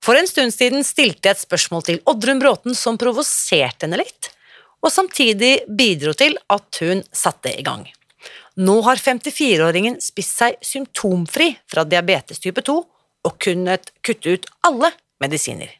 For 0.00 0.16
en 0.16 0.28
stund 0.28 0.54
siden 0.54 0.84
stilte 0.86 1.28
jeg 1.28 1.36
et 1.36 1.42
spørsmål 1.42 1.82
til 1.84 1.98
Oddrun 2.08 2.38
Bråten 2.40 2.76
som 2.76 2.96
provoserte 3.00 3.84
henne 3.84 4.00
litt, 4.00 4.30
og 4.80 4.88
samtidig 4.88 5.66
bidro 5.76 6.14
til 6.16 6.38
at 6.48 6.80
hun 6.80 7.02
satte 7.12 7.52
i 7.52 7.64
gang. 7.66 7.84
Nå 8.60 8.78
har 8.86 9.00
54-åringen 9.00 10.00
spist 10.00 10.40
seg 10.40 10.56
symptomfri 10.64 11.52
fra 11.68 11.84
diabetes 11.84 12.40
type 12.40 12.64
2 12.64 12.78
og 13.28 13.36
kunnet 13.44 13.92
kutte 14.00 14.38
ut 14.40 14.48
alle 14.64 14.92
medisiner. 15.20 15.76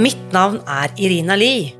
Mitt 0.00 0.32
navn 0.32 0.60
er 0.68 0.92
Irina 1.00 1.34
Lie. 1.36 1.79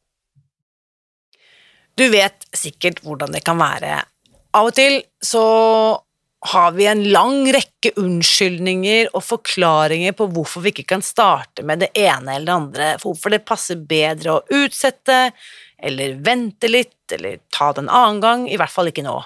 Du 2.01 2.07
vet 2.09 2.47
sikkert 2.57 3.03
hvordan 3.05 3.35
det 3.35 3.43
kan 3.45 3.59
være. 3.61 3.99
Av 4.57 4.67
og 4.71 4.73
til 4.73 5.03
så 5.21 5.43
har 6.51 6.71
vi 6.73 6.87
en 6.89 7.03
lang 7.13 7.43
rekke 7.53 7.91
unnskyldninger 8.01 9.11
og 9.11 9.21
forklaringer 9.21 10.15
på 10.17 10.25
hvorfor 10.33 10.63
vi 10.63 10.71
ikke 10.73 10.87
kan 10.95 11.03
starte 11.05 11.61
med 11.67 11.83
det 11.83 11.91
ene 11.93 12.33
eller 12.33 12.47
det 12.47 12.55
andre, 12.55 12.87
hvorfor 13.03 13.35
det 13.35 13.43
passer 13.45 13.77
bedre 13.77 14.33
å 14.33 14.63
utsette, 14.63 15.19
eller 15.77 16.17
vente 16.25 16.71
litt, 16.71 17.05
eller 17.13 17.37
ta 17.53 17.69
det 17.75 17.83
en 17.85 17.93
annen 17.93 18.23
gang, 18.23 18.49
i 18.49 18.57
hvert 18.57 18.73
fall 18.73 18.89
ikke 18.89 19.05
nå. 19.05 19.19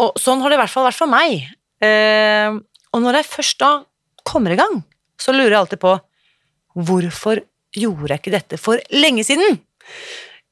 Og 0.00 0.16
sånn 0.20 0.40
har 0.40 0.52
det 0.52 0.56
i 0.56 0.62
hvert 0.62 0.72
fall 0.72 0.88
vært 0.88 1.00
for 1.02 1.12
meg. 1.12 1.44
Eh, 1.84 2.56
og 2.96 3.04
når 3.04 3.20
jeg 3.20 3.32
først 3.34 3.60
da 3.60 3.72
kommer 4.24 4.56
i 4.56 4.60
gang, 4.60 4.80
så 5.20 5.36
lurer 5.36 5.52
jeg 5.52 5.60
alltid 5.60 5.84
på 5.84 5.98
hvorfor 6.88 7.44
gjorde 7.76 8.14
jeg 8.14 8.22
ikke 8.22 8.36
dette 8.38 8.60
for 8.60 8.80
lenge 8.96 9.24
siden? 9.28 9.60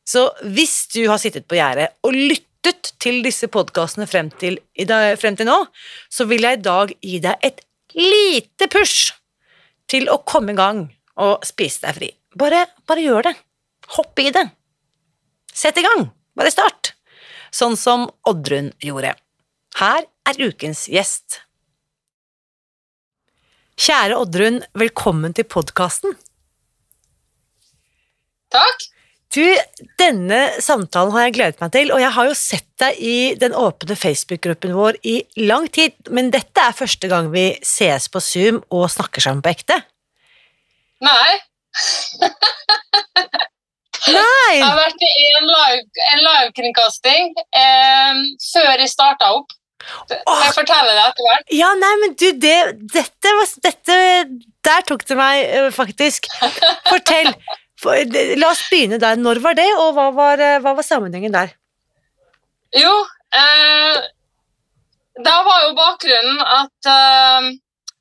Så 0.04 0.26
hvis 0.54 0.84
du 0.92 1.06
har 1.08 1.20
sittet 1.20 1.46
på 1.48 1.56
gjerdet 1.56 1.94
og 2.04 2.16
lyttet 2.16 2.92
til 3.02 3.22
disse 3.24 3.48
podkastene 3.52 4.06
frem, 4.08 4.30
frem, 4.32 5.36
til 5.36 5.48
nå, 5.48 5.58
så 6.12 6.26
vil 6.28 6.44
jeg 6.44 6.60
i 6.60 6.64
dag 6.64 6.92
gi 7.00 7.20
deg 7.24 7.46
et 7.48 7.64
lite 7.96 8.68
push 8.72 9.14
til 9.90 10.08
å 10.12 10.20
komme 10.26 10.52
i 10.52 10.58
gang 10.58 10.84
og 11.20 11.46
spise 11.46 11.86
deg 11.86 11.98
fri. 11.98 12.10
Bare, 12.36 12.64
bare 12.88 13.04
gjør 13.04 13.28
det. 13.28 13.34
Hopp 13.96 14.20
i 14.20 14.30
det. 14.34 14.48
Sett 15.54 15.78
i 15.78 15.84
gang. 15.84 16.08
Bare 16.34 16.52
start. 16.52 16.94
Sånn 17.54 17.76
som 17.78 18.08
Oddrun 18.26 18.72
gjorde. 18.82 19.14
Her 19.78 20.06
er 20.26 20.40
ukens 20.40 20.88
gjest. 20.90 21.40
Kjære 23.78 24.18
Oddrun, 24.18 24.60
velkommen 24.78 25.34
til 25.34 25.46
podkasten. 25.50 26.16
Takk. 28.54 28.93
Du, 29.34 29.42
denne 29.98 30.40
samtalen 30.62 31.10
har 31.14 31.26
jeg 31.26 31.34
gledet 31.38 31.62
meg 31.62 31.72
til, 31.74 31.90
og 31.90 31.98
jeg 31.98 32.12
har 32.14 32.28
jo 32.28 32.36
sett 32.38 32.68
deg 32.78 33.00
i 33.02 33.16
den 33.40 33.56
åpne 33.58 33.96
Facebook-gruppen 33.98 34.74
vår 34.76 34.98
i 35.10 35.16
lang 35.42 35.66
tid, 35.74 35.96
men 36.14 36.30
dette 36.34 36.62
er 36.62 36.76
første 36.76 37.10
gang 37.10 37.32
vi 37.32 37.48
ses 37.66 38.06
på 38.12 38.22
Zoom 38.22 38.60
og 38.70 38.86
snakker 38.94 39.24
sammen 39.24 39.42
på 39.42 39.50
ekte. 39.56 39.80
Nei. 41.02 41.32
Nei! 44.04 44.54
Jeg 44.54 44.62
har 44.62 44.78
vært 44.78 45.02
i 45.02 45.26
en 45.40 46.22
livekringkasting 46.22 47.34
live 47.34 47.44
eh, 47.58 48.22
før 48.52 48.72
jeg 48.84 48.92
starta 48.92 49.34
opp. 49.34 49.54
Kan 50.08 50.44
jeg 50.46 50.54
fortelle 50.56 50.94
det 50.94 51.02
etter 51.02 51.26
hvert? 51.26 51.50
Ja, 51.52 51.72
nei, 51.76 51.92
men 52.00 52.14
du, 52.16 52.26
det, 52.40 52.54
dette, 52.94 53.32
dette 53.66 53.96
Der 54.64 54.86
tok 54.88 55.04
det 55.08 55.18
meg 55.18 55.42
uh, 55.58 55.68
faktisk. 55.74 56.30
Fortell. 56.92 57.34
La 57.82 58.50
oss 58.50 58.62
begynne 58.70 59.00
der. 59.02 59.18
Når 59.20 59.40
var 59.44 59.56
det, 59.58 59.68
og 59.80 59.94
hva 59.96 60.08
var, 60.14 60.40
uh, 60.40 60.60
hva 60.62 60.74
var 60.78 60.86
sammenhengen 60.86 61.34
der? 61.34 61.54
Jo, 62.74 62.92
eh, 63.38 63.98
da 65.22 65.34
var 65.46 65.60
jo 65.62 65.74
bakgrunnen 65.78 66.40
at 66.42 66.88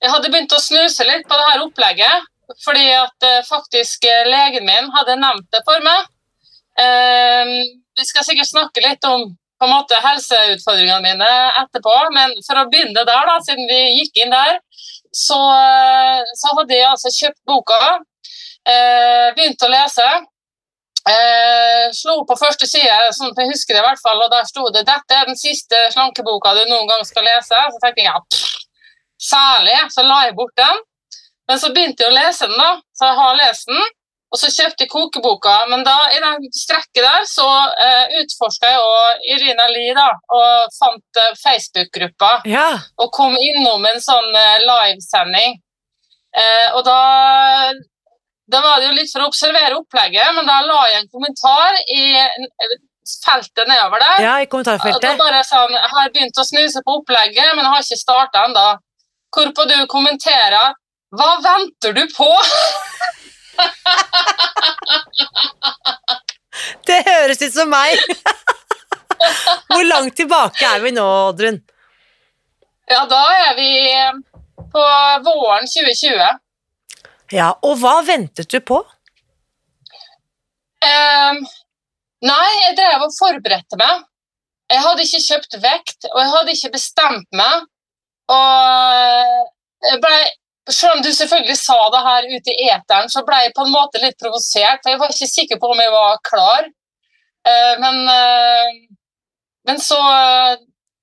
jeg 0.01 0.09
hadde 0.09 0.31
begynt 0.33 0.55
å 0.55 0.61
snuse 0.61 1.05
litt 1.05 1.27
på 1.29 1.37
det 1.37 1.49
her 1.51 1.61
opplegget. 1.61 2.25
Fordi 2.63 2.87
at 2.97 3.27
faktisk 3.45 4.07
legen 4.25 4.65
min 4.65 4.89
hadde 4.95 5.19
nevnt 5.21 5.45
det 5.53 5.61
for 5.67 5.85
meg. 5.85 6.09
vi 7.93 8.05
skal 8.09 8.25
sikkert 8.25 8.49
snakke 8.49 8.81
litt 8.81 9.05
om 9.05 9.29
på 9.63 9.67
en 9.69 9.75
måte 9.77 9.99
helseutfordringene 10.03 11.01
mine 11.05 11.29
etterpå. 11.61 11.93
Men 12.17 12.33
for 12.47 12.59
å 12.59 12.65
begynne 12.71 13.05
der, 13.05 13.29
da, 13.29 13.37
siden 13.45 13.69
vi 13.69 13.79
gikk 13.99 14.23
inn 14.23 14.33
der, 14.33 14.57
så, 15.13 15.39
så 16.39 16.57
hadde 16.57 16.75
jeg 16.75 16.89
altså 16.89 17.13
kjøpt 17.13 17.41
boka, 17.47 17.79
eh, 18.67 19.33
begynt 19.37 19.65
å 19.65 19.71
lese. 19.71 20.07
Eh, 21.03 21.89
slo 21.91 22.21
på 22.27 22.37
første 22.39 22.67
side, 22.69 23.09
sånn 23.11 23.33
at 23.33 23.41
jeg 23.41 23.51
husker 23.51 23.75
det 23.75 23.81
i 23.81 23.87
hvert 23.87 24.03
fall, 24.03 24.21
og 24.23 24.31
der 24.31 24.45
sto 24.47 24.69
det 24.71 24.85
'Dette 24.87 25.17
er 25.19 25.25
den 25.27 25.39
siste 25.39 25.75
slankeboka 25.91 26.53
du 26.55 26.63
noen 26.69 26.87
gang 26.87 27.03
skal 27.03 27.27
lese'. 27.27 27.65
Så 27.71 27.81
tenkte 27.81 28.05
jeg 28.05 28.11
ja, 28.11 28.19
pff, 28.23 28.53
særlig, 29.19 29.79
så 29.91 30.05
la 30.07 30.23
jeg 30.27 30.37
bort 30.39 30.55
den. 30.55 30.79
Men 31.47 31.59
så 31.59 31.73
begynte 31.75 32.05
jeg 32.05 32.13
å 32.13 32.15
lese 32.15 32.47
den, 32.47 32.55
da, 32.57 32.79
så 32.95 33.11
jeg 33.11 33.19
har 33.19 33.35
lest 33.41 33.67
den. 33.67 33.83
Og 34.33 34.39
så 34.41 34.49
kjøpte 34.49 34.87
jeg 34.87 34.89
kokeboka, 34.89 35.51
men 35.69 35.83
da 35.85 35.93
i 36.09 36.17
den 36.23 36.47
strekket 36.57 37.03
der 37.05 37.25
så 37.29 37.45
eh, 37.85 38.15
utforska 38.23 38.71
jeg 38.71 38.79
òg 38.81 39.27
Irina 39.35 39.67
Lie 39.69 39.93
da, 39.93 40.07
og 40.33 40.71
fant 40.73 41.19
eh, 41.21 41.35
Facebook-gruppa. 41.37 42.31
Ja. 42.49 42.71
Og 42.97 43.11
kom 43.13 43.37
innom 43.37 43.85
en 43.85 44.01
sånn 44.01 44.33
eh, 44.33 44.63
livesending. 44.65 45.59
Eh, 46.33 46.67
og 46.73 46.81
da, 46.87 46.97
da 48.51 48.59
var 48.61 48.79
det 48.81 48.89
jo 48.89 48.95
litt 48.97 49.11
for 49.11 49.23
å 49.23 49.29
observere 49.31 49.77
opplegget, 49.79 50.33
men 50.35 50.47
da 50.47 50.59
la 50.67 50.81
jeg 50.91 51.03
en 51.03 51.11
kommentar 51.11 51.77
i 51.95 52.03
feltet 53.23 53.67
nedover 53.67 53.99
der. 54.03 54.23
Ja, 54.23 54.33
i 54.41 54.47
kommentarfeltet. 54.51 55.03
Da 55.03 55.15
bare 55.19 55.43
sånn, 55.47 55.73
Jeg 55.75 55.89
har 55.91 56.09
begynt 56.13 56.37
å 56.39 56.45
snuse 56.47 56.81
på 56.85 56.91
opplegget, 56.99 57.55
men 57.55 57.63
jeg 57.65 57.73
har 57.73 57.81
ikke 57.85 57.99
starta 57.99 58.45
ennå. 58.47 58.67
Hvorpå 59.33 59.61
du 59.65 59.77
kommenterer 59.89 60.75
Hva 61.13 61.31
venter 61.41 61.93
du 61.93 62.03
på? 62.09 62.29
Det 66.87 66.99
høres 67.05 67.41
ut 67.41 67.53
som 67.53 67.69
meg! 67.69 67.97
Hvor 69.71 69.85
langt 69.87 70.15
tilbake 70.17 70.65
er 70.67 70.81
vi 70.83 70.91
nå, 70.95 71.05
Oddrun? 71.29 71.59
Ja, 72.89 73.05
da 73.09 73.21
er 73.47 73.53
vi 73.57 73.69
på 74.73 74.83
våren 75.27 75.69
2020. 75.69 76.42
Ja, 77.33 77.49
og 77.65 77.79
hva 77.81 77.97
ventet 78.05 78.51
du 78.53 78.59
på? 78.61 78.77
Um, 80.83 81.39
nei, 82.27 82.49
jeg 82.67 82.75
drev 82.77 83.07
og 83.07 83.15
forberedte 83.15 83.79
meg. 83.79 84.03
Jeg 84.69 84.83
hadde 84.83 85.05
ikke 85.05 85.23
kjøpt 85.23 85.57
vekt, 85.63 86.07
og 86.11 86.19
jeg 86.21 86.31
hadde 86.33 86.55
ikke 86.55 86.73
bestemt 86.75 87.27
meg. 87.35 87.65
Og 88.33 89.89
jeg 89.89 89.99
ble 90.03 90.17
selv 90.71 90.97
om 90.97 91.01
du 91.03 91.09
selvfølgelig 91.11 91.57
sa 91.59 91.75
det 91.91 92.01
her 92.05 92.27
ute 92.31 92.53
i 92.53 92.69
eteren, 92.71 93.09
så 93.11 93.25
ble 93.27 93.41
jeg 93.43 93.55
på 93.55 93.65
en 93.65 93.73
måte 93.73 93.99
litt 93.99 94.15
provosert. 94.21 94.79
for 94.83 94.93
Jeg 94.93 95.01
var 95.01 95.11
ikke 95.11 95.31
sikker 95.31 95.59
på 95.59 95.73
om 95.73 95.81
jeg 95.83 95.91
var 95.91 96.21
klar. 96.23 96.69
Uh, 97.43 97.73
men, 97.81 97.99
uh, 98.07 98.69
men, 99.67 99.81
så, 99.83 99.99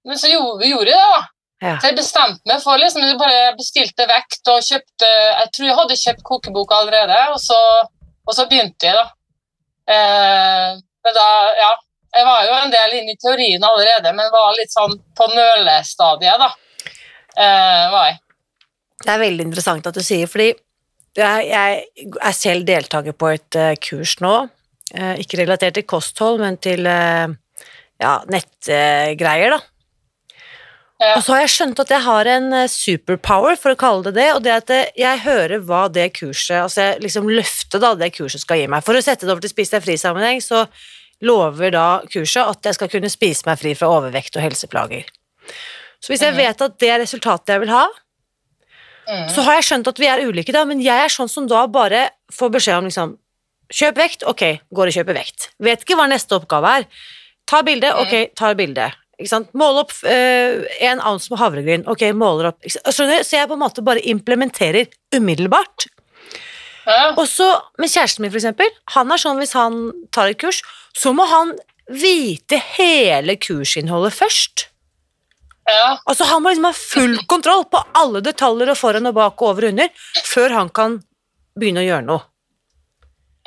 men 0.08 0.20
så 0.20 0.30
gjorde, 0.32 0.70
gjorde 0.70 0.94
jeg 0.94 0.96
det, 0.96 1.18
da. 1.18 1.39
Ja. 1.60 1.74
Så 1.76 1.90
jeg 1.90 1.98
bestemte 1.98 2.48
meg 2.48 2.62
for 2.64 2.80
liksom, 2.80 3.02
Jeg 3.04 3.18
bare 3.20 3.50
bestilte 3.52 4.06
vekt 4.08 4.48
og 4.48 4.62
kjøpte 4.64 5.08
Jeg 5.10 5.50
tror 5.52 5.66
jeg 5.66 5.76
hadde 5.76 5.98
kjøpt 6.02 6.22
kokebok 6.24 6.72
allerede, 6.72 7.18
og 7.34 7.36
så, 7.42 7.58
og 8.24 8.36
så 8.36 8.46
begynte 8.48 8.88
jeg, 8.88 8.96
da. 8.96 9.04
Eh, 9.92 10.80
men 11.04 11.16
da, 11.16 11.28
ja. 11.60 11.70
Jeg 12.10 12.26
var 12.26 12.42
jo 12.42 12.54
en 12.56 12.72
del 12.72 12.96
inne 12.98 13.12
i 13.14 13.20
teorien 13.22 13.62
allerede, 13.62 14.10
men 14.16 14.32
var 14.32 14.56
litt 14.56 14.72
sånn 14.72 14.96
på 15.14 15.28
nølestadiet, 15.30 16.40
da. 16.42 16.48
Eh, 17.36 17.84
var 17.92 18.08
jeg. 18.08 18.18
Det 19.00 19.12
er 19.12 19.22
veldig 19.22 19.46
interessant 19.46 19.86
at 19.86 19.96
du 19.96 20.02
sier, 20.04 20.26
fordi 20.28 20.48
jeg, 21.16 21.46
jeg 21.50 22.10
er 22.22 22.34
selv 22.36 22.66
deltaker 22.68 23.14
på 23.18 23.30
et 23.34 23.58
uh, 23.58 23.72
kurs 23.82 24.16
nå, 24.22 24.34
uh, 24.46 25.14
ikke 25.22 25.40
relatert 25.42 25.78
til 25.78 25.86
kosthold, 25.88 26.42
men 26.42 26.58
til 26.62 26.86
uh, 26.86 27.30
ja, 28.00 28.12
nettgreier, 28.30 29.56
da. 29.56 29.60
Ja. 31.00 31.14
Og 31.16 31.22
så 31.24 31.32
har 31.32 31.40
jeg 31.46 31.52
skjønt 31.54 31.78
at 31.80 31.88
jeg 31.94 32.02
har 32.04 32.28
en 32.28 32.52
eh, 32.52 32.66
superpower, 32.68 33.56
for 33.56 33.72
å 33.72 33.78
kalle 33.80 34.02
det 34.10 34.14
det, 34.18 34.26
og 34.36 34.42
det 34.44 34.52
at 34.52 34.70
eh, 34.74 34.90
jeg 35.00 35.22
hører 35.24 35.62
hva 35.64 35.86
det 35.88 36.10
kurset, 36.18 36.58
altså 36.60 36.82
jeg 36.90 37.00
liksom 37.06 37.30
løftet 37.32 37.80
da 37.80 37.94
det 37.96 38.10
kurset 38.12 38.42
skal 38.44 38.60
gi 38.60 38.66
meg. 38.68 38.84
For 38.84 38.92
å 38.98 39.00
sette 39.02 39.24
det 39.24 39.32
over 39.32 39.40
til 39.40 39.52
Spis 39.54 39.72
deg 39.72 39.80
fri-sammenheng, 39.86 40.42
så 40.44 40.66
lover 41.24 41.72
da 41.72 41.86
kurset 42.12 42.44
at 42.52 42.68
jeg 42.68 42.76
skal 42.76 42.92
kunne 42.92 43.08
spise 43.12 43.48
meg 43.48 43.58
fri 43.60 43.72
fra 43.76 43.88
overvekt 43.92 44.36
og 44.36 44.44
helseplager. 44.44 45.08
Så 46.00 46.12
hvis 46.12 46.20
jeg 46.24 46.32
Mhm. 46.32 46.40
vet 46.44 46.62
at 46.62 46.78
det 46.78 46.88
er 46.90 47.00
resultatet 47.00 47.46
jeg 47.54 47.60
vil 47.60 47.72
ha, 47.74 47.88
Mm. 49.08 49.28
så 49.34 49.42
har 49.42 49.54
jeg 49.58 49.64
skjønt 49.64 49.88
at 49.88 49.98
vi 49.98 50.06
er 50.06 50.20
ulike 50.22 50.52
da, 50.52 50.64
men 50.64 50.80
jeg 50.80 50.94
er 51.04 51.08
sånn 51.08 51.28
som 51.28 51.46
da 51.48 51.66
bare 51.66 52.10
får 52.32 52.50
beskjed 52.52 52.76
om 52.78 52.84
liksom, 52.84 53.16
kjøp 53.72 53.96
vekt, 53.96 54.22
ok, 54.28 54.60
går 54.72 54.86
og 54.86 54.92
kjøper 54.92 55.14
vekt. 55.16 55.48
Vet 55.58 55.80
ikke 55.82 55.96
hva 55.96 56.06
neste 56.08 56.36
oppgave 56.38 56.68
er. 56.80 56.86
Ta 57.46 57.62
bilde, 57.62 57.90
ok, 57.90 58.34
tar 58.36 58.54
bilde. 58.54 58.92
Måle 59.58 59.84
opp 59.84 59.94
eh, 60.08 60.64
en 60.86 61.00
ounce 61.04 61.32
med 61.32 61.40
havregryn, 61.40 61.86
ok, 61.90 62.06
måler 62.16 62.50
opp. 62.50 62.60
Så 62.66 63.06
jeg 63.06 63.48
på 63.50 63.56
en 63.56 63.62
måte 63.62 63.84
bare 63.84 64.02
implementerer 64.08 64.88
umiddelbart. 65.16 65.88
Ja. 66.86 67.12
Og 67.18 67.26
så 67.28 67.46
med 67.78 67.92
kjæresten 67.92 68.24
min 68.24 68.32
for 68.32 68.40
eksempel, 68.40 68.70
han 68.94 69.12
er 69.12 69.20
sånn 69.20 69.40
hvis 69.42 69.54
han 69.58 69.82
tar 70.14 70.32
et 70.32 70.40
kurs, 70.40 70.62
så 70.96 71.12
må 71.14 71.26
han 71.30 71.52
vite 71.90 72.58
hele 72.78 73.36
kursinnholdet 73.40 74.16
først. 74.16 74.66
Ja. 75.68 75.98
Altså 76.08 76.24
Han 76.26 76.42
må 76.42 76.50
liksom 76.50 76.66
ha 76.66 76.74
full 76.74 77.18
kontroll 77.30 77.66
på 77.70 77.82
alle 78.00 78.22
detaljer 78.24 78.72
og 78.72 78.78
foran 78.80 79.06
og 79.10 79.14
bak 79.14 79.42
og 79.42 79.52
over 79.52 79.68
og 79.68 79.74
under 79.74 79.90
før 80.26 80.56
han 80.56 80.72
kan 80.74 80.96
begynne 81.58 81.84
å 81.84 81.86
gjøre 81.86 82.06
noe. 82.08 82.26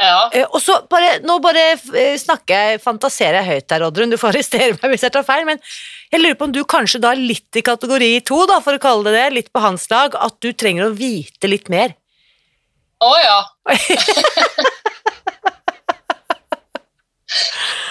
Ja. 0.01 0.29
Eh, 0.33 0.45
og 0.49 0.61
så 0.61 0.79
bare, 0.89 1.19
Nå 1.21 1.37
bare 1.43 1.65
eh, 1.75 2.15
snakker 2.19 2.53
jeg, 2.53 2.81
fantaserer 2.83 3.39
jeg 3.41 3.49
høyt 3.49 3.75
her, 3.75 3.85
Oddrun, 3.87 4.13
du 4.13 4.17
får 4.19 4.33
arrestere 4.33 4.77
meg 4.77 4.93
hvis 4.93 5.05
jeg 5.05 5.13
tar 5.13 5.25
feil, 5.27 5.45
men 5.49 5.61
jeg 6.13 6.21
lurer 6.21 6.37
på 6.39 6.47
om 6.49 6.55
du 6.55 6.63
kanskje 6.65 7.01
da 7.03 7.13
er 7.13 7.21
litt 7.21 7.59
i 7.59 7.65
kategori 7.65 8.11
to, 8.27 8.43
da, 8.49 8.59
for 8.65 8.77
å 8.77 8.83
kalle 8.83 9.09
det 9.09 9.19
det, 9.19 9.27
litt 9.37 9.51
på 9.53 9.63
hans 9.63 9.85
lag, 9.93 10.17
at 10.17 10.39
du 10.41 10.51
trenger 10.53 10.89
å 10.89 10.95
vite 10.97 11.49
litt 11.49 11.69
mer. 11.73 11.95
Å 13.03 13.13
ja. 13.21 13.39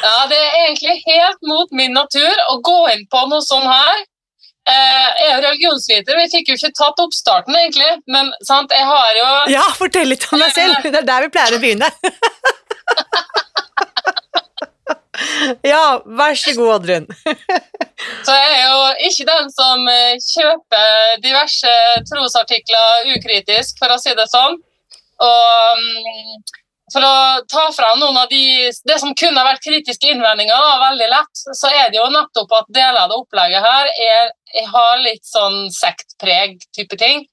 Ja, 0.03 0.25
det 0.27 0.39
er 0.39 0.57
egentlig 0.65 0.97
helt 1.07 1.45
mot 1.47 1.71
min 1.75 1.95
natur 1.95 2.41
å 2.51 2.57
gå 2.65 2.79
inn 2.93 3.05
på 3.11 3.23
noe 3.31 3.43
sånn 3.47 3.67
her. 3.67 4.03
Eh, 4.63 5.09
jeg 5.19 5.31
er 5.33 5.41
religionsviter, 5.43 6.15
og 6.15 6.21
jeg 6.23 6.31
fikk 6.37 6.47
jo 6.53 6.57
ikke 6.59 6.77
tatt 6.79 7.01
oppstarten, 7.03 7.55
egentlig. 7.59 7.91
Men 8.07 8.31
sant, 8.47 8.71
jeg 8.71 8.85
har 8.87 9.11
jo 9.19 9.27
Ja, 9.51 9.65
fortell 9.79 10.09
litt 10.13 10.27
om 10.31 10.39
deg 10.43 10.53
selv, 10.55 10.75
det 10.87 11.01
er 11.01 11.09
der 11.09 11.23
vi 11.27 11.33
pleier 11.35 11.57
å 11.57 11.63
begynne. 11.63 11.89
ja, 15.73 15.85
vær 16.07 16.35
så 16.39 16.55
god, 16.59 16.71
Oddrun. 16.77 17.07
Så 18.27 18.33
jeg 18.35 18.51
er 18.57 18.63
jo 18.67 18.79
ikke 19.09 19.27
den 19.29 19.47
som 19.55 19.79
eh, 19.91 20.17
kjøper 20.19 21.21
diverse 21.23 21.73
trosartikler 22.09 23.07
ukritisk, 23.15 23.79
for 23.79 23.89
å 23.95 23.99
si 24.03 24.13
det 24.19 24.27
sånn. 24.31 24.55
Og 25.23 25.79
mm, 25.79 26.43
for 26.93 27.07
å 27.07 27.15
ta 27.49 27.65
fram 27.77 28.01
noen 28.01 28.19
av 28.21 28.29
de 28.31 28.71
Det 28.89 28.99
som 29.01 29.15
kunne 29.19 29.45
vært 29.47 29.65
kritiske 29.65 30.13
innvendinger, 30.13 30.55
da, 30.55 30.79
veldig 30.83 31.09
lett, 31.13 31.45
så 31.59 31.71
er 31.71 31.93
det 31.93 32.01
jo 32.01 32.09
nettopp 32.13 32.53
at 32.59 32.73
deler 32.75 33.01
av 33.05 33.13
det 33.13 33.21
opplegget 33.23 33.65
her 33.65 33.93
er, 34.09 34.33
jeg 34.53 34.69
har 34.73 35.03
litt 35.03 35.25
sånn 35.27 35.67
sektpreg 35.73 36.59
type 36.77 36.99
ting. 37.01 37.25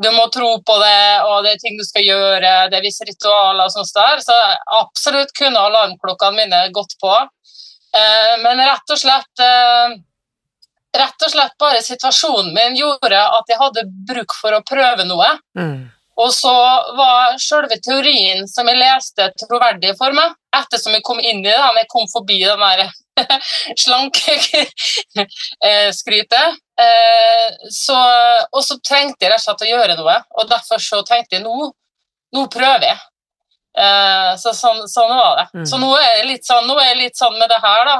Du 0.00 0.08
må 0.14 0.26
tro 0.32 0.52
på 0.64 0.76
det, 0.80 1.22
og 1.28 1.44
det 1.44 1.54
er 1.54 1.60
ting 1.60 1.76
du 1.76 1.84
skal 1.84 2.06
gjøre, 2.06 2.52
det 2.72 2.78
er 2.78 2.84
visse 2.84 3.04
ritualer 3.04 3.66
og 3.66 3.72
sånt 3.74 3.92
der. 3.96 4.22
Så 4.24 4.36
absolutt 4.78 5.34
kunne 5.36 5.60
alarmklokkene 5.60 6.38
mine 6.44 6.60
gått 6.76 6.96
på. 7.02 7.12
Eh, 7.96 8.36
men 8.44 8.62
rett 8.64 8.94
og 8.94 9.00
slett 9.00 9.42
eh, 9.44 9.98
Rett 10.90 11.22
og 11.22 11.30
slett 11.30 11.52
bare 11.62 11.84
situasjonen 11.86 12.48
min 12.50 12.74
gjorde 12.74 13.18
at 13.22 13.46
jeg 13.46 13.60
hadde 13.60 13.84
bruk 14.08 14.32
for 14.34 14.56
å 14.56 14.64
prøve 14.66 15.04
noe. 15.06 15.28
Mm. 15.54 15.84
Og 16.18 16.32
så 16.34 16.54
var 16.98 17.36
selve 17.38 17.78
teorien 17.78 18.42
som 18.50 18.66
jeg 18.66 18.80
leste, 18.80 19.28
troverdig 19.44 19.94
for 20.00 20.16
meg. 20.16 20.34
Ettersom 20.56 20.94
jeg 20.96 21.04
kom 21.06 21.20
inn 21.22 21.44
i 21.44 21.46
det, 21.46 21.54
jeg 21.54 21.86
kom 21.92 22.08
forbi 22.10 22.40
den 22.42 22.58
der 22.58 22.90
slankeskrytet. 23.84 26.58
Eh, 26.80 27.48
så, 27.68 27.92
og 28.56 28.62
så 28.64 28.80
trengte 28.80 29.26
jeg 29.26 29.34
rett 29.34 29.42
og 29.42 29.44
slett 29.44 29.64
å 29.66 29.68
gjøre 29.68 29.96
noe, 29.98 30.14
og 30.40 30.48
derfor 30.48 30.80
så 30.80 31.02
tenkte 31.04 31.36
jeg 31.36 31.44
nå, 31.44 31.52
nå 32.32 32.44
prøver 32.48 32.86
jeg. 32.86 32.96
Eh, 33.78 34.30
så 34.40 34.52
sånn, 34.56 34.88
sånn 34.88 35.12
var 35.12 35.36
det. 35.42 35.46
Mm. 35.58 35.66
Så 35.68 35.76
nå 35.82 35.90
er 35.98 36.22
jeg 36.22 36.40
sånn, 36.46 36.66
nå 36.70 36.78
er 36.80 36.94
jeg 36.94 37.02
litt 37.02 37.20
sånn 37.20 37.36
med 37.38 37.48
det 37.52 37.60
her, 37.60 37.84
da. 37.90 37.98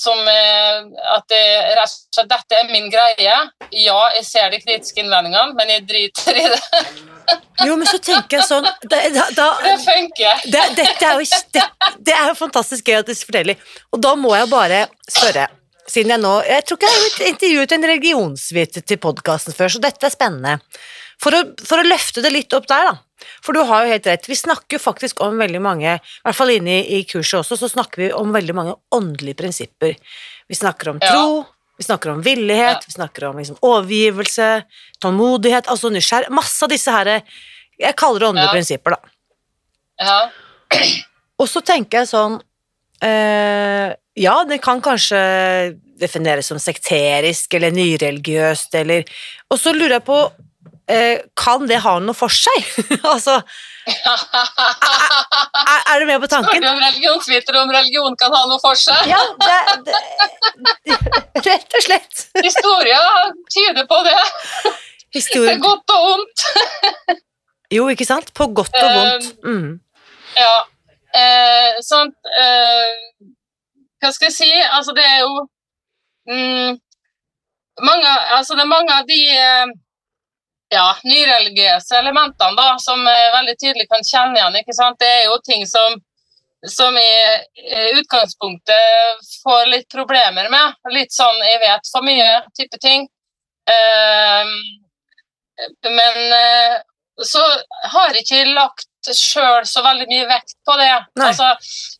Som 0.00 0.28
eh, 0.32 0.82
at 1.14 1.24
det, 1.30 1.44
rett 1.78 1.86
og 1.86 2.16
slett, 2.16 2.32
dette 2.32 2.58
er 2.58 2.72
min 2.72 2.90
greie. 2.92 3.36
Ja, 3.70 4.00
jeg 4.16 4.24
ser 4.26 4.50
de 4.50 4.60
kritiske 4.62 5.00
innvendingene, 5.04 5.54
men 5.54 5.66
jeg 5.76 5.86
driter 5.88 6.42
i 6.42 6.46
det. 6.50 6.60
Jo, 7.66 7.76
men 7.76 7.86
så 7.90 7.98
tenker 8.02 8.38
jeg 8.38 8.46
sånn 8.48 8.64
da, 8.64 9.00
da, 9.36 9.48
Det 9.64 9.76
funker. 9.84 10.44
det, 10.52 10.62
dette 10.78 11.08
er 11.10 11.20
jo, 11.20 11.40
det, 11.56 11.64
det 12.08 12.14
er 12.16 12.30
jo 12.30 12.36
fantastisk 12.38 12.88
gøy 12.88 13.00
at 13.02 13.10
du 13.10 13.14
forteller. 13.14 13.60
Og 13.92 14.00
da 14.02 14.14
må 14.16 14.32
jeg 14.36 14.48
bare 14.52 14.86
spørre, 15.10 15.48
siden 15.90 16.14
jeg 16.14 16.22
nå 16.22 16.32
Jeg 16.46 16.64
tror 16.66 16.78
ikke 16.78 16.88
jeg 16.90 17.02
har 17.04 17.28
intervjuet 17.34 17.76
en 17.76 17.86
religionsviter 17.90 18.86
til 18.86 19.00
podkasten 19.02 19.56
før, 19.56 19.72
så 19.74 19.82
dette 19.82 20.08
er 20.08 20.14
spennende. 20.14 20.58
For 21.20 21.36
å, 21.36 21.44
for 21.68 21.82
å 21.82 21.84
løfte 21.84 22.22
det 22.24 22.32
litt 22.32 22.54
opp 22.56 22.68
der, 22.70 22.90
da. 22.92 23.26
For 23.44 23.52
du 23.52 23.60
har 23.68 23.84
jo 23.84 23.92
helt 23.92 24.06
rett. 24.08 24.24
Vi 24.30 24.36
snakker 24.38 24.78
jo 24.78 24.82
faktisk 24.82 25.20
om 25.20 25.36
veldig 25.36 25.60
mange, 25.60 25.98
i 26.00 26.24
hvert 26.24 26.38
fall 26.38 26.54
inne 26.54 26.78
i, 26.78 27.00
i 27.00 27.04
kurset 27.08 27.42
også, 27.42 27.58
så 27.60 27.68
snakker 27.74 28.06
vi 28.06 28.12
om 28.16 28.32
veldig 28.32 28.56
mange 28.56 28.76
åndelige 28.96 29.36
prinsipper. 29.42 29.98
Vi 30.48 30.56
snakker 30.56 30.94
om 30.94 31.02
Ja. 31.04 31.12
Vi 31.80 31.84
snakker 31.86 32.10
om 32.12 32.20
villighet, 32.22 32.82
Ja. 32.82 32.86
vi 32.86 32.92
snakker 32.92 33.24
om 33.30 33.38
liksom, 33.40 33.56
overgivelse, 33.64 34.48
tålmodighet, 35.00 35.66
altså 35.72 35.88
nysgjerr, 35.90 36.28
Masse 36.36 36.62
av 36.66 36.68
disse 36.74 36.92
her 36.92 37.22
Jeg 37.80 37.96
kaller 37.96 38.20
det 38.20 38.28
åndelige 38.28 38.50
Ja. 38.50 38.52
prinsipper, 38.52 38.90
da. 38.90 39.00
Ja. 40.04 40.18
Og 41.40 41.48
så 41.48 41.62
tenker 41.64 42.02
jeg 42.02 42.10
sånn 42.12 42.36
eh, 43.02 43.94
Ja, 44.20 44.44
det 44.44 44.60
kan 44.62 44.82
kanskje 44.84 45.78
defineres 46.00 46.46
som 46.52 46.58
sekterisk 46.60 47.54
eller 47.56 47.72
nyreligiøst 47.72 48.74
eller 48.80 49.04
Og 49.50 49.58
så 49.60 49.72
lurer 49.72 49.96
jeg 49.98 50.04
på 50.04 50.20
eh, 50.88 51.22
Kan 51.36 51.66
det 51.70 51.80
ha 51.84 51.98
noe 52.00 52.14
for 52.16 52.28
seg? 52.28 52.68
altså, 53.14 53.40
er, 53.88 55.80
er 55.92 56.00
du 56.00 56.06
med 56.06 56.20
på 56.20 56.28
Snakker 56.28 56.52
tanken? 56.52 56.66
om 56.68 56.78
religionsvitere 56.84 57.62
om 57.62 57.70
religion 57.74 58.16
kan 58.20 58.34
ha 58.34 58.42
noe 58.50 58.60
for 58.62 58.76
seg. 58.78 59.08
Ja, 59.08 59.20
det, 59.40 59.58
det, 59.88 59.94
rett 61.48 61.78
og 61.78 61.82
slett. 61.86 62.14
Historia 62.44 63.00
tyder 63.54 63.86
på 63.90 63.98
det. 64.06 64.18
Det 65.14 65.22
er 65.54 65.62
godt 65.62 65.90
og 65.94 66.00
vondt. 66.06 66.44
Jo, 67.74 67.88
ikke 67.90 68.06
sant? 68.06 68.34
På 68.34 68.46
godt 68.54 68.76
og 68.78 68.90
vondt. 68.98 69.32
Mm. 69.46 69.80
Ja. 70.38 70.56
Eh, 71.10 71.78
sånt 71.82 72.14
eh, 72.38 72.90
Hva 73.98 74.12
skal 74.14 74.28
jeg 74.28 74.36
si? 74.36 74.50
Altså, 74.54 74.94
det 74.94 75.02
er 75.02 75.24
jo 75.24 75.32
mm, 76.30 76.78
mange, 77.82 78.12
altså 78.36 78.54
det 78.54 78.62
er 78.62 78.70
mange 78.70 78.94
av 78.94 79.08
de 79.08 79.18
eh, 79.34 79.72
ja, 80.70 80.86
nyreligiøse 81.04 81.98
elementene 81.98 82.56
da, 82.58 82.74
som 82.78 83.02
jeg 83.06 83.32
veldig 83.34 83.56
tydelig 83.58 83.86
kan 83.90 84.06
kjenne 84.06 84.38
igjen. 84.38 84.60
ikke 84.62 84.76
sant? 84.76 84.98
Det 85.00 85.08
er 85.08 85.24
jo 85.26 85.38
ting 85.46 85.66
som, 85.66 85.96
som 86.66 86.98
i 86.98 87.10
utgangspunktet 88.00 89.32
får 89.42 89.64
litt 89.72 89.88
problemer 89.92 90.50
med. 90.52 90.78
Litt 90.94 91.12
sånn 91.12 91.42
'jeg 91.46 91.62
vet 91.64 91.90
for 91.92 92.06
mye' 92.06 92.44
type 92.58 92.78
ting. 92.80 93.08
Eh, 93.70 94.46
men 95.90 96.32
eh, 96.32 96.78
så 97.24 97.42
har 97.92 98.14
jeg 98.14 98.24
ikke 98.24 98.54
lagt 98.54 98.86
sjøl 99.16 99.64
så 99.68 99.82
veldig 99.84 100.06
mye 100.08 100.26
vekt 100.28 100.56
på 100.66 100.76
det. 100.80 100.92
Altså, 101.24 101.48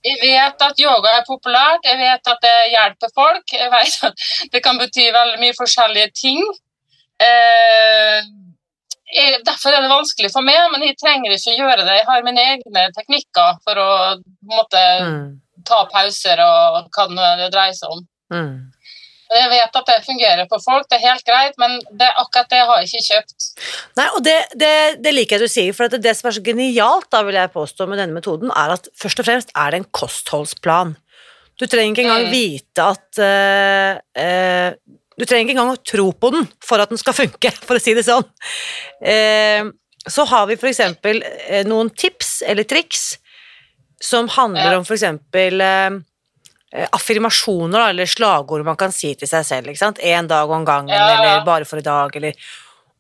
jeg 0.05 0.19
vet 0.23 0.65
at 0.67 0.81
yoga 0.81 1.15
er 1.17 1.25
populært, 1.27 1.87
jeg 1.89 1.99
vet 2.01 2.33
at 2.33 2.43
det 2.45 2.57
hjelper 2.75 3.15
folk. 3.15 3.55
Jeg 3.57 3.71
vet 3.73 4.05
at 4.09 4.27
det 4.53 4.63
kan 4.65 4.81
bety 4.81 5.09
veldig 5.13 5.41
mye 5.41 5.57
forskjellige 5.57 6.13
ting. 6.17 6.43
Eh, 7.21 8.21
jeg, 9.15 9.41
derfor 9.47 9.75
er 9.75 9.83
det 9.85 9.91
vanskelig 9.93 10.31
for 10.33 10.47
meg, 10.47 10.59
men 10.73 10.83
jeg 10.87 10.97
trenger 11.01 11.33
ikke 11.35 11.57
gjøre 11.59 11.85
det. 11.87 11.97
Jeg 12.01 12.09
har 12.09 12.27
mine 12.27 12.43
egne 12.55 12.89
teknikker 12.97 13.61
for 13.67 13.81
å 13.83 13.89
måte, 14.51 14.83
Mm. 15.05 15.41
ta 15.67 15.85
pauser 15.93 16.41
og 16.41 16.89
hva 16.95 17.09
det 17.13 17.47
er 17.47 17.51
dreier 17.53 17.75
seg 17.77 17.91
om. 17.93 18.05
Mm. 18.33 18.71
Jeg 19.31 19.51
vet 19.53 19.77
at 19.79 19.87
det 19.87 19.97
fungerer 20.03 20.47
for 20.51 20.59
folk, 20.65 20.89
det 20.91 20.97
er 20.99 21.09
helt 21.13 21.25
greit, 21.27 21.55
men 21.63 21.77
det, 21.95 22.09
akkurat 22.19 22.49
det 22.51 22.63
har 22.67 22.81
jeg 22.81 22.89
ikke 22.89 23.09
kjøpt. 23.15 23.45
Nei, 24.01 24.07
og 24.17 24.25
det, 24.27 24.39
det, 24.59 24.73
det 25.05 25.13
liker 25.15 25.39
jeg 25.39 25.47
du 25.47 25.53
sier, 25.53 25.77
for 25.77 25.87
det, 25.93 26.01
det 26.03 26.17
som 26.19 26.27
er 26.31 26.35
så 26.35 26.43
genialt, 26.43 27.07
da 27.15 27.21
vil 27.23 27.39
jeg 27.39 27.53
påstå 27.55 27.87
med 27.87 28.01
denne 28.03 28.17
metoden, 28.17 28.51
er 28.51 28.75
at 28.75 28.89
først 28.99 29.23
og 29.23 29.29
fremst 29.29 29.55
er 29.55 29.71
det 29.71 29.83
en 29.85 29.87
kostholdsplan. 29.95 30.97
Du 31.61 31.67
trenger 31.69 31.93
ikke 31.93 32.07
engang 32.09 32.27
Mm. 32.27 32.33
vite 32.33 32.83
at 32.97 33.21
uh, 33.21 34.01
eh, 34.17 34.50
Du 35.21 35.27
trenger 35.29 35.51
ikke 35.51 35.59
engang 35.59 35.75
å 35.77 35.83
tro 35.85 36.07
på 36.17 36.33
den 36.33 36.47
for 36.65 36.81
at 36.81 36.93
den 36.93 37.01
skal 37.01 37.17
funke, 37.17 37.53
for 37.69 37.77
å 37.77 37.83
si 37.83 37.95
det 37.97 38.07
sånn. 38.09 38.25
Eh, 39.05 39.69
så 40.09 40.25
har 40.31 40.47
vi 40.49 40.57
eksempel 40.57 41.21
eh, 41.23 41.67
noen 41.69 41.91
tips 41.93 42.41
eller 42.49 42.65
triks 42.65 43.19
som 44.01 44.31
handler 44.33 44.79
om 44.79 44.87
eksempel 44.89 45.61
eh, 45.61 45.99
affirmasjoner 46.97 47.91
eller 47.91 48.09
slagord 48.09 48.65
man 48.65 48.79
kan 48.81 48.95
si 48.97 49.13
til 49.19 49.29
seg 49.29 49.45
selv. 49.45 49.69
ikke 49.69 49.83
sant? 49.83 50.01
En 50.01 50.31
dag 50.31 50.49
om 50.49 50.63
en 50.63 50.65
gang, 50.69 50.89
Ja, 50.89 51.05
ja. 51.05 51.15
eller 51.19 51.45
bare 51.45 51.69
for 51.69 51.83
i 51.83 51.85
dag, 51.85 52.17
eller 52.17 52.35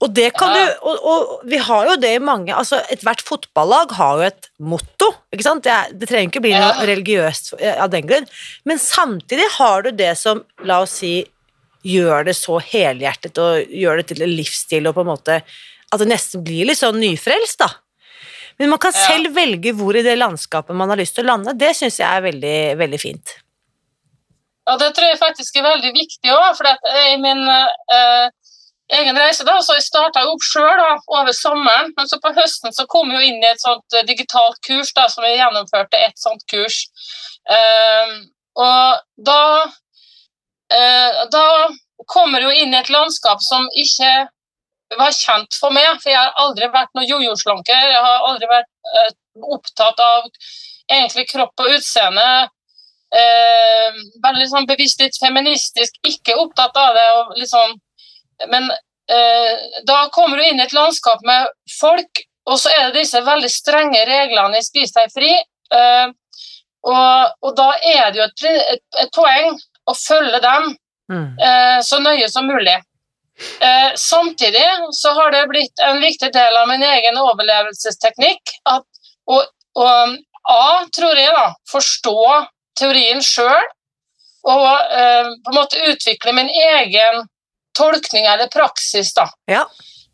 Og 0.00 0.12
det 0.16 0.30
kan 0.32 0.52
du 0.56 0.60
og, 0.88 1.02
og 1.04 1.48
vi 1.48 1.58
har 1.60 1.88
jo 1.90 1.96
det 2.00 2.14
i 2.16 2.22
mange 2.24 2.54
altså 2.56 2.78
Ethvert 2.88 3.20
fotballag 3.20 3.92
har 3.98 4.14
jo 4.16 4.28
et 4.28 4.48
motto, 4.58 5.10
ikke 5.32 5.44
sant? 5.44 5.64
Det, 5.64 5.72
er, 5.72 5.92
det 5.92 6.08
trenger 6.08 6.30
ikke 6.30 6.44
bli 6.44 6.54
noe 6.56 6.86
religiøst 6.88 7.52
av 7.76 7.90
den 7.92 8.08
grunn, 8.08 8.28
men 8.64 8.80
samtidig 8.80 9.48
har 9.58 9.84
du 9.84 9.90
det 9.92 10.14
som, 10.16 10.40
la 10.64 10.80
oss 10.84 11.00
si, 11.02 11.18
gjør 11.86 12.26
det 12.28 12.36
så 12.36 12.58
helhjertet 12.60 13.38
og 13.40 13.70
gjør 13.72 14.00
det 14.00 14.06
til 14.10 14.24
en 14.26 14.34
livsstil 14.36 14.88
og 14.90 14.96
på 14.98 15.04
en 15.04 15.12
måte 15.12 15.38
at 15.40 16.02
det 16.02 16.08
nesten 16.10 16.42
blir 16.46 16.68
litt 16.68 16.78
sånn 16.78 17.00
nyfrelst, 17.00 17.58
da. 17.62 17.70
Men 18.60 18.70
man 18.70 18.78
kan 18.78 18.92
Ja. 18.92 19.06
selv 19.06 19.34
velge 19.34 19.72
hvor 19.72 19.96
i 19.96 20.02
det 20.04 20.18
landskapet 20.18 20.76
man 20.76 20.90
har 20.92 20.96
lyst 21.00 21.14
til 21.16 21.24
å 21.24 21.32
lande. 21.32 21.56
Det 21.56 21.74
syns 21.74 21.96
jeg 21.98 22.06
er 22.06 22.20
veldig, 22.20 22.76
veldig 22.78 23.00
fint. 23.00 23.32
Ja, 24.68 24.76
det 24.76 24.94
tror 24.94 25.08
jeg 25.08 25.18
faktisk 25.18 25.56
er 25.56 25.62
veldig 25.64 25.92
viktig 25.94 26.30
òg, 26.30 26.56
for 26.58 26.66
at 26.68 26.78
i 27.10 27.16
min 27.16 27.40
eh, 27.48 28.28
egen 28.92 29.16
reise 29.16 29.44
da, 29.46 29.56
så 29.64 29.78
starta 29.80 30.20
jeg 30.20 30.28
opp 30.28 30.44
sjøl 30.44 30.82
over 31.08 31.32
sommeren, 31.32 31.92
men 31.96 32.06
så 32.06 32.20
på 32.22 32.34
høsten 32.36 32.72
så 32.76 32.86
kom 32.86 33.10
jeg 33.10 33.18
jo 33.18 33.28
inn 33.32 33.42
i 33.42 33.50
et 33.50 33.62
sånt 33.62 33.96
eh, 33.96 34.04
digitalt 34.06 34.60
kurs 34.66 34.92
da, 34.92 35.08
som 35.08 35.24
jeg 35.24 35.40
gjennomførte 35.40 35.96
et 35.96 36.18
sånt 36.20 36.44
kurs. 36.50 36.84
Eh, 37.50 38.16
og 38.60 39.00
da 39.16 39.40
da 40.70 41.46
kommer 42.06 42.40
jeg 42.40 42.46
jo 42.46 42.62
inn 42.62 42.74
i 42.74 42.78
et 42.78 42.90
landskap 42.92 43.42
som 43.42 43.64
ikke 43.74 44.28
var 44.98 45.12
kjent 45.14 45.56
for 45.58 45.74
meg, 45.74 45.88
for 46.02 46.10
jeg 46.10 46.18
har 46.18 46.38
aldri 46.42 46.68
vært 46.72 46.94
noen 46.96 47.08
jojo-slanker, 47.08 47.90
jeg 47.92 48.04
har 48.06 48.24
aldri 48.26 48.48
vært 48.50 48.70
eh, 48.98 49.12
opptatt 49.54 50.02
av 50.02 50.26
egentlig 50.90 51.28
kropp 51.30 51.62
og 51.62 51.76
utseende, 51.76 52.26
eh, 53.14 54.00
veldig 54.24 54.48
sånn 54.50 54.66
bevisst 54.70 55.02
litt 55.02 55.18
feministisk, 55.20 56.00
ikke 56.06 56.38
opptatt 56.42 56.80
av 56.80 56.98
det. 56.98 57.46
Sånn, 57.50 57.76
men 58.50 58.66
eh, 58.70 59.52
da 59.86 60.02
kommer 60.14 60.40
du 60.40 60.48
inn 60.48 60.58
i 60.58 60.66
et 60.66 60.74
landskap 60.74 61.22
med 61.26 61.50
folk, 61.78 62.24
og 62.50 62.58
så 62.58 62.72
er 62.74 62.88
det 62.88 63.04
disse 63.04 63.20
veldig 63.22 63.50
strenge 63.52 64.02
reglene 64.08 64.58
i 64.58 64.66
Spis 64.66 64.96
deg 64.96 65.12
fri. 65.14 65.30
Eh, 65.70 66.08
og, 66.90 67.34
og 67.44 67.50
da 67.58 67.74
er 67.84 68.06
det 68.10 68.22
jo 68.22 68.26
et, 68.26 68.44
et, 68.74 68.86
et 69.04 69.10
poeng 69.14 69.58
å 69.90 69.96
følge 69.98 70.40
dem 70.46 70.70
Mm. 71.10 71.34
eh, 71.42 71.80
så 71.82 71.98
nøye 71.98 72.28
som 72.30 72.46
mulig. 72.46 72.76
Eh, 73.60 73.90
samtidig 73.98 74.62
så 74.94 75.10
har 75.16 75.32
det 75.34 75.48
blitt 75.50 75.82
en 75.82 75.98
viktig 75.98 76.28
del 76.32 76.56
av 76.56 76.68
min 76.68 76.82
egen 76.86 77.18
overlevelsesteknikk 77.18 78.52
at 78.70 78.84
å 79.26 79.40
A, 80.50 80.86
tror 80.96 81.18
jeg, 81.18 81.30
da, 81.34 81.50
forstå 81.68 82.46
teorien 82.78 83.20
sjøl 83.22 83.66
og 84.48 84.64
eh, 84.96 85.28
på 85.44 85.52
en 85.52 85.58
måte 85.58 85.82
utvikle 85.90 86.32
min 86.32 86.48
egen 86.48 87.26
tolkning 87.76 88.26
eller 88.26 88.48
praksis. 88.52 89.12
da. 89.14 89.26
Ja. 89.50 89.66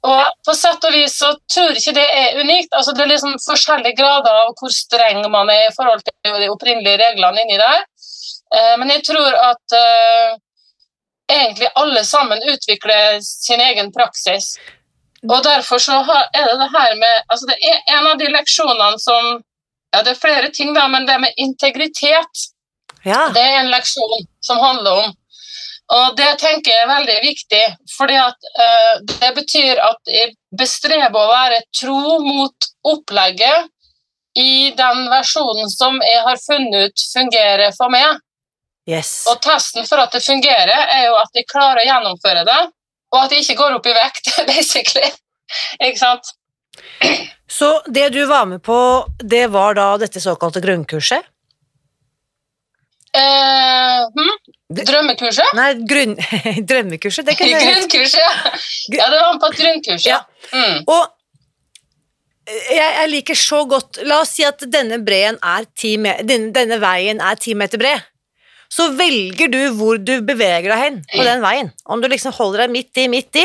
Og 0.06 0.24
på 0.44 0.54
sett 0.54 0.84
og 0.84 0.92
vis 0.92 1.14
så 1.18 1.30
tror 1.50 1.72
jeg 1.72 1.80
ikke 1.80 1.94
det 2.00 2.08
er 2.10 2.40
unikt. 2.42 2.74
Altså, 2.74 2.92
det 2.92 3.04
er 3.06 3.12
liksom 3.14 3.38
forskjellige 3.46 3.96
grader 3.98 4.42
av 4.42 4.52
hvor 4.58 4.74
streng 4.74 5.22
man 5.30 5.50
er 5.50 5.68
i 5.68 5.74
forhold 5.76 6.02
til 6.06 6.36
de 6.42 6.50
opprinnelige 6.52 7.00
reglene 7.00 7.42
inni 7.46 7.56
der. 7.60 7.86
Eh, 8.56 8.74
men 8.80 8.90
jeg 8.94 9.04
tror 9.10 9.36
at 9.50 9.76
eh, 9.76 10.36
egentlig 11.32 11.68
alle 11.74 12.04
sammen 12.04 12.42
utvikler 12.52 13.20
sin 13.20 13.60
egen 13.60 13.92
praksis. 13.92 14.56
Og 15.26 15.42
derfor 15.44 15.78
så 15.82 16.00
har, 16.06 16.28
er 16.32 16.48
det 16.50 16.58
det 16.60 16.70
her 16.72 16.94
med 17.00 17.14
altså 17.32 17.46
Det 17.48 17.56
er 17.70 17.78
en 17.96 18.06
av 18.06 18.18
de 18.20 18.28
leksjonene 18.30 18.98
som 19.00 19.24
ja, 19.94 20.02
Det 20.04 20.12
er 20.12 20.20
flere 20.20 20.50
ting, 20.54 20.74
da, 20.76 20.84
men 20.92 21.06
det 21.08 21.16
med 21.20 21.32
integritet 21.36 22.44
Ja. 23.06 23.28
det 23.34 23.42
er 23.42 23.60
en 23.60 23.70
leksjon 23.70 24.26
som 24.44 24.58
handler 24.60 25.06
om. 25.06 25.14
Og 25.94 26.16
det 26.18 26.32
tenker 26.42 26.72
jeg 26.72 26.82
er 26.82 26.90
veldig 26.90 27.16
viktig, 27.22 27.62
fordi 27.94 28.16
at 28.18 28.48
eh, 28.64 28.94
det 29.12 29.30
betyr 29.36 29.78
at 29.78 30.10
jeg 30.10 30.34
bestreber 30.58 31.20
å 31.20 31.30
være 31.30 31.60
tro 31.80 32.16
mot 32.24 32.68
opplegget 32.90 33.70
i 34.36 34.72
den 34.76 35.06
versjonen 35.12 35.70
som 35.70 36.00
jeg 36.02 36.24
har 36.26 36.40
funnet 36.42 36.90
ut 36.90 37.04
fungerer 37.14 37.70
for 37.78 37.94
meg. 37.94 38.18
Yes. 38.86 39.24
Og 39.30 39.40
testen 39.42 39.86
for 39.88 39.98
at 39.98 40.14
det 40.14 40.22
fungerer, 40.22 40.74
er 40.94 41.06
jo 41.08 41.14
at 41.18 41.30
de 41.34 41.42
klarer 41.48 41.82
å 41.82 41.86
gjennomføre 41.88 42.44
det, 42.46 42.58
og 43.14 43.22
at 43.24 43.32
de 43.32 43.40
ikke 43.42 43.58
går 43.58 43.78
opp 43.78 43.86
i 43.90 43.94
vekt, 43.96 44.30
basically. 44.52 45.08
Ikke 45.80 45.98
sant? 46.00 46.34
Så 47.50 47.70
det 47.86 48.10
du 48.14 48.24
var 48.26 48.46
med 48.46 48.62
på, 48.62 48.78
det 49.18 49.46
var 49.54 49.74
da 49.78 49.88
dette 50.02 50.22
såkalte 50.22 50.62
grunnkurset? 50.62 51.32
Eh, 53.16 54.00
hm? 54.12 54.32
Drømmekurset? 54.76 55.52
Nei, 55.56 55.68
grunn... 55.88 56.16
drømmekurset, 56.68 57.26
det 57.26 57.36
kunne. 57.38 57.60
Grunnkurset, 57.62 58.20
ja. 58.20 58.56
ja. 58.98 59.06
Det 59.12 59.20
var 59.22 59.38
på 59.40 59.52
et 59.52 59.60
grunnkurs, 59.62 60.06
ja. 60.06 60.18
Mm. 60.52 60.82
Og 60.84 61.04
jeg, 62.46 62.90
jeg 63.00 63.08
liker 63.10 63.38
så 63.38 63.64
godt 63.66 63.98
La 64.06 64.20
oss 64.22 64.36
si 64.36 64.44
at 64.46 64.60
denne, 64.70 65.00
er 65.00 65.64
ti 65.74 65.96
me 65.98 66.12
denne, 66.22 66.52
denne 66.54 66.78
veien 66.78 67.18
er 67.18 67.40
ti 67.40 67.56
meter 67.58 67.80
bred. 67.80 68.04
Så 68.72 68.90
velger 68.98 69.48
du 69.52 69.60
hvor 69.78 69.98
du 69.98 70.20
beveger 70.26 70.70
deg 70.72 70.78
hen 70.80 71.02
på 71.12 71.24
den 71.26 71.42
veien. 71.44 71.72
Om 71.86 72.00
du 72.02 72.08
liksom 72.12 72.32
holder 72.36 72.64
deg 72.66 72.74
midt 72.74 72.98
i, 73.02 73.08
midt 73.12 73.36
i, 73.40 73.44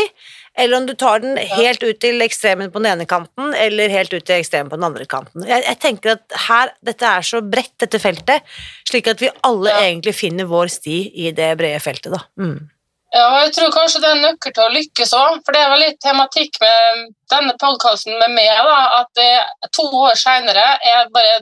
eller 0.60 0.82
om 0.82 0.86
du 0.90 0.94
tar 1.00 1.22
den 1.24 1.38
helt 1.38 1.84
ut 1.84 2.00
til 2.04 2.20
ekstremen 2.26 2.72
på 2.74 2.82
den 2.82 2.90
ene 2.92 3.06
kanten, 3.08 3.54
eller 3.56 3.88
helt 3.94 4.12
ut 4.14 4.26
til 4.28 4.36
ekstremen 4.42 4.70
på 4.72 4.76
den 4.76 4.84
andre 4.90 5.06
kanten. 5.08 5.46
Jeg, 5.48 5.64
jeg 5.64 5.80
tenker 5.80 6.18
at 6.18 6.36
her, 6.50 6.74
Dette 6.84 7.08
er 7.08 7.22
så 7.24 7.40
bredt, 7.42 7.72
dette 7.80 8.02
feltet, 8.04 8.44
slik 8.90 9.08
at 9.08 9.22
vi 9.24 9.30
alle 9.48 9.72
Ja. 9.72 9.80
egentlig 9.88 10.16
finner 10.18 10.50
vår 10.50 10.68
sti 10.74 10.98
i 11.28 11.32
det 11.32 11.54
brede 11.58 11.80
feltet. 11.80 12.12
da. 12.12 12.20
Mm. 12.42 12.68
Ja, 13.14 13.26
jeg 13.44 13.52
tror 13.56 13.72
kanskje 13.76 14.00
det 14.00 14.08
er 14.08 14.16
en 14.16 14.22
nøkkel 14.24 14.54
til 14.56 14.64
å 14.64 14.72
lykkes 14.72 15.10
òg. 15.16 15.42
For 15.46 15.52
det 15.56 15.60
er 15.60 15.72
vel 15.74 15.82
litt 15.84 15.98
tematikk 16.04 16.60
med 16.64 17.10
denne 17.32 17.56
podkasten 17.60 18.16
med 18.20 18.32
meg, 18.36 18.52
da, 18.68 19.02
at 19.02 19.72
to 19.76 19.84
år 20.04 20.16
seinere 20.20 20.64
er 20.80 20.94
jeg 20.94 21.10
bare 21.16 21.34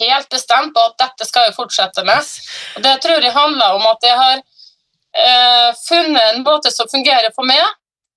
helt 0.00 0.28
bestemt 0.32 0.74
på 0.74 0.82
at 0.84 0.96
dette 1.00 1.26
skal 1.28 1.48
jeg 1.48 1.56
fortsette 1.56 2.04
med. 2.04 2.32
Og 2.76 2.82
det 2.84 2.96
tror 3.04 3.22
jeg 3.24 3.32
handler 3.36 3.76
om 3.78 3.86
at 3.90 4.02
jeg 4.04 4.16
har 4.18 4.40
eh, 4.40 5.70
funnet 5.86 6.22
en 6.34 6.42
måte 6.44 6.72
som 6.74 6.88
fungerer 6.90 7.32
for 7.36 7.48
meg, 7.48 7.62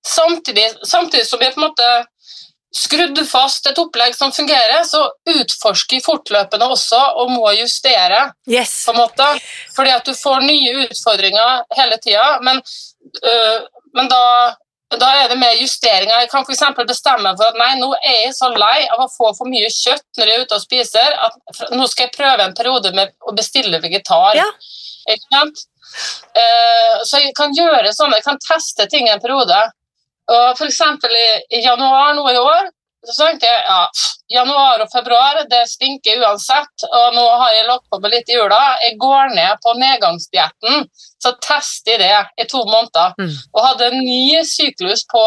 samtidig, 0.04 0.66
samtidig 0.84 1.26
som 1.26 1.40
jeg 1.40 1.54
på 1.54 1.62
en 1.62 1.68
måte 1.70 1.88
skrudd 2.74 3.20
fast 3.30 3.68
et 3.70 3.78
opplegg 3.78 4.16
som 4.16 4.32
fungerer, 4.34 4.82
så 4.84 5.04
utforsker 5.30 6.02
fortløpende 6.02 6.66
også 6.74 6.98
og 7.22 7.30
må 7.30 7.52
justere 7.54 8.32
Yes. 8.50 8.72
på 8.86 8.92
en 8.92 8.98
måte. 8.98 9.28
Fordi 9.76 9.92
at 9.94 10.04
du 10.08 10.14
får 10.18 10.42
nye 10.42 10.88
utfordringer 10.88 11.62
hele 11.78 11.98
tida. 12.02 12.40
Men, 12.42 12.58
øh, 13.30 13.60
men 13.94 14.10
da, 14.10 14.56
da 15.00 15.10
er 15.22 15.28
det 15.32 15.36
med 15.40 15.60
justeringer. 15.60 16.24
Jeg 16.24 16.30
kan 16.32 16.44
f.eks. 16.46 16.62
bestemme 16.88 17.34
for 17.38 17.50
at 17.50 17.58
nei, 17.60 17.70
nå 17.80 17.90
er 18.00 18.18
jeg 18.26 18.34
så 18.36 18.50
lei 18.52 18.86
av 18.92 19.04
å 19.04 19.10
få 19.12 19.32
for 19.36 19.50
mye 19.50 19.70
kjøtt 19.72 20.18
når 20.18 20.30
jeg 20.30 20.38
er 20.38 20.46
ute 20.46 20.58
og 20.58 20.64
spiser, 20.64 21.16
at 21.26 21.62
nå 21.74 21.86
skal 21.90 22.08
jeg 22.08 22.16
prøve 22.16 22.46
en 22.46 22.56
periode 22.56 22.92
med 22.96 23.14
å 23.24 23.34
bestille 23.36 23.80
vegetar. 23.82 24.38
Ja. 24.38 24.48
Ikke 25.14 25.36
sant? 25.36 25.64
Eh, 26.34 27.00
så 27.06 27.20
jeg 27.22 27.34
kan 27.38 27.54
gjøre 27.54 27.92
sånn, 27.94 28.14
jeg 28.16 28.26
kan 28.26 28.40
teste 28.42 28.88
ting 28.90 29.08
en 29.10 29.22
periode. 29.22 29.58
Og 30.32 30.46
for 30.56 30.66
eksempel 30.70 31.12
i 31.14 31.60
januar 31.64 32.14
nå 32.16 32.24
i 32.32 32.40
år, 32.40 32.70
så 33.08 33.26
tenkte 33.26 33.48
jeg 33.48 33.62
ja, 33.68 33.80
januar 34.34 34.84
og 34.84 34.90
februar, 34.92 35.40
det 35.50 35.64
stinker 35.70 36.22
uansett, 36.24 36.86
og 36.88 37.16
nå 37.16 37.24
har 37.42 37.54
jeg 37.56 37.68
lagt 37.68 37.86
på 37.92 38.00
meg 38.02 38.14
litt 38.14 38.32
i 38.32 38.38
jula. 38.38 38.60
Jeg 38.84 38.96
går 39.02 39.34
ned 39.36 39.60
på 39.64 39.74
nedgangsdietten, 39.80 40.86
så 41.22 41.34
tester 41.44 42.00
jeg 42.00 42.02
det 42.04 42.44
i 42.44 42.48
to 42.50 42.64
måneder. 42.68 43.14
Mm. 43.20 43.34
Og 43.52 43.66
hadde 43.68 43.90
en 43.90 44.00
ny 44.00 44.40
syklus 44.48 45.04
på 45.10 45.24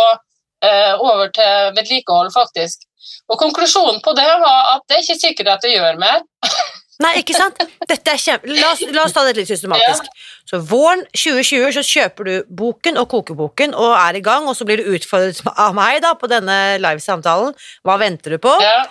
eh, 0.65 0.93
over 0.95 1.31
til 1.35 1.71
vedlikehold, 1.77 2.33
faktisk. 2.35 2.87
Og 3.27 3.39
konklusjonen 3.39 4.01
på 4.03 4.13
det 4.17 4.27
var 4.41 4.73
at 4.75 4.85
det 4.87 4.97
er 4.97 5.05
ikke 5.05 5.21
sikkert 5.21 5.53
at 5.55 5.65
det 5.65 5.75
gjør 5.75 6.01
mer. 6.01 6.25
Nei, 7.03 7.11
ikke 7.21 7.35
sant? 7.37 7.59
Dette 7.85 8.13
er 8.13 8.17
kjempe... 8.17 8.49
La 8.49 8.71
oss, 8.71 8.81
la 8.89 9.03
oss 9.05 9.13
ta 9.13 9.21
det 9.27 9.35
litt 9.37 9.49
systematisk. 9.49 10.07
Så 10.49 10.59
våren 10.65 11.03
2020 11.13 11.75
så 11.75 11.83
kjøper 11.85 12.29
du 12.29 12.53
boken 12.61 12.97
og 12.97 13.09
kokeboken 13.11 13.75
og 13.77 13.91
er 13.99 14.17
i 14.17 14.23
gang, 14.25 14.47
og 14.49 14.57
så 14.57 14.65
blir 14.65 14.81
du 14.81 14.89
utfordret 14.97 15.43
av 15.67 15.75
meg 15.77 16.01
da 16.05 16.15
på 16.17 16.29
denne 16.31 16.77
live-samtalen. 16.81 17.53
Hva 17.85 17.99
venter 18.01 18.33
du 18.33 18.41
på? 18.41 18.55
Ja. 18.63 18.87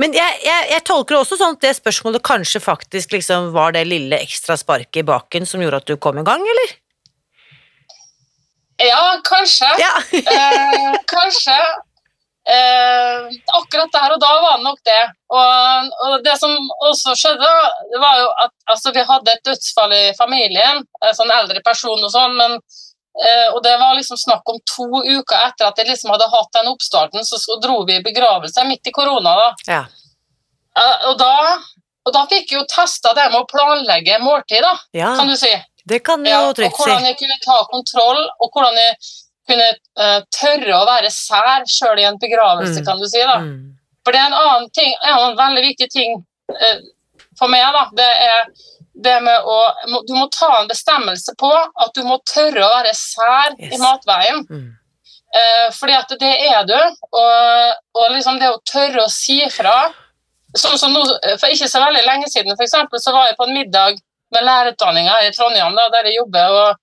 Men 0.00 0.14
jeg, 0.16 0.38
jeg, 0.46 0.68
jeg 0.72 0.84
tolker 0.88 1.16
det 1.16 1.20
også 1.26 1.36
sånn 1.36 1.58
at 1.58 1.64
det 1.66 1.74
spørsmålet 1.76 2.24
kanskje 2.24 2.62
faktisk 2.64 3.12
liksom 3.12 3.50
var 3.52 3.74
det 3.76 3.84
lille 3.90 4.16
ekstra 4.24 4.56
sparket 4.56 5.02
i 5.02 5.08
baken 5.10 5.48
som 5.48 5.60
gjorde 5.60 5.82
at 5.82 5.90
du 5.90 5.98
kom 6.00 6.22
i 6.22 6.24
gang, 6.24 6.40
eller? 6.40 6.78
ja, 8.80 9.20
kanskje. 9.24 9.68
Ja. 9.78 9.92
Eh, 10.16 10.94
kanskje. 11.06 11.58
Eh, 12.48 13.28
akkurat 13.58 13.92
der 13.92 14.14
og 14.14 14.20
da 14.22 14.30
var 14.42 14.56
det 14.58 14.64
nok 14.64 14.78
det. 14.84 15.02
Og, 15.30 15.90
og 16.06 16.24
det 16.24 16.36
som 16.40 16.54
også 16.88 17.14
skjedde, 17.18 17.50
det 17.92 18.00
var 18.02 18.20
jo 18.20 18.28
at 18.44 18.52
altså, 18.66 18.92
vi 18.96 19.04
hadde 19.06 19.34
et 19.34 19.44
dødsfall 19.46 19.92
i 19.94 20.04
familien, 20.18 20.84
en 21.06 21.14
sånn 21.18 21.30
eldre 21.34 21.62
person 21.66 22.00
og 22.02 22.10
sånn, 22.10 22.34
men 22.38 22.56
eh, 22.58 23.48
og 23.54 23.62
det 23.66 23.76
var 23.78 23.94
liksom 23.98 24.18
snakk 24.18 24.48
om 24.50 24.58
to 24.66 24.88
uker 25.04 25.36
etter 25.46 25.68
at 25.68 25.78
jeg 25.78 25.90
liksom 25.92 26.10
hadde 26.14 26.30
hatt 26.32 26.52
den 26.58 26.72
oppstarten, 26.72 27.24
så, 27.26 27.38
så 27.38 27.60
dro 27.62 27.84
vi 27.86 27.98
i 28.00 28.04
begravelse 28.06 28.64
midt 28.66 28.86
i 28.90 28.94
korona. 28.96 29.36
da. 29.44 29.50
Ja. 29.68 29.82
Eh, 30.80 31.08
og 31.10 31.18
da, 31.20 31.34
og 32.06 32.14
da 32.16 32.26
fikk 32.30 32.52
jeg 32.52 32.60
jo 32.62 32.66
testa 32.70 33.12
det 33.14 33.30
med 33.32 33.42
å 33.42 33.48
planlegge 33.50 34.18
måltid, 34.24 34.62
da, 34.64 34.74
ja, 34.96 35.14
kan 35.18 35.28
du 35.30 35.36
si. 35.38 35.50
det 35.90 36.02
kan 36.06 36.22
du 36.24 36.30
Ja, 36.30 36.40
jo 36.42 36.50
og 36.54 36.78
hvordan 36.78 37.02
si. 37.02 37.10
jeg 37.12 37.18
kunne 37.22 37.38
ta 37.44 37.58
kontroll, 37.70 38.22
og 38.40 38.50
hvordan 38.54 38.78
jeg 38.78 38.96
kunne 39.50 39.68
uh, 40.00 40.20
tørre 40.34 40.78
å 40.78 40.86
være 40.88 41.10
sær 41.12 41.66
sjøl 41.68 41.98
i 42.00 42.06
en 42.08 42.18
begravelse, 42.22 42.80
Mm. 42.80 42.86
kan 42.86 42.98
du 43.02 43.06
si. 43.10 43.20
da. 43.20 43.36
Mm. 43.42 43.76
For 44.04 44.14
det 44.16 44.20
er 44.22 44.30
en 44.30 44.40
annen 44.40 44.70
ting, 44.72 44.94
en 45.04 45.16
annen 45.18 45.36
veldig 45.38 45.62
viktig 45.68 45.88
ting 45.92 46.14
uh, 46.54 46.78
for 47.38 47.48
meg, 47.52 47.66
da. 47.74 47.84
Det 47.96 48.10
er 48.30 48.44
det 49.00 49.14
med 49.24 49.46
å 49.48 49.58
Du 50.08 50.12
må 50.14 50.26
ta 50.34 50.48
en 50.60 50.68
bestemmelse 50.68 51.32
på 51.40 51.48
at 51.54 51.94
du 51.96 52.02
må 52.04 52.18
tørre 52.28 52.64
å 52.66 52.72
være 52.74 52.90
sær 52.96 53.54
Yes. 53.58 53.74
i 53.74 53.78
matveien. 53.80 54.42
Mm. 54.50 54.68
Uh, 55.30 55.68
fordi 55.76 55.94
at 55.94 56.10
det 56.20 56.32
er 56.50 56.64
du. 56.68 56.76
Og, 57.12 57.74
og 57.96 58.10
liksom 58.16 58.38
det 58.40 58.48
å 58.50 58.58
tørre 58.66 59.04
å 59.06 59.10
si 59.12 59.38
fra 59.54 59.92
som, 60.56 60.74
som 60.76 60.90
nå, 60.92 61.00
For 61.38 61.46
ikke 61.54 61.68
så 61.70 61.78
veldig 61.78 62.02
lenge 62.04 62.26
siden 62.28 62.56
for 62.56 62.64
eksempel, 62.66 62.98
så 62.98 63.12
var 63.14 63.28
jeg 63.28 63.36
på 63.38 63.46
en 63.46 63.54
middag 63.54 64.00
med 64.34 64.42
lærerutdanninga 64.46 65.14
i 65.26 65.30
Trondheim, 65.34 65.76
da, 65.78 65.84
der 65.94 66.08
jeg 66.10 66.16
jobber. 66.18 66.56
og 66.64 66.76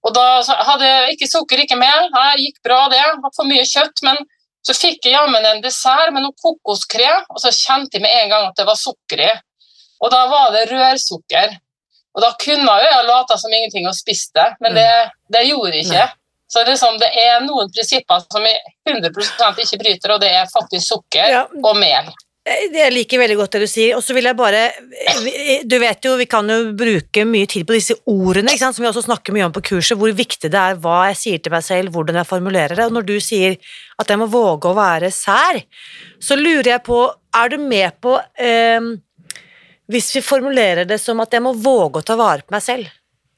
og 0.00 0.14
da 0.16 0.26
hadde 0.64 0.86
jeg 0.88 1.16
ikke 1.16 1.28
sukker, 1.28 1.62
ikke 1.64 1.78
mel. 1.78 2.06
Det 2.14 2.28
gikk 2.40 2.60
bra, 2.64 2.84
det. 2.92 3.00
Hadde 3.00 3.32
for 3.36 3.48
mye 3.48 3.64
kjøtt. 3.68 4.00
Men 4.06 4.20
så 4.64 4.76
fikk 4.76 5.08
jeg 5.08 5.16
jammen 5.16 5.44
en 5.46 5.62
dessert 5.64 6.12
med 6.14 6.24
noe 6.24 6.36
kokoskrem, 6.40 7.26
og 7.32 7.40
så 7.42 7.52
kjente 7.52 7.98
jeg 7.98 8.04
med 8.04 8.14
en 8.22 8.32
gang 8.32 8.46
at 8.48 8.56
det 8.60 8.68
var 8.68 8.78
sukker 8.80 9.24
i. 9.24 9.32
Og 10.00 10.12
da 10.12 10.22
var 10.30 10.54
det 10.56 10.68
rørsukker. 10.70 11.58
Og 12.16 12.24
da 12.24 12.32
kunne 12.40 12.78
jeg 12.82 12.94
jo 12.94 13.02
late 13.06 13.36
som 13.38 13.52
ingenting 13.52 13.86
og 13.86 13.94
spist 13.94 14.32
det, 14.34 14.48
men 14.64 14.74
det, 14.74 14.88
det 15.30 15.44
gjorde 15.46 15.76
jeg 15.76 15.86
ikke. 15.86 16.08
Så 16.50 16.64
liksom, 16.66 16.96
det 16.98 17.10
er 17.14 17.44
noen 17.44 17.70
prinsipper 17.70 18.24
som 18.24 18.46
jeg 18.48 18.58
100% 18.88 19.60
ikke 19.62 19.78
bryter, 19.84 20.16
og 20.16 20.24
det 20.24 20.32
er 20.34 20.50
faktisk 20.50 20.96
sukker 20.96 21.30
Ja, 21.30 21.44
og 21.46 21.78
mel. 21.78 22.08
Eh, 22.50 22.66
Jeg 22.74 22.92
liker 22.94 23.20
veldig 23.22 23.36
godt 23.38 23.56
det 23.56 23.62
du 23.64 23.70
sier, 23.70 23.96
og 23.96 24.02
så 24.04 24.14
vil 24.16 24.26
jeg 24.26 24.38
bare 24.38 24.62
Du 25.68 25.76
vet 25.82 26.04
jo, 26.04 26.16
vi 26.18 26.26
kan 26.30 26.48
jo 26.50 26.72
bruke 26.76 27.24
mye 27.28 27.48
tid 27.50 27.66
på 27.68 27.76
disse 27.76 27.96
ordene, 28.10 28.50
ikke 28.52 28.64
sant, 28.64 28.78
som 28.78 28.84
vi 28.84 28.90
også 28.90 29.06
snakker 29.06 29.36
mye 29.36 29.46
om 29.48 29.54
på 29.54 29.62
kurset, 29.72 29.98
hvor 30.00 30.12
viktig 30.16 30.50
det 30.50 30.60
er 30.60 30.80
hva 30.82 31.04
jeg 31.10 31.20
sier 31.22 31.42
til 31.44 31.54
meg 31.54 31.64
selv, 31.66 31.94
hvordan 31.94 32.20
jeg 32.20 32.30
formulerer 32.30 32.76
det, 32.76 32.88
og 32.88 32.96
når 32.98 33.06
du 33.08 33.16
sier 33.22 33.56
at 34.00 34.10
jeg 34.10 34.20
må 34.20 34.28
våge 34.30 34.70
å 34.70 34.78
være 34.78 35.12
sær, 35.14 35.62
så 36.20 36.38
lurer 36.38 36.74
jeg 36.74 36.84
på, 36.86 37.02
er 37.36 37.52
du 37.52 37.58
med 37.62 38.00
på 38.02 38.16
eh, 38.40 38.90
hvis 39.90 40.12
vi 40.16 40.22
formulerer 40.22 40.86
det 40.86 41.00
som 41.02 41.20
at 41.22 41.32
jeg 41.34 41.42
må 41.42 41.52
våge 41.58 42.00
å 42.00 42.06
ta 42.06 42.16
vare 42.18 42.46
på 42.46 42.54
meg 42.54 42.62
selv? 42.62 42.90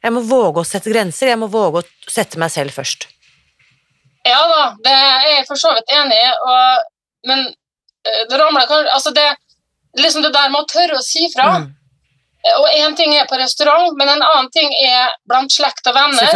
Jeg 0.03 0.13
må 0.13 0.21
våge 0.27 0.63
å 0.63 0.67
sette 0.67 0.91
grenser, 0.91 1.31
jeg 1.31 1.39
må 1.39 1.47
våge 1.53 1.83
å 1.83 2.11
sette 2.11 2.41
meg 2.43 2.51
selv 2.51 2.75
først. 2.75 3.07
Ja 4.27 4.41
da, 4.51 4.63
det 4.83 4.93
er 4.93 5.29
jeg 5.37 5.47
for 5.49 5.59
så 5.59 5.73
vidt 5.77 5.93
enig 5.95 6.19
i, 6.19 6.31
men 7.31 7.45
eh, 7.47 7.62
det 8.31 8.39
ramler 8.39 8.67
kanskje 8.67 8.93
Altså, 8.97 9.11
det 9.15 9.29
liksom 10.01 10.23
det 10.25 10.33
der 10.35 10.51
med 10.51 10.63
å 10.63 10.69
tørre 10.73 10.99
å 10.99 11.05
si 11.05 11.29
fra. 11.35 11.49
Mm, 11.63 11.71
Og 12.59 12.69
én 12.75 12.97
ting 12.99 13.13
er 13.15 13.27
på 13.31 13.37
restaurant, 13.39 13.93
men 13.99 14.09
en 14.09 14.23
annen 14.27 14.49
ting 14.51 14.73
er 14.89 15.13
blant 15.31 15.53
slekt 15.55 15.87
og 15.87 15.95
venner. 15.95 16.27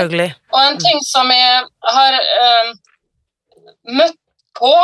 Og 0.53 0.61
en 0.63 0.77
ting 0.79 1.01
som 1.03 1.31
jeg 1.35 1.65
har 1.97 2.19
eh, 2.21 2.69
møtt 3.91 4.15
på, 4.55 4.75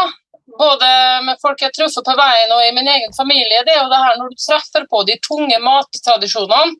både 0.59 0.89
med 1.29 1.39
folk 1.41 1.63
jeg 1.63 1.71
har 1.71 1.77
truffet 1.77 2.05
på 2.09 2.17
veien 2.19 2.51
og 2.57 2.65
i 2.67 2.73
min 2.75 2.89
egen 2.91 3.15
familie, 3.17 3.63
det 3.65 3.77
er 3.77 3.85
jo 3.85 3.93
det 3.93 4.01
her 4.03 4.19
når 4.19 4.33
du 4.33 4.41
treffer 4.43 4.89
på 4.91 5.05
de 5.09 5.15
tunge 5.29 5.61
mattradisjonene. 5.63 6.75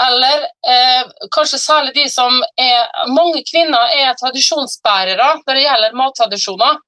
Eller 0.00 0.44
eh, 0.74 1.08
kanskje 1.32 1.58
særlig 1.60 1.94
de 1.96 2.06
som 2.08 2.36
er 2.56 2.86
Mange 3.12 3.42
kvinner 3.48 3.90
er 3.96 4.14
tradisjonsbærere 4.20 5.26
når 5.40 5.56
det 5.56 5.64
gjelder 5.64 5.98
mattradisjoner. 5.98 6.78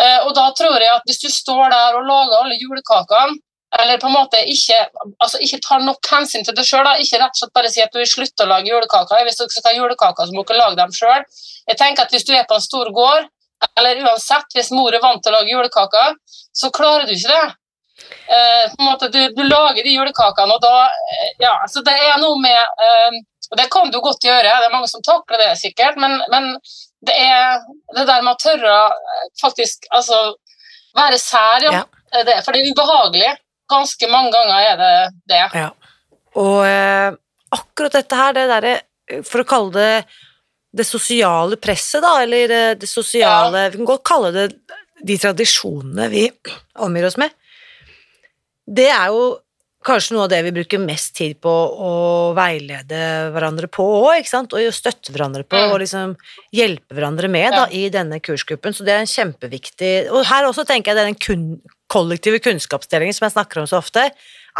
Eh, 0.00 0.20
og 0.26 0.32
da 0.36 0.48
tror 0.56 0.80
jeg 0.80 0.92
at 0.92 1.08
hvis 1.08 1.20
du 1.22 1.28
står 1.32 1.72
der 1.72 1.98
og 1.98 2.06
lager 2.08 2.38
alle 2.40 2.60
julekakene, 2.60 3.40
eller 3.80 4.00
på 4.00 4.08
en 4.08 4.12
måte 4.12 4.40
ikke, 4.52 4.76
altså 5.16 5.38
ikke 5.40 5.60
tar 5.64 5.80
nok 5.80 6.08
hensyn 6.12 6.44
til 6.44 6.56
deg 6.56 6.66
sjøl, 6.68 6.88
ikke 7.00 7.20
rett 7.22 7.32
og 7.32 7.40
slett 7.40 7.54
bare 7.56 7.70
si 7.72 7.80
at 7.80 7.94
du 7.94 8.02
vil 8.02 8.10
slutte 8.10 8.44
å 8.44 8.50
lage 8.50 8.68
julekaker. 8.68 9.22
Hvis 9.24 9.38
dere 9.40 9.54
skal 9.54 9.70
ha 9.70 9.78
julekaker, 9.78 10.28
så 10.28 10.36
må 10.36 10.44
dere 10.48 10.60
lage 10.60 10.76
dem 10.82 10.92
sjøl. 10.92 11.24
Jeg 11.70 11.78
tenker 11.80 12.04
at 12.04 12.12
hvis 12.12 12.26
du 12.28 12.34
er 12.36 12.44
på 12.48 12.58
en 12.58 12.66
stor 12.66 12.90
gård, 12.92 13.30
eller 13.80 14.02
uansett, 14.04 14.52
hvis 14.52 14.72
mor 14.76 14.92
er 14.92 15.00
vant 15.00 15.24
til 15.24 15.32
å 15.32 15.38
lage 15.38 15.54
julekaker, 15.54 16.16
så 16.60 16.70
klarer 16.74 17.08
du 17.08 17.14
ikke 17.16 17.32
det. 17.32 17.56
Eh, 18.02 18.64
på 18.74 18.82
en 18.82 18.88
måte, 18.90 19.08
du, 19.14 19.20
du 19.36 19.42
lager 19.46 19.84
de 19.86 19.96
julekakene, 19.96 20.56
og 20.56 20.62
da 20.64 20.86
eh, 20.88 21.28
Ja, 21.40 21.52
så 21.70 21.84
det 21.86 21.94
er 21.94 22.16
noe 22.18 22.38
med 22.40 22.56
eh, 22.58 23.18
Og 23.52 23.58
det 23.60 23.68
kan 23.70 23.92
du 23.92 24.00
godt 24.02 24.24
gjøre, 24.26 24.48
det 24.48 24.66
er 24.66 24.72
mange 24.72 24.88
som 24.90 25.04
takler 25.06 25.38
det 25.38 25.50
sikkert, 25.60 26.00
men, 26.00 26.16
men 26.32 26.56
det 27.06 27.14
er 27.18 27.62
det 27.96 28.06
der 28.08 28.22
med 28.22 28.34
å 28.34 28.40
tørre 28.40 28.74
eh, 28.94 29.28
faktisk 29.40 29.88
altså 29.90 30.18
være 30.96 31.18
sær, 31.20 31.66
ja. 31.66 31.72
Ja. 31.80 31.84
Eh, 32.12 32.24
Det, 32.28 32.38
for 32.44 32.52
det 32.54 32.62
er 32.62 32.72
ubehagelig. 32.72 33.30
Ganske 33.72 34.08
mange 34.10 34.32
ganger 34.34 34.66
er 34.68 34.76
det 34.80 34.94
det. 35.32 35.44
Ja. 35.56 35.70
Og 36.40 36.58
eh, 36.66 37.14
akkurat 37.52 37.96
dette 37.98 38.18
her, 38.18 38.34
det 38.36 38.48
derre 38.50 38.74
For 39.26 39.42
å 39.42 39.48
kalle 39.48 39.72
det 39.74 39.94
det 40.72 40.86
sosiale 40.88 41.58
presset, 41.60 42.00
da, 42.00 42.14
eller 42.22 42.48
det, 42.48 42.60
det 42.80 42.88
sosiale 42.88 43.66
Vi 43.74 43.76
kan 43.76 43.88
godt 43.90 44.04
kalle 44.08 44.30
det 44.32 44.46
de 45.04 45.16
tradisjonene 45.20 46.06
vi 46.08 46.22
omgir 46.80 47.04
oss 47.10 47.18
med. 47.20 47.34
Det 48.64 48.86
er 48.88 49.10
jo 49.12 49.26
kanskje 49.84 50.14
noe 50.16 50.24
av 50.24 50.30
det 50.32 50.40
vi 50.46 50.52
bruker 50.54 50.78
mest 50.82 51.14
tid 51.18 51.38
på 51.42 51.50
å 51.50 51.92
veilede 52.36 53.00
hverandre 53.34 53.68
på 53.72 53.84
òg, 53.84 54.20
ikke 54.22 54.32
sant, 54.32 54.52
og 54.56 54.72
støtte 54.74 55.12
hverandre 55.14 55.44
på, 55.44 55.56
Mm. 55.58 55.72
og 55.72 55.80
liksom 55.80 56.16
hjelpe 56.52 56.94
hverandre 56.94 57.28
med 57.30 57.52
da, 57.52 57.66
i 57.70 57.88
denne 57.88 58.20
kursgruppen, 58.20 58.72
så 58.74 58.84
det 58.84 58.92
er 58.94 59.00
en 59.04 59.06
kjempeviktig 59.06 60.10
Og 60.10 60.24
her 60.26 60.44
også 60.44 60.66
tenker 60.66 60.92
jeg 60.92 60.96
det 60.96 61.02
er 61.02 61.10
den 61.12 61.20
kun, 61.20 61.60
kollektive 61.92 62.38
kunnskapsdelingen 62.40 63.12
som 63.14 63.26
jeg 63.28 63.34
snakker 63.36 63.60
om 63.60 63.66
så 63.68 63.76
ofte, 63.82 64.10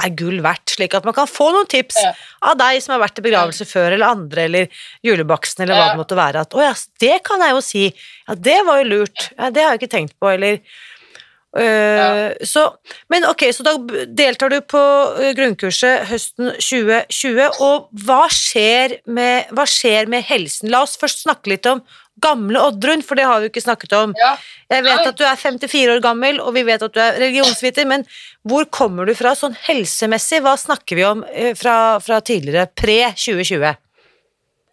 er 0.02 0.08
gull 0.16 0.40
verdt, 0.40 0.72
slik 0.72 0.94
at 0.94 1.04
man 1.04 1.14
kan 1.16 1.26
få 1.28 1.50
noen 1.52 1.68
tips 1.68 1.96
Ja. 2.02 2.12
av 2.42 2.56
deg 2.58 2.80
som 2.82 2.92
har 2.98 3.08
vært 3.08 3.18
i 3.18 3.24
begravelse 3.24 3.64
før, 3.68 3.92
eller 3.92 4.06
andre, 4.08 4.44
eller 4.44 4.68
julebaksten, 5.04 5.62
eller 5.64 5.74
hva 5.76 5.88
det 5.92 6.00
måtte 6.00 6.16
være, 6.16 6.40
at 6.40 6.50
å 6.56 6.60
ja, 6.64 6.74
det 7.00 7.22
kan 7.24 7.40
jeg 7.40 7.50
jo 7.50 7.60
si, 7.60 7.94
ja, 8.28 8.34
det 8.34 8.64
var 8.66 8.82
jo 8.82 8.88
lurt, 8.88 9.30
ja, 9.38 9.50
det 9.50 9.62
har 9.62 9.76
jeg 9.76 9.82
ikke 9.82 9.96
tenkt 9.96 10.14
på, 10.20 10.32
eller 10.32 10.60
øh, 11.58 12.32
så, 12.48 12.64
men 13.12 13.26
ok, 13.28 13.46
så 13.52 13.66
da 13.66 13.74
deltar 14.08 14.52
du 14.52 14.60
på 14.64 14.82
øh, 15.18 15.32
grunnkurset 15.38 16.06
høsten 16.10 16.52
2020, 16.58 17.58
og 17.64 17.90
hva 18.04 18.22
skjer, 18.32 18.98
med, 19.06 19.52
hva 19.52 19.66
skjer 19.68 20.10
med 20.12 20.24
helsen? 20.28 20.70
La 20.72 20.84
oss 20.86 20.98
først 21.00 21.26
snakke 21.26 21.54
litt 21.54 21.68
om 21.70 21.84
gamle 22.22 22.60
Oddrun, 22.60 23.02
for 23.04 23.18
det 23.18 23.24
har 23.26 23.40
vi 23.40 23.48
jo 23.48 23.52
ikke 23.52 23.64
snakket 23.64 23.94
om. 23.96 24.12
Ja. 24.18 24.34
Jeg 24.72 24.84
vet 24.86 25.06
at 25.08 25.18
du 25.18 25.24
er 25.26 25.38
54 25.38 25.94
år 25.94 26.02
gammel, 26.04 26.40
og 26.44 26.54
vi 26.56 26.64
vet 26.68 26.84
at 26.84 26.94
du 26.94 27.00
er 27.02 27.16
religionsviter, 27.20 27.88
men 27.88 28.04
hvor 28.48 28.68
kommer 28.72 29.08
du 29.08 29.14
fra 29.18 29.34
sånn 29.38 29.56
helsemessig? 29.66 30.42
Hva 30.44 30.54
snakker 30.60 30.98
vi 30.98 31.06
om 31.08 31.24
eh, 31.32 31.52
fra, 31.58 31.98
fra 32.04 32.20
tidligere, 32.24 32.68
pre-2020? 32.78 33.80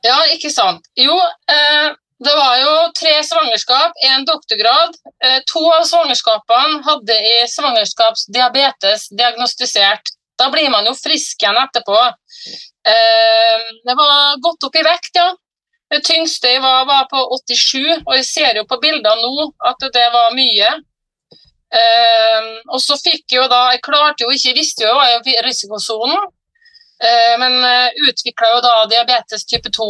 Ja, 0.07 0.19
ikke 0.35 0.51
sant. 0.53 0.87
Jo, 0.99 1.15
eh, 1.51 1.89
det 2.19 2.35
var 2.35 2.55
jo 2.59 2.71
tre 2.99 3.13
svangerskap, 3.23 3.93
en 4.11 4.25
doktorgrad. 4.27 4.95
Eh, 5.23 5.39
to 5.47 5.61
av 5.71 5.85
svangerskapene 5.87 6.81
hadde 6.83 7.15
i 7.15 7.35
svangerskapsdiabetes 7.47 9.07
diagnostisert. 9.15 10.11
Da 10.39 10.49
blir 10.51 10.67
man 10.71 10.87
jo 10.87 10.95
frisk 10.99 11.39
igjen 11.39 11.59
etterpå. 11.61 12.01
Eh, 12.91 13.63
det 13.87 13.95
var 13.95 14.43
gått 14.43 14.67
opp 14.67 14.75
i 14.75 14.83
vekt, 14.83 15.15
ja. 15.15 15.31
Det 15.89 16.03
tyngste 16.05 16.51
jeg 16.51 16.61
var, 16.61 16.83
var 16.85 17.07
på 17.09 17.23
87, 17.39 18.03
og 18.03 18.13
jeg 18.17 18.27
ser 18.27 18.59
jo 18.59 18.67
på 18.67 18.81
bilder 18.83 19.23
nå 19.23 19.49
at 19.71 19.87
det 19.87 20.07
var 20.11 20.35
mye. 20.35 20.75
Eh, 21.71 22.53
og 22.67 22.83
så 22.83 22.99
fikk 22.99 23.29
jeg 23.29 23.43
jo 23.43 23.47
da 23.47 23.59
Jeg 23.71 23.83
klarte 23.85 24.25
jo 24.25 24.31
ikke, 24.33 24.49
jeg 24.49 24.57
visste 24.57 24.83
jo 24.83 24.91
jeg 24.91 25.21
var 25.21 25.35
i 25.37 25.41
risikosonen. 25.47 26.31
Men 27.39 27.53
utvikla 28.09 28.49
jo 28.57 28.57
da 28.59 28.71
diabetes 28.91 29.45
type 29.47 29.71
2. 29.71 29.85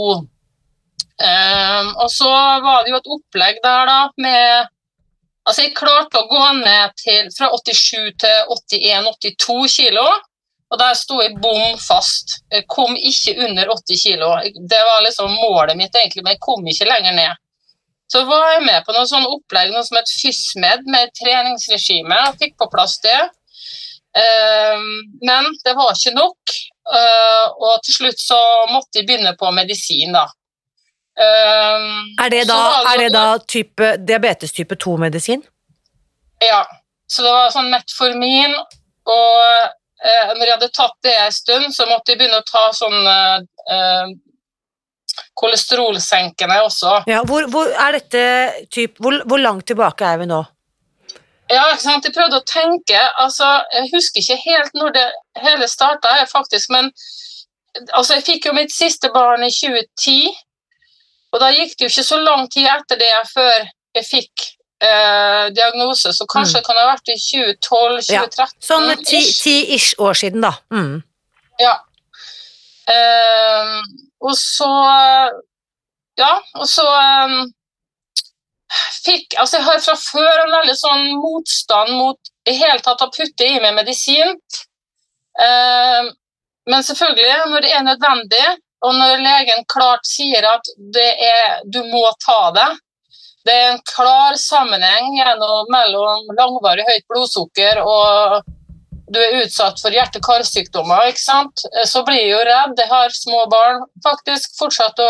Eh, 1.19 1.87
og 1.99 2.09
så 2.11 2.29
var 2.63 2.83
det 2.83 2.93
jo 2.93 2.99
et 2.99 3.09
opplegg 3.15 3.63
der 3.63 3.89
da 3.89 4.01
med 4.17 4.75
Altså, 5.47 5.63
jeg 5.65 5.73
klarte 5.73 6.19
å 6.19 6.27
gå 6.29 6.41
ned 6.59 6.91
til 6.99 7.29
fra 7.33 7.47
87 7.49 8.11
til 8.21 8.51
81-82 8.53 9.55
kilo. 9.73 10.03
Og 10.69 10.77
der 10.77 10.93
sto 10.93 11.17
jeg 11.23 11.39
bom 11.41 11.79
fast. 11.81 12.35
Jeg 12.53 12.67
kom 12.69 12.93
ikke 12.93 13.33
under 13.47 13.71
80 13.73 14.01
kilo. 14.03 14.29
Det 14.45 14.81
var 14.85 15.01
liksom 15.07 15.33
målet 15.41 15.79
mitt, 15.79 15.95
egentlig, 15.95 16.21
men 16.21 16.35
jeg 16.35 16.43
kom 16.45 16.67
ikke 16.69 16.89
lenger 16.91 17.17
ned. 17.17 17.41
Så 18.13 18.21
var 18.29 18.45
jeg 18.53 18.67
med 18.67 18.85
på 18.85 18.93
noe 18.93 19.09
sånn 19.09 19.25
opplegg 19.25 19.73
noe 19.73 19.81
som 19.87 19.97
het 19.97 20.13
FysMed, 20.19 20.85
med 20.93 21.15
treningsregime. 21.17 22.21
og 22.29 22.37
Fikk 22.41 22.53
på 22.61 22.69
plass 22.69 22.99
det. 23.01 23.17
Eh, 24.21 24.85
men 25.25 25.49
det 25.65 25.73
var 25.77 25.95
ikke 25.95 26.13
nok. 26.17 26.57
eh, 26.89 27.47
og 27.61 27.81
til 27.85 27.93
slutt 27.93 28.21
så 28.21 28.37
måtte 28.69 28.97
jeg 29.01 29.09
begynne 29.09 29.35
på 29.37 29.49
medisin, 29.53 30.13
da. 30.13 30.27
Eh, 31.19 31.87
Er 32.25 32.29
det 32.31 32.45
da, 32.47 32.59
er 32.93 33.01
det 33.03 33.09
da 33.13 33.25
type, 33.43 33.95
diabetes 34.07 34.53
type 34.55 34.75
2-medisin? 34.79 35.43
Ja. 36.43 36.63
Så 37.09 37.23
det 37.25 37.31
var 37.33 37.49
sånn 37.49 37.71
metformin, 37.73 38.51
og 39.09 39.37
eh, 40.05 40.33
når 40.37 40.43
jeg 40.45 40.53
hadde 40.53 40.67
tatt 40.77 40.93
det 41.03 41.15
en 41.17 41.33
stund, 41.33 41.71
så 41.73 41.87
måtte 41.89 42.13
jeg 42.13 42.19
begynne 42.19 42.37
å 42.37 42.45
ta 42.45 42.67
sånn 42.77 42.99
eh, 43.09 44.11
kolesterolsenkende 45.41 46.59
også. 46.67 46.99
Ja, 47.09 47.23
hvor, 47.27 47.47
hvor 47.51 47.71
er 47.73 47.97
dette 47.97 48.23
typ, 48.71 48.99
hvor, 49.01 49.17
hvor 49.25 49.41
langt 49.41 49.65
tilbake 49.71 50.05
er 50.05 50.21
vi 50.21 50.29
nå? 50.29 50.43
Ja, 51.49 51.63
ikke 51.73 51.81
sant? 51.81 52.05
Jeg 52.05 52.13
prøvde 52.13 52.37
å 52.43 52.45
tenke. 52.45 52.99
altså, 53.23 53.47
Jeg 53.73 53.89
husker 53.95 54.21
ikke 54.21 54.37
helt 54.43 54.75
når 54.77 54.93
det 54.99 55.07
hele 55.41 55.67
starta, 55.71 56.13
faktisk, 56.29 56.69
men 56.69 56.91
altså, 57.97 58.19
jeg 58.19 58.27
fikk 58.27 58.45
jo 58.51 58.53
mitt 58.53 58.73
siste 58.75 59.09
barn 59.15 59.41
i 59.47 59.49
2010. 59.49 60.29
Og 61.33 61.39
da 61.43 61.49
gikk 61.53 61.75
det 61.77 61.85
jo 61.85 61.91
ikke 61.93 62.07
så 62.07 62.17
lang 62.23 62.47
tid 62.49 62.65
etter 62.71 62.97
det 62.97 63.11
før 63.33 63.67
jeg 63.97 64.05
fikk 64.07 64.45
eh, 64.81 65.49
diagnose, 65.53 66.13
så 66.15 66.25
kanskje 66.25 66.57
Mm. 66.57 66.61
det 66.61 66.65
kan 66.65 66.77
ha 66.79 66.85
vært 66.93 67.11
i 67.11 67.17
2012-2013. 67.19 68.53
Sånn 68.63 69.03
ti-ish 69.05 69.93
år 69.99 70.13
siden, 70.17 70.41
da. 70.45 70.53
Mm. 70.73 71.03
Ja. 71.59 71.75
Eh, 72.89 73.77
og 74.21 74.35
så 74.39 74.69
Ja, 76.19 76.33
og 76.59 76.65
så 76.67 76.83
eh, 76.83 77.35
fikk 79.05 79.35
Altså, 79.39 79.57
jeg 79.57 79.65
har 79.67 79.79
fra 79.85 79.95
før 79.95 80.41
en 80.45 80.51
veldig 80.57 80.75
sånn 80.77 81.05
motstand 81.21 81.93
mot 81.95 82.31
i 82.49 82.55
hele 82.57 82.81
tatt 82.85 83.01
å 83.05 83.11
putte 83.13 83.45
i 83.45 83.59
meg 83.61 83.75
medisin. 83.77 84.33
Ehm, 85.39 86.09
men 86.69 86.83
selvfølgelig, 86.83 87.37
når 87.53 87.61
det 87.65 87.71
er 87.77 87.83
nødvendig, 87.85 88.45
og 88.85 88.93
når 88.95 89.23
legen 89.23 89.65
klart 89.71 90.07
sier 90.07 90.45
at 90.47 90.69
det 90.95 91.09
er, 91.25 91.59
du 91.65 91.81
må 91.91 92.05
ta 92.23 92.51
det 92.55 92.69
Det 93.47 93.55
er 93.55 93.67
en 93.73 93.81
klar 93.87 94.37
sammenheng 94.39 95.17
mellom 95.73 96.31
langvarig 96.37 96.85
høyt 96.87 97.05
blodsukker 97.11 97.81
og 97.83 98.39
du 99.09 99.17
er 99.17 99.39
utsatt 99.41 99.79
for 99.81 99.93
hjerte-karsykdommer, 99.93 101.09
så 101.17 102.01
blir 102.05 102.19
jeg 102.19 102.33
jo 102.33 102.41
redd. 102.45 102.75
Jeg 102.77 102.89
har 102.91 103.15
små 103.15 103.45
barn 103.49 103.81
faktisk 104.05 104.53
fortsatt 104.59 105.01
å 105.01 105.09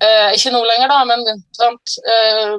eh, 0.00 0.32
Ikke 0.36 0.52
nå 0.54 0.62
lenger, 0.64 0.88
da, 0.92 1.02
men 1.08 1.42
sant? 1.56 1.98
Eh, 2.12 2.54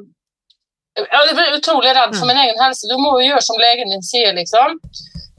jeg 0.98 1.36
blir 1.38 1.58
utrolig 1.58 1.94
redd 1.94 2.16
for 2.18 2.30
min 2.30 2.40
egen 2.42 2.62
helse. 2.62 2.90
Du 2.90 2.98
må 3.02 3.16
jo 3.18 3.32
gjøre 3.32 3.46
som 3.46 3.60
legen 3.62 3.90
din 3.94 4.06
sier, 4.06 4.34
liksom. 4.38 4.78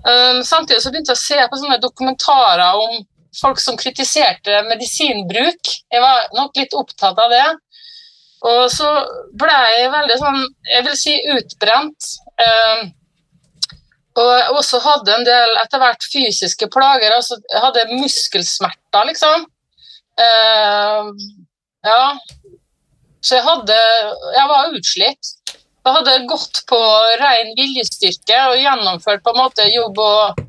Eh, 0.07 0.43
samtidig 0.47 0.83
så 0.83 0.93
begynte 0.93 1.15
jeg 1.15 1.19
å 1.19 1.25
se 1.25 1.47
på 1.47 1.63
sånne 1.63 1.81
dokumentarer 1.83 2.83
om 2.83 2.99
folk 3.41 3.61
som 3.63 3.79
kritiserte 3.79 4.63
medisinbruk. 4.69 5.73
Jeg 5.93 6.03
var 6.03 6.29
nok 6.37 6.57
litt 6.59 6.77
opptatt 6.77 7.19
av 7.19 7.33
det. 7.33 7.47
Og 8.49 8.69
så 8.71 8.89
ble 9.39 9.55
jeg 9.75 9.91
veldig 9.91 10.17
sånn, 10.21 10.41
jeg 10.71 10.87
vil 10.87 10.97
si 10.99 11.15
utbrent. 11.35 12.11
Eh, 12.39 12.87
og 14.19 14.31
jeg 14.35 14.55
også 14.61 14.81
hadde 14.83 15.15
en 15.15 15.27
del 15.27 15.57
etter 15.63 15.83
hvert 15.83 16.07
fysiske 16.13 16.69
plager. 16.75 17.15
altså 17.15 17.39
Jeg 17.39 17.63
hadde 17.63 17.99
muskelsmerter, 18.01 19.11
liksom. 19.11 19.47
Eh, 20.19 21.11
ja. 21.87 22.05
Så 23.23 23.37
jeg 23.37 23.45
hadde 23.47 23.77
Jeg 24.35 24.49
var 24.51 24.75
utslitt. 24.75 25.35
Jeg 25.87 25.95
hadde 25.95 26.17
gått 26.29 26.63
på 26.69 26.79
ren 27.23 27.55
viljestyrke 27.57 28.39
og 28.51 28.59
gjennomført 28.61 29.23
på 29.25 29.33
en 29.33 29.41
måte 29.41 29.65
jobb 29.73 29.99
og, 30.05 30.43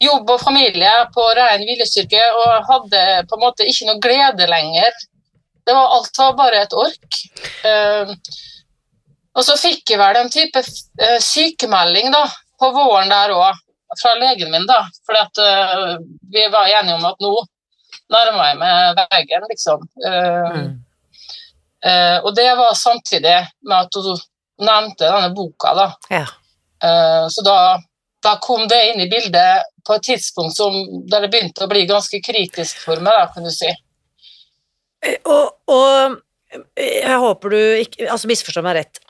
jobb 0.00 0.30
og 0.32 0.42
familie 0.42 0.90
på 1.14 1.24
ren 1.36 1.64
viljestyrke 1.68 2.20
og 2.38 2.68
hadde 2.68 3.02
på 3.28 3.36
en 3.36 3.44
måte 3.44 3.66
ikke 3.68 3.88
noe 3.88 4.00
glede 4.02 4.48
lenger. 4.48 4.94
Det 5.66 5.76
var 5.76 5.96
alt 5.96 6.18
var 6.18 6.36
bare 6.38 6.62
et 6.64 6.76
ork. 6.76 7.18
Uh, 7.64 8.14
og 9.36 9.44
så 9.46 9.56
fikk 9.60 9.92
jeg 9.92 10.00
vel 10.00 10.18
en 10.18 10.32
type 10.32 10.62
uh, 10.64 11.18
sykemelding 11.22 12.10
da, 12.14 12.24
på 12.60 12.72
våren 12.74 13.12
der 13.12 13.34
òg, 13.36 13.60
fra 14.00 14.14
legen 14.18 14.52
min, 14.54 14.66
da. 14.70 14.82
For 15.06 15.18
at 15.20 15.42
uh, 15.42 15.98
vi 16.32 16.46
var 16.52 16.72
enige 16.72 16.96
om 16.96 17.06
at 17.10 17.20
nå 17.22 17.34
nærmer 18.10 18.48
jeg 18.48 18.58
meg 18.58 19.02
veggen, 19.04 19.44
liksom. 19.52 19.82
Mm. 20.00 20.70
og 22.26 22.30
det 22.34 22.48
var 22.58 22.72
samtidig 22.74 23.36
med 23.68 23.76
at 23.76 23.98
hun 24.02 24.18
nevnte 24.66 25.06
denne 25.06 25.30
boka, 25.34 25.70
da. 25.78 25.86
Ja. 26.10 26.24
så 27.30 27.44
da, 27.46 27.54
da 28.24 28.36
kom 28.42 28.66
det 28.68 28.80
inn 28.90 29.04
i 29.04 29.08
bildet 29.10 29.68
på 29.86 29.96
et 29.96 30.06
tidspunkt 30.10 30.56
som, 30.56 30.74
der 31.08 31.24
det 31.24 31.30
begynte 31.32 31.64
å 31.64 31.70
bli 31.70 31.86
ganske 31.88 32.20
kritisk 32.24 32.82
for 32.84 33.00
meg, 33.00 33.16
da, 33.16 33.30
kan 33.32 33.46
du 33.46 33.52
si. 33.54 33.70
Og, 35.24 35.54
og 35.70 36.20
jeg 36.76 37.18
håper 37.22 37.54
du 37.54 37.60
ikke 37.80 38.10
altså 38.10 38.28
misforstår 38.28 38.66
meg 38.66 38.80
rett. 38.82 39.00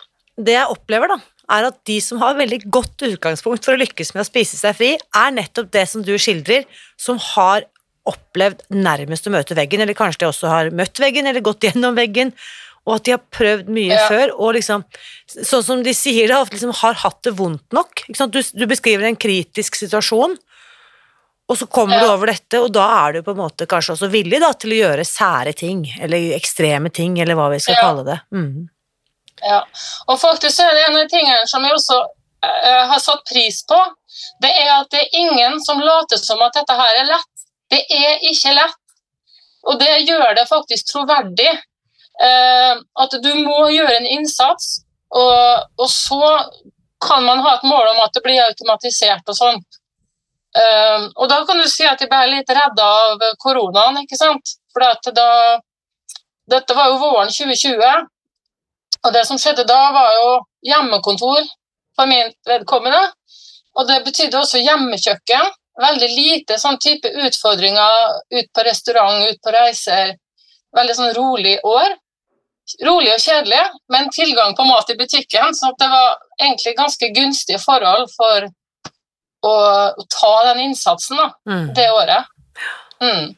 Det 0.40 0.55
jeg 0.55 0.73
opplever, 0.73 1.11
da, 1.11 1.18
er 1.51 1.66
at 1.70 1.81
de 1.88 1.99
som 2.05 2.20
har 2.23 2.38
veldig 2.38 2.62
godt 2.70 3.03
utgangspunkt 3.09 3.66
for 3.66 3.75
å 3.75 3.81
lykkes 3.81 4.14
med 4.14 4.23
å 4.23 4.29
spise 4.29 4.61
seg 4.61 4.79
fri, 4.79 4.94
er 4.96 5.35
nettopp 5.35 5.73
det 5.75 5.87
som 5.90 6.05
du 6.07 6.14
skildrer, 6.20 6.68
som 7.01 7.18
har 7.33 7.66
opplevd 8.09 8.62
nærmest 8.73 9.27
å 9.29 9.35
møte 9.35 9.57
veggen, 9.59 9.83
eller 9.83 9.99
kanskje 9.99 10.23
de 10.23 10.31
også 10.31 10.51
har 10.51 10.70
møtt 10.75 11.03
veggen, 11.03 11.29
eller 11.29 11.44
gått 11.44 11.66
gjennom 11.66 11.99
veggen, 11.99 12.33
og 12.88 12.95
at 12.97 13.05
de 13.07 13.12
har 13.14 13.23
prøvd 13.31 13.69
mye 13.69 13.93
Ja. 13.93 14.07
før, 14.09 14.33
og 14.40 14.55
liksom, 14.57 14.85
sånn 15.29 15.62
som 15.64 15.83
de 15.85 15.93
sier 15.95 16.29
det, 16.29 16.37
at 16.37 16.51
liksom 16.55 16.73
har 16.81 16.95
hatt 16.95 17.23
det 17.23 17.35
vondt 17.38 17.73
nok. 17.77 18.03
Du, 18.09 18.40
du 18.43 18.66
beskriver 18.66 19.05
en 19.07 19.16
kritisk 19.21 19.77
situasjon, 19.77 20.37
og 21.51 21.59
så 21.59 21.66
kommer 21.66 21.99
du 22.01 22.07
over 22.07 22.31
dette, 22.31 22.61
og 22.62 22.71
da 22.73 22.85
er 23.07 23.12
du 23.19 23.23
på 23.27 23.33
en 23.35 23.40
måte 23.43 23.66
kanskje 23.66 23.97
også 23.97 24.09
villig 24.11 24.38
da, 24.40 24.53
til 24.55 24.71
å 24.71 24.79
gjøre 24.85 25.05
sære 25.05 25.53
ting, 25.59 25.83
eller 26.01 26.37
ekstreme 26.37 26.93
ting, 26.95 27.19
eller 27.21 27.35
hva 27.35 27.49
vi 27.51 27.59
skal 27.59 27.75
Ja. 27.75 27.81
kalle 27.88 28.05
det. 28.07 28.21
Mm. 28.33 28.69
Ja. 29.43 29.64
Og 30.09 30.19
faktisk 30.21 30.61
er 30.61 30.75
det 30.75 30.85
en 30.87 30.97
av 30.97 31.03
de 31.09 31.09
tingene 31.16 31.47
som 31.49 31.64
jeg 31.64 31.73
også 31.75 31.99
uh, 32.45 32.85
har 32.93 32.99
satt 33.03 33.25
pris 33.29 33.62
på, 33.66 33.79
det 34.43 34.51
er 34.62 34.71
at 34.81 34.90
det 34.90 35.01
er 35.01 35.19
ingen 35.19 35.59
som 35.64 35.81
later 35.81 36.16
som 36.23 36.40
at 36.45 36.55
dette 36.55 36.77
her 36.77 37.01
er 37.03 37.09
lett. 37.09 37.45
Det 37.71 37.83
er 37.90 38.19
ikke 38.31 38.55
lett. 38.55 38.77
Og 39.69 39.79
det 39.81 39.90
gjør 40.07 40.35
det 40.37 40.47
faktisk 40.49 40.87
troverdig. 40.93 41.51
Eh, 42.21 42.75
at 43.05 43.17
du 43.25 43.31
må 43.41 43.71
gjøre 43.73 43.97
en 43.97 44.09
innsats, 44.19 44.83
og, 45.17 45.67
og 45.81 45.89
så 45.91 46.25
kan 47.01 47.25
man 47.25 47.41
ha 47.41 47.57
et 47.57 47.67
mål 47.67 47.95
om 47.95 48.01
at 48.05 48.13
det 48.15 48.23
blir 48.25 48.43
automatisert 48.45 49.33
og 49.33 49.37
sånn. 49.39 49.61
Eh, 50.61 51.07
og 51.17 51.29
da 51.31 51.41
kan 51.49 51.61
du 51.63 51.69
si 51.71 51.87
at 51.87 52.01
jeg 52.03 52.11
ble 52.11 52.21
litt 52.35 52.51
redda 52.51 52.89
av 53.05 53.25
koronaen, 53.43 54.03
ikke 54.05 54.19
sant? 54.21 54.57
For 54.75 55.13
da 55.15 55.29
Dette 56.51 56.75
var 56.75 56.91
jo 56.91 56.99
våren 56.99 57.31
2020. 57.31 58.07
Og 59.07 59.13
det 59.15 59.23
som 59.27 59.39
skjedde 59.39 59.65
da, 59.69 59.79
var 59.95 60.11
jo 60.17 60.31
hjemmekontor 60.67 61.45
for 61.97 62.11
min 62.11 62.33
vedkommende. 62.49 63.01
Og 63.79 63.87
det 63.87 64.01
betydde 64.05 64.41
også 64.41 64.59
hjemmekjøkken. 64.59 65.55
Veldig 65.81 66.09
lite 66.11 66.59
sånn 66.59 66.81
type 66.83 67.09
utfordringer 67.25 68.19
ut 68.35 68.51
på 68.53 68.65
restaurant, 68.67 69.23
ut 69.31 69.39
på 69.45 69.55
reiser. 69.55 70.17
Veldig 70.77 70.97
sånn 70.99 71.15
rolig 71.17 71.55
år. 71.65 71.95
Rolig 72.87 73.11
og 73.16 73.18
kjedelig, 73.25 73.61
men 73.90 74.11
tilgang 74.14 74.55
på 74.57 74.64
mat 74.68 74.90
i 74.90 74.94
butikken. 74.99 75.55
Så 75.59 75.73
det 75.81 75.88
var 75.90 76.16
egentlig 76.40 76.77
ganske 76.79 77.09
gunstige 77.16 77.59
forhold 77.59 78.07
for 78.14 78.46
å, 79.42 79.55
å 79.99 80.05
ta 80.12 80.33
den 80.53 80.61
innsatsen 80.68 81.16
da, 81.18 81.31
Mm. 81.49 81.75
det 81.75 81.88
året. 81.90 82.25
Mm. 83.03 83.35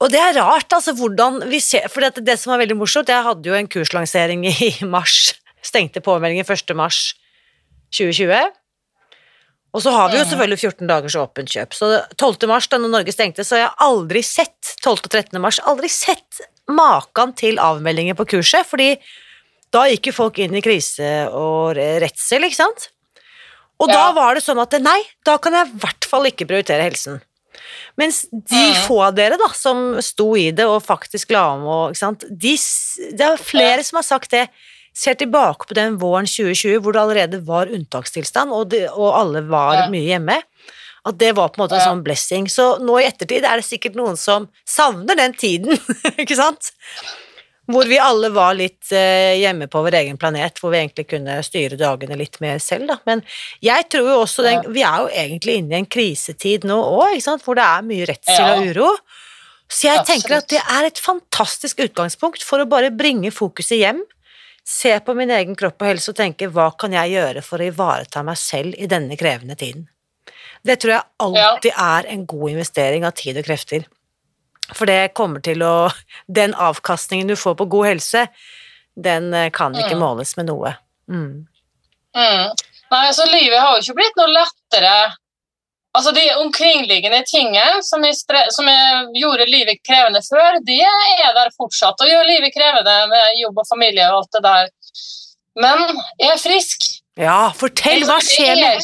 Og 0.00 0.10
det 0.10 0.18
er 0.20 0.34
rart, 0.40 0.72
altså, 0.72 0.92
hvordan 0.96 1.42
vi 1.48 1.60
ser 1.60 1.86
For 1.92 2.00
det, 2.00 2.24
det 2.24 2.38
som 2.40 2.50
var 2.50 2.58
veldig 2.64 2.76
morsomt, 2.76 3.08
jeg 3.08 3.22
hadde 3.24 3.46
jo 3.46 3.54
en 3.54 3.68
kurslansering 3.68 4.42
i 4.48 4.72
mars. 4.96 5.34
Stengte 5.64 6.00
påmeldingen 6.04 6.44
1. 6.44 6.74
mars 6.76 7.14
2020. 7.94 8.50
Og 9.74 9.82
så 9.82 9.90
har 9.90 10.08
vi 10.10 10.18
jo 10.18 10.24
Mhm. 10.24 10.30
selvfølgelig 10.30 10.58
14 10.60 10.86
dagers 10.90 11.16
åpent 11.18 11.48
kjøp. 11.50 11.72
Så 11.74 11.86
12. 12.16 12.46
mars, 12.48 12.66
da 12.68 12.78
Norge 12.78 13.12
stengte, 13.12 13.44
så 13.44 13.56
har 13.56 13.62
jeg 13.68 13.76
aldri 13.86 14.22
sett 14.22 14.74
12. 14.82 15.04
og 15.04 15.10
13. 15.10 15.40
mars, 15.40 15.58
aldri 15.60 15.88
sett 15.90 16.40
maken 16.70 17.34
til 17.36 17.58
avmeldinger 17.60 18.16
på 18.18 18.26
kurset, 18.36 18.66
fordi 18.66 18.94
da 19.74 19.84
gikk 19.90 20.06
jo 20.10 20.12
folk 20.16 20.38
inn 20.38 20.54
i 20.54 20.62
krise 20.64 21.28
og 21.34 21.76
redsel, 21.76 22.46
ikke 22.46 22.60
sant? 22.60 22.88
Og 23.82 23.90
da 23.90 24.12
var 24.14 24.36
det 24.38 24.44
sånn 24.44 24.60
at 24.62 24.76
nei, 24.80 25.00
da 25.26 25.36
kan 25.42 25.52
jeg 25.52 25.66
i 25.66 25.78
hvert 25.82 26.06
fall 26.08 26.28
ikke 26.30 26.46
prioritere 26.46 26.84
helsen. 26.86 27.20
Mens 27.98 28.22
de 28.30 28.54
Mm. 28.72 28.86
få 28.86 29.00
av 29.06 29.14
dere 29.14 29.36
da, 29.38 29.48
som 29.54 30.00
sto 30.02 30.34
i 30.36 30.50
det 30.50 30.64
og 30.66 30.82
faktisk 30.82 31.30
la 31.30 31.54
om, 31.54 31.64
og? 31.66 31.94
De, 32.30 32.56
det 33.12 33.20
er 33.20 33.36
flere 33.36 33.84
som 33.84 33.96
har 33.98 34.02
sagt 34.06 34.30
det. 34.30 34.48
Ser 34.94 35.14
tilbake 35.14 35.66
på 35.66 35.74
den 35.74 35.98
våren 35.98 36.26
2020 36.26 36.78
hvor 36.80 36.92
det 36.92 37.02
allerede 37.02 37.44
var 37.46 37.66
unntakstilstand, 37.66 38.52
og, 38.52 38.68
de, 38.70 38.88
og 38.90 39.14
alle 39.18 39.42
var 39.48 39.74
Ja. 39.74 39.88
mye 39.90 40.06
hjemme. 40.06 40.42
At 41.04 41.18
det 41.20 41.34
var 41.36 41.50
på 41.52 41.60
en 41.60 41.66
måte 41.66 41.76
en 41.76 41.84
sånn 41.92 42.04
blessing. 42.04 42.48
Så 42.48 42.78
nå 42.80 42.96
i 43.00 43.08
ettertid 43.08 43.44
er 43.44 43.60
det 43.60 43.66
sikkert 43.66 43.98
noen 43.98 44.16
som 44.20 44.48
savner 44.68 45.18
den 45.18 45.36
tiden, 45.36 45.76
ikke 46.22 46.38
sant? 46.38 46.72
Hvor 47.68 47.88
vi 47.88 47.96
alle 48.00 48.28
var 48.32 48.56
litt 48.56 48.92
eh, 48.92 49.38
hjemme 49.40 49.70
på 49.72 49.80
vår 49.84 49.98
egen 50.02 50.18
planet, 50.20 50.60
hvor 50.60 50.72
vi 50.72 50.82
egentlig 50.82 51.06
kunne 51.08 51.38
styre 51.44 51.78
dagene 51.80 52.16
litt 52.20 52.36
mer 52.44 52.60
selv, 52.60 52.90
da. 52.92 52.98
Men 53.08 53.24
jeg 53.64 53.88
tror 53.92 54.10
jo 54.10 54.16
også 54.22 54.44
den, 54.44 54.66
Vi 54.72 54.84
er 54.84 55.04
jo 55.04 55.12
egentlig 55.24 55.58
inne 55.60 55.76
i 55.76 55.82
en 55.82 55.88
krisetid 55.88 56.66
nå 56.68 56.76
òg, 56.76 57.20
hvor 57.44 57.56
det 57.56 57.68
er 57.68 57.86
mye 57.88 58.08
redsel 58.10 58.50
og 58.50 58.72
uro. 58.72 58.90
Så 59.72 59.88
jeg 59.88 60.04
tenker 60.08 60.38
at 60.38 60.50
det 60.52 60.60
er 60.60 60.88
et 60.90 61.00
fantastisk 61.00 61.80
utgangspunkt 61.86 62.44
for 62.44 62.60
å 62.60 62.68
bare 62.68 62.92
bringe 62.92 63.32
fokuset 63.32 63.80
hjem 63.80 64.04
se 64.64 65.00
på 65.00 65.14
min 65.14 65.30
egen 65.30 65.56
kropp 65.56 65.82
og 65.82 65.90
helse 65.92 66.12
og 66.12 66.18
tenke 66.18 66.48
hva 66.52 66.70
kan 66.80 66.94
jeg 66.96 67.16
gjøre 67.18 67.42
for 67.44 67.60
å 67.60 67.68
ivareta 67.68 68.24
meg 68.24 68.40
selv 68.40 68.76
i 68.80 68.88
denne 68.90 69.18
krevende 69.20 69.56
tiden. 69.60 69.86
Det 70.64 70.78
tror 70.80 70.94
jeg 70.94 71.02
alltid 71.20 71.72
er 71.76 72.06
en 72.14 72.26
god 72.26 72.50
investering 72.54 73.04
av 73.04 73.12
tid 73.18 73.36
og 73.40 73.44
krefter. 73.44 73.84
For 74.72 74.88
det 74.88 75.12
kommer 75.14 75.42
til 75.44 75.60
å 75.62 75.90
Den 76.26 76.54
avkastningen 76.54 77.28
du 77.28 77.36
får 77.36 77.58
på 77.58 77.66
god 77.68 77.86
helse, 77.92 78.28
den 78.96 79.34
eh, 79.34 79.50
kan 79.50 79.74
ikke 79.74 79.96
Mm. 79.96 80.00
måles 80.00 80.36
med 80.38 80.46
noe. 80.48 80.76
Mm. 81.10 81.44
Mm. 82.16 82.46
Nei, 82.90 83.06
altså 83.10 83.26
Livet 83.26 83.60
har 83.60 83.74
jo 83.74 83.82
ikke 83.82 83.98
blitt 83.98 84.16
noe 84.16 84.30
lettere. 84.32 84.94
Altså 85.94 86.12
De 86.14 86.22
omkringliggende 86.40 87.22
tingene 87.26 87.82
som, 87.82 88.02
som 88.50 88.70
gjorde 89.14 89.46
livet 89.50 89.82
krevende 89.86 90.22
før, 90.26 90.58
de 90.66 90.80
er 90.80 91.34
der 91.36 91.52
fortsatt. 91.58 92.00
Og 92.00 92.08
gjør 92.10 92.24
livet 92.26 92.54
krevende 92.54 92.96
med 93.12 93.38
jobb 93.42 93.58
og 93.58 93.68
familie 93.68 94.08
og 94.10 94.22
alt 94.22 94.32
det 94.38 94.42
der. 94.42 94.70
Men 95.60 95.84
jeg 96.18 96.32
er 96.32 96.42
frisk. 96.42 96.88
Ja, 97.14 97.52
fortell, 97.54 98.02
hva 98.08 98.16
skjer 98.26 98.56
med. 98.58 98.80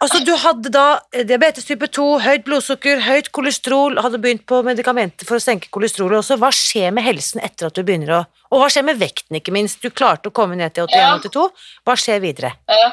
Altså, 0.00 0.22
du 0.24 0.32
hadde 0.40 0.70
da 0.72 0.84
eh, 1.12 1.24
diabetes 1.28 1.66
type 1.68 1.84
2, 1.92 2.04
høyt 2.24 2.46
blodsukker, 2.46 3.02
høyt 3.04 3.28
kolesterol, 3.36 3.98
hadde 4.00 4.20
begynt 4.22 4.46
på 4.48 4.62
medikamenter 4.64 5.28
for 5.28 5.36
å 5.36 5.44
senke 5.44 5.68
kolesterolet 5.74 6.22
også. 6.22 6.38
Hva 6.40 6.48
skjer 6.54 6.94
med 6.96 7.04
helsen 7.04 7.44
etter 7.44 7.68
at 7.68 7.76
du 7.76 7.82
begynner 7.84 8.14
å 8.16 8.22
Og 8.54 8.62
hva 8.62 8.70
skjer 8.70 8.86
med 8.86 8.96
vekten, 9.00 9.36
ikke 9.36 9.52
minst? 9.52 9.82
Du 9.82 9.90
klarte 9.90 10.30
å 10.30 10.32
komme 10.32 10.56
ned 10.56 10.72
til 10.72 10.86
81-82. 10.86 11.44
Hva 11.84 11.96
skjer 11.98 12.20
videre? 12.22 12.52
Ja. 12.70 12.88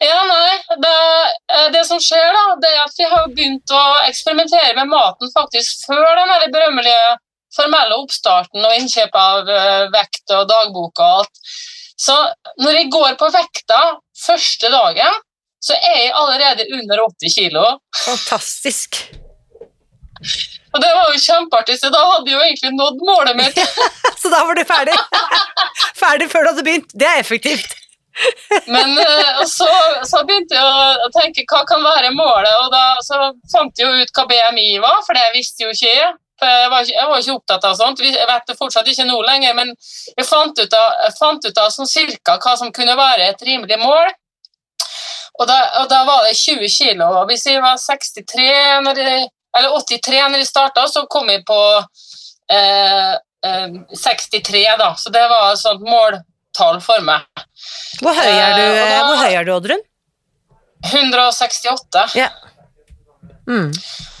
ja, 0.00 0.18
nei. 0.26 0.56
Det, 0.82 0.96
eh, 1.52 1.68
det 1.76 1.84
som 1.86 2.02
skjer, 2.02 2.26
da, 2.34 2.44
det 2.64 2.72
er 2.72 2.82
at 2.82 2.98
vi 2.98 3.10
har 3.12 3.30
begynt 3.30 3.76
å 3.76 3.84
eksperimentere 4.08 4.74
med 4.80 4.90
maten 4.90 5.30
faktisk 5.36 5.86
før 5.86 6.08
den 6.08 6.34
veldig 6.34 6.50
berømmelige 6.56 7.14
formelle 7.54 8.02
oppstarten 8.02 8.66
og 8.66 8.74
innkjøp 8.80 9.22
av 9.22 9.54
eh, 9.54 9.86
vekt 9.94 10.34
og 10.34 10.48
dagbok 10.50 10.98
og 10.98 11.20
alt. 11.20 11.44
Så 11.96 12.16
når 12.60 12.80
jeg 12.80 12.90
går 12.92 13.14
på 13.20 13.28
vekta 13.32 13.80
første 14.26 14.70
dagen, 14.72 15.22
så 15.66 15.76
er 15.76 15.96
jeg 16.04 16.12
allerede 16.14 16.66
under 16.76 17.06
80 17.08 17.38
kilo. 17.38 17.64
Fantastisk. 18.04 19.00
Og 20.74 20.82
det 20.82 20.90
var 20.92 21.08
jo 21.14 21.22
kjempeartig, 21.22 21.78
så 21.80 21.88
da 21.92 22.02
hadde 22.10 22.30
jeg 22.30 22.36
jo 22.36 22.44
egentlig 22.44 22.74
nådd 22.76 23.02
målet 23.08 23.38
mitt. 23.38 23.58
Så 24.20 24.30
da 24.32 24.42
var 24.44 24.58
du 24.58 24.62
ferdig. 24.66 24.94
Ferdig 25.96 26.28
før 26.32 26.44
du 26.44 26.48
hadde 26.50 26.64
begynt. 26.66 26.92
Det 26.92 27.06
er 27.08 27.20
effektivt. 27.20 27.74
Men 28.66 28.96
eh, 28.98 29.42
så, 29.48 29.68
så 30.08 30.22
begynte 30.26 30.56
jeg 30.56 31.00
å 31.04 31.10
tenke 31.14 31.44
hva 31.50 31.62
kan 31.68 31.84
være 31.84 32.14
målet, 32.16 32.52
og 32.64 32.70
da 32.72 32.84
så 33.04 33.30
fant 33.52 33.76
jeg 33.76 33.88
jo 33.88 34.04
ut 34.04 34.14
hva 34.16 34.24
BMI 34.30 34.70
var, 34.84 35.02
for 35.06 35.16
det 35.18 35.26
visste 35.36 35.66
jo 35.66 35.74
ikke 35.74 35.92
jeg. 35.92 36.14
Jeg 36.42 36.70
var 36.70 36.84
ikke, 36.84 36.96
jeg 36.98 37.08
var 37.08 37.22
ikke 37.22 37.34
opptatt 37.38 37.64
av 37.64 37.74
sånt. 37.78 38.02
Jeg 38.04 38.28
vet 38.28 38.50
det 38.50 38.58
fortsatt 38.58 38.88
ikke 38.92 39.06
nå 39.08 39.16
lenger, 39.24 39.54
men 39.56 39.72
jeg 40.12 40.26
fant 40.28 40.58
ut 40.58 40.74
av, 40.76 41.06
fant 41.16 41.46
ut 41.46 41.58
av 41.62 41.70
sånn 41.72 41.88
cirka 41.88 42.36
hva 42.42 42.56
som 42.60 42.72
kunne 42.76 42.96
være 42.98 43.30
et 43.30 43.44
rimelig 43.46 43.78
mål. 43.80 44.10
Og 45.40 45.48
da, 45.48 45.56
og 45.82 45.88
da 45.92 46.02
var 46.08 46.24
det 46.26 46.36
20 46.36 46.68
kilo. 46.72 47.08
og 47.20 47.30
Hvis 47.30 47.46
jeg 47.48 47.62
var 47.64 47.80
63 47.80 48.46
når 48.84 49.00
jeg, 49.00 49.26
eller 49.56 49.76
83 49.80 50.22
når 50.32 50.42
jeg 50.42 50.48
starta, 50.50 50.86
så 50.88 51.04
kom 51.12 51.28
jeg 51.32 51.44
på 51.48 51.58
eh, 52.52 53.12
eh, 53.48 53.76
63, 53.92 54.64
da. 54.80 54.92
Så 54.96 55.12
det 55.12 55.24
var 55.32 55.52
et 55.52 55.60
sånt 55.60 55.84
måltall 55.84 56.80
for 56.84 57.04
meg. 57.04 57.24
Hvor 58.00 58.16
høy 58.16 58.32
er 58.32 58.56
du, 58.56 58.64
Eh, 58.64 58.98
hvor 59.08 59.20
høy 59.24 59.32
er 59.32 59.48
du 59.48 59.52
Oddrun? 59.56 59.84
168. 60.92 62.06
Ja. 62.16 62.30
Mm. 63.48 63.72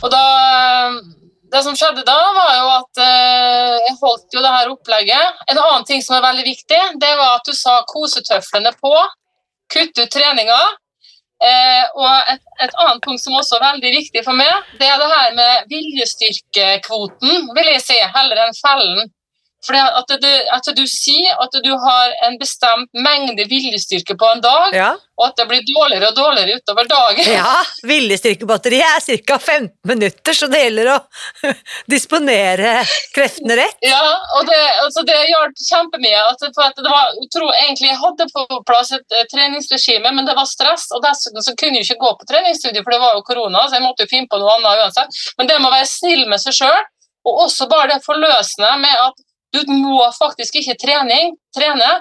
Og 0.04 0.10
da 0.12 0.24
Det 1.56 1.62
som 1.64 1.76
skjedde 1.78 2.02
da, 2.04 2.16
var 2.36 2.50
jo 2.52 2.64
at 2.74 2.98
eh, 3.00 3.74
jeg 3.86 3.94
holdt 4.02 4.34
jo 4.36 4.42
det 4.44 4.50
her 4.52 4.72
opplegget. 4.74 5.38
En 5.48 5.60
annen 5.62 5.86
ting 5.88 6.02
som 6.04 6.18
er 6.18 6.26
veldig 6.26 6.42
viktig, 6.44 6.80
det 7.00 7.12
var 7.16 7.38
at 7.38 7.48
du 7.48 7.54
sa 7.56 7.78
kosetøflene 7.88 8.74
på. 8.76 8.92
Kutt 9.72 9.96
ut 9.96 10.12
treninga. 10.12 10.58
Eh, 11.48 11.84
og 11.96 12.28
et, 12.34 12.44
et 12.60 12.76
annet 12.82 13.00
punkt 13.06 13.24
som 13.24 13.38
også 13.40 13.56
er 13.56 13.64
veldig 13.70 13.94
viktig 13.94 14.24
for 14.26 14.36
meg, 14.36 14.68
det 14.80 14.88
er 14.88 15.00
det 15.00 15.08
her 15.14 15.32
med 15.36 15.72
viljestyrkekvoten, 15.72 17.48
vil 17.56 17.72
jeg 17.72 17.82
si, 17.86 17.98
heller 18.18 18.44
enn 18.44 18.56
fellen. 18.60 19.10
For 19.66 19.74
at 19.74 20.10
at 20.56 20.68
du 20.76 20.84
sier 20.86 21.34
at 21.42 21.56
du 21.64 21.70
har 21.82 22.12
en 22.28 22.38
bestemt 22.38 22.88
mengde 22.94 23.44
viljestyrke 23.50 24.16
på 24.18 24.28
en 24.34 24.40
dag, 24.44 24.74
Ja. 24.74 24.92
og 25.18 25.26
at 25.28 25.36
det 25.36 25.46
blir 25.48 25.62
dårligere 25.66 26.08
og 26.12 26.16
dårligere 26.16 26.60
utover 26.60 26.86
dagen. 26.88 27.24
ja. 27.32 27.62
Viljestyrkebatteriet 27.82 29.08
er 29.10 29.22
ca. 29.26 29.38
15 29.38 29.70
minutter, 29.84 30.32
så 30.32 30.46
det 30.50 30.62
gjelder 30.64 30.92
å 30.94 30.98
disponere 31.90 32.84
kreftene 33.14 33.56
rett. 33.58 33.78
Ja, 33.84 34.02
og 34.38 34.46
det, 34.48 34.60
altså 34.84 35.04
det 35.06 35.18
hjalp 35.30 35.56
kjempemye. 35.70 36.20
at- 36.30 36.44
For 36.54 36.82
var 36.90 37.12
utro, 37.22 37.48
egentlig 37.62 37.88
Jeg 37.90 37.98
hadde 37.98 38.26
på 38.32 38.42
plass 38.66 38.92
et 38.92 39.12
eh, 39.12 39.24
treningsregime, 39.32 40.12
men 40.14 40.24
det 40.26 40.34
var 40.36 40.44
stress. 40.46 40.86
Og 40.92 41.02
dessuten 41.02 41.42
så 41.42 41.54
kunne 41.56 41.78
jeg 41.80 41.86
ikke 41.86 42.00
gå 42.04 42.10
på 42.20 42.26
treningsstudio, 42.30 42.82
for 42.82 42.90
det 42.92 43.00
var 43.00 43.14
jo 43.14 43.22
korona, 43.22 43.66
så 43.68 43.74
jeg 43.78 43.82
måtte 43.86 44.04
jo 44.06 44.10
finne 44.10 44.28
på 44.30 44.38
noe 44.38 44.54
annet 44.56 44.82
uansett. 44.84 45.08
Men 45.38 45.46
det 45.46 45.58
med 45.60 45.70
å 45.70 45.74
være 45.76 45.86
snill 45.90 46.26
med 46.28 46.40
seg 46.40 46.52
sjøl, 46.60 46.82
og 47.26 47.40
også 47.46 47.68
bare 47.68 47.88
det 47.94 48.04
forløsende 48.06 48.72
med 48.80 48.94
at 49.02 49.14
du 49.54 49.62
må 49.70 50.00
faktisk 50.18 50.58
ikke 50.60 50.76
trening, 50.80 51.36
trene 51.54 52.00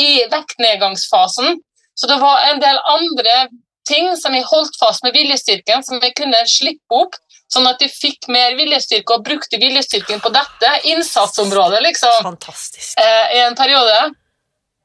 i 0.00 0.24
vektnedgangsfasen. 0.30 1.58
Så 1.94 2.08
det 2.08 2.20
var 2.22 2.46
en 2.50 2.62
del 2.62 2.78
andre 2.88 3.48
ting 3.88 4.12
som 4.16 4.34
jeg 4.36 4.46
holdt 4.48 4.78
fast 4.80 5.04
med 5.04 5.16
viljestyrken, 5.16 5.84
som 5.84 6.00
jeg 6.00 6.14
kunne 6.18 6.40
slippe 6.48 7.02
opp. 7.02 7.18
Sånn 7.50 7.66
at 7.66 7.80
jeg 7.82 7.90
fikk 7.90 8.28
mer 8.30 8.54
viljestyrke 8.54 9.16
og 9.16 9.24
brukte 9.26 9.58
viljestyrken 9.58 10.22
på 10.22 10.30
dette 10.30 10.70
innsatsområdet 10.92 11.80
liksom, 11.82 12.22
Fantastisk. 12.28 12.94
eh, 13.02 13.36
i 13.36 13.40
en 13.42 13.58
periode. 13.58 13.96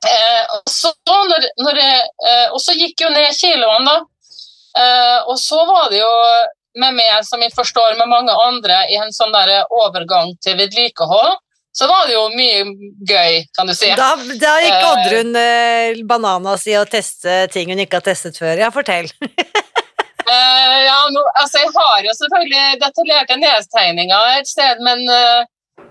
Eh, 0.05 0.41
og, 0.55 0.69
så, 0.69 0.91
når, 1.29 1.45
når 1.61 1.81
jeg, 1.81 2.01
eh, 2.25 2.47
og 2.49 2.61
så 2.61 2.73
gikk 2.77 3.05
jo 3.05 3.13
ned 3.13 3.37
kiloene, 3.37 3.85
da. 3.85 3.97
Eh, 4.81 5.19
og 5.29 5.37
så 5.39 5.61
var 5.69 5.91
det 5.93 6.01
jo 6.01 6.13
med 6.81 6.97
meg, 6.97 7.21
som 7.23 7.41
jeg 7.45 7.53
forstår 7.55 7.95
med 7.99 8.09
mange 8.11 8.33
andre, 8.43 8.81
i 8.91 8.97
en 8.99 9.13
sånn 9.15 9.33
der 9.35 9.61
overgang 9.69 10.33
til 10.43 10.57
vedlikehold, 10.59 11.37
så 11.75 11.87
var 11.89 12.07
det 12.07 12.15
jo 12.15 12.23
mye 12.31 12.63
gøy, 13.03 13.41
kan 13.57 13.67
du 13.67 13.75
si. 13.75 13.89
Da, 13.99 14.13
da 14.39 14.53
gikk 14.63 14.75
Eh. 14.75 14.89
Oddrun 14.91 15.35
eh, 15.39 16.03
bananas 16.07 16.63
i 16.71 16.77
å 16.79 16.85
teste 16.87 17.45
ting 17.51 17.71
hun 17.73 17.81
ikke 17.83 17.99
har 17.99 18.05
testet 18.05 18.39
før. 18.39 18.55
Ja, 18.65 18.71
fortell. 18.75 19.11
Eh, 20.25 20.77
ja, 20.87 21.01
nå, 21.13 21.21
altså 21.37 21.59
jeg 21.61 21.69
har 21.75 21.99
jo 22.01 22.13
selvfølgelig 22.17 22.79
detaljerte 22.81 23.35
nedtegninger 23.37 24.29
et 24.39 24.47
sted, 24.49 24.79
men 24.81 25.03
eh, 25.05 25.43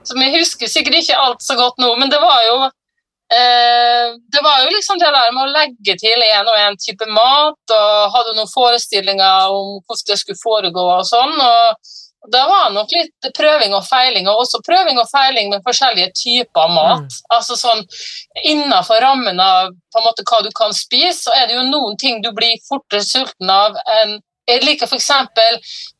som 0.02 0.18
jeg 0.18 0.32
husker 0.34 0.70
sikkert 0.72 0.96
ikke 0.98 1.18
alt 1.22 1.44
så 1.44 1.54
godt 1.54 1.78
nå, 1.78 1.92
men 2.00 2.10
det 2.10 2.18
var 2.18 2.40
jo 2.48 2.56
eh, 2.66 4.16
det 4.34 4.42
var 4.42 4.64
jo 4.64 4.72
liksom 4.74 4.98
det 4.98 5.12
der 5.14 5.30
med 5.36 5.44
å 5.44 5.52
legge 5.54 5.94
til 6.02 6.26
en 6.26 6.50
og 6.50 6.58
en 6.64 6.80
type 6.82 7.06
mat, 7.14 7.76
og 7.78 8.16
hadde 8.16 8.34
noen 8.34 8.50
forestillinger 8.50 9.54
om 9.54 9.76
hvordan 9.84 10.10
det 10.10 10.18
skulle 10.24 10.42
foregå 10.42 10.88
og 10.96 11.06
sånn, 11.06 11.38
og 11.38 11.94
det 12.32 12.42
var 12.48 12.70
nok 12.72 12.92
litt 12.94 13.28
prøving 13.36 13.74
og 13.76 13.84
feiling, 13.84 14.28
og 14.30 14.44
også 14.44 14.62
prøving 14.64 14.98
og 15.00 15.08
feiling 15.10 15.50
med 15.52 15.64
forskjellige 15.66 16.12
typer 16.16 16.70
mat. 16.72 17.18
Altså 17.34 17.56
sånn 17.60 17.82
innenfor 18.44 19.02
rammen 19.04 19.40
av 19.40 19.72
på 19.92 20.00
en 20.00 20.06
måte 20.06 20.24
hva 20.30 20.40
du 20.44 20.50
kan 20.56 20.72
spise, 20.76 21.26
så 21.26 21.34
er 21.36 21.48
det 21.48 21.58
jo 21.58 21.66
noen 21.68 21.98
ting 22.00 22.22
du 22.24 22.30
blir 22.36 22.56
fortere 22.68 23.04
sulten 23.04 23.50
av 23.52 23.76
enn 24.00 24.16
jeg 24.44 24.60
liker 24.60 24.90
f.eks. 24.90 25.10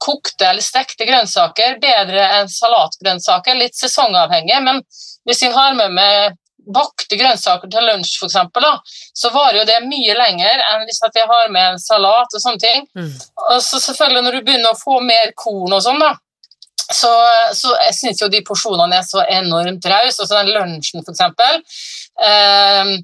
kokte 0.05 0.45
eller 0.51 0.65
stekte 0.65 1.07
grønnsaker 1.09 1.79
bedre 1.81 2.27
enn 2.39 2.51
salatgrønnsaker, 2.53 3.57
litt 3.57 3.77
sesongavhengig. 3.79 4.59
Men 4.67 4.83
hvis 5.25 5.41
jeg 5.47 5.55
har 5.55 5.73
med 5.79 5.95
meg 5.97 6.37
bakte 6.67 7.19
grønnsaker 7.21 7.71
til 7.71 7.89
lunsj, 7.89 8.17
eksempel, 8.27 8.67
så 9.15 9.31
varer 9.35 9.61
jo 9.61 9.69
det 9.69 9.81
mye 9.87 10.17
lenger 10.19 10.63
enn 10.71 10.85
hvis 10.89 11.03
jeg 11.05 11.29
har 11.31 11.51
med 11.53 11.75
en 11.75 11.81
salat 11.83 12.37
og 12.37 12.43
sånne 12.43 12.63
ting. 12.63 12.87
Mm. 12.97 13.11
Og 13.51 13.59
så 13.65 13.81
selvfølgelig 13.83 14.25
når 14.27 14.39
du 14.39 14.47
begynner 14.47 14.73
å 14.73 14.81
få 14.81 15.01
mer 15.05 15.35
korn 15.37 15.77
og 15.77 15.83
sånn, 15.85 16.01
da, 16.01 16.15
så, 16.93 17.11
så 17.57 17.75
jeg 17.87 17.97
syns 17.97 18.23
jo 18.23 18.31
de 18.33 18.43
porsjonene 18.45 18.99
er 18.99 19.07
så 19.07 19.23
enormt 19.25 19.87
rause. 19.89 20.21
Altså 20.21 20.41
den 20.41 20.53
lunsjen, 20.53 21.05
for 21.05 21.15
eksempel. 21.15 21.63
Ehm, 22.25 22.99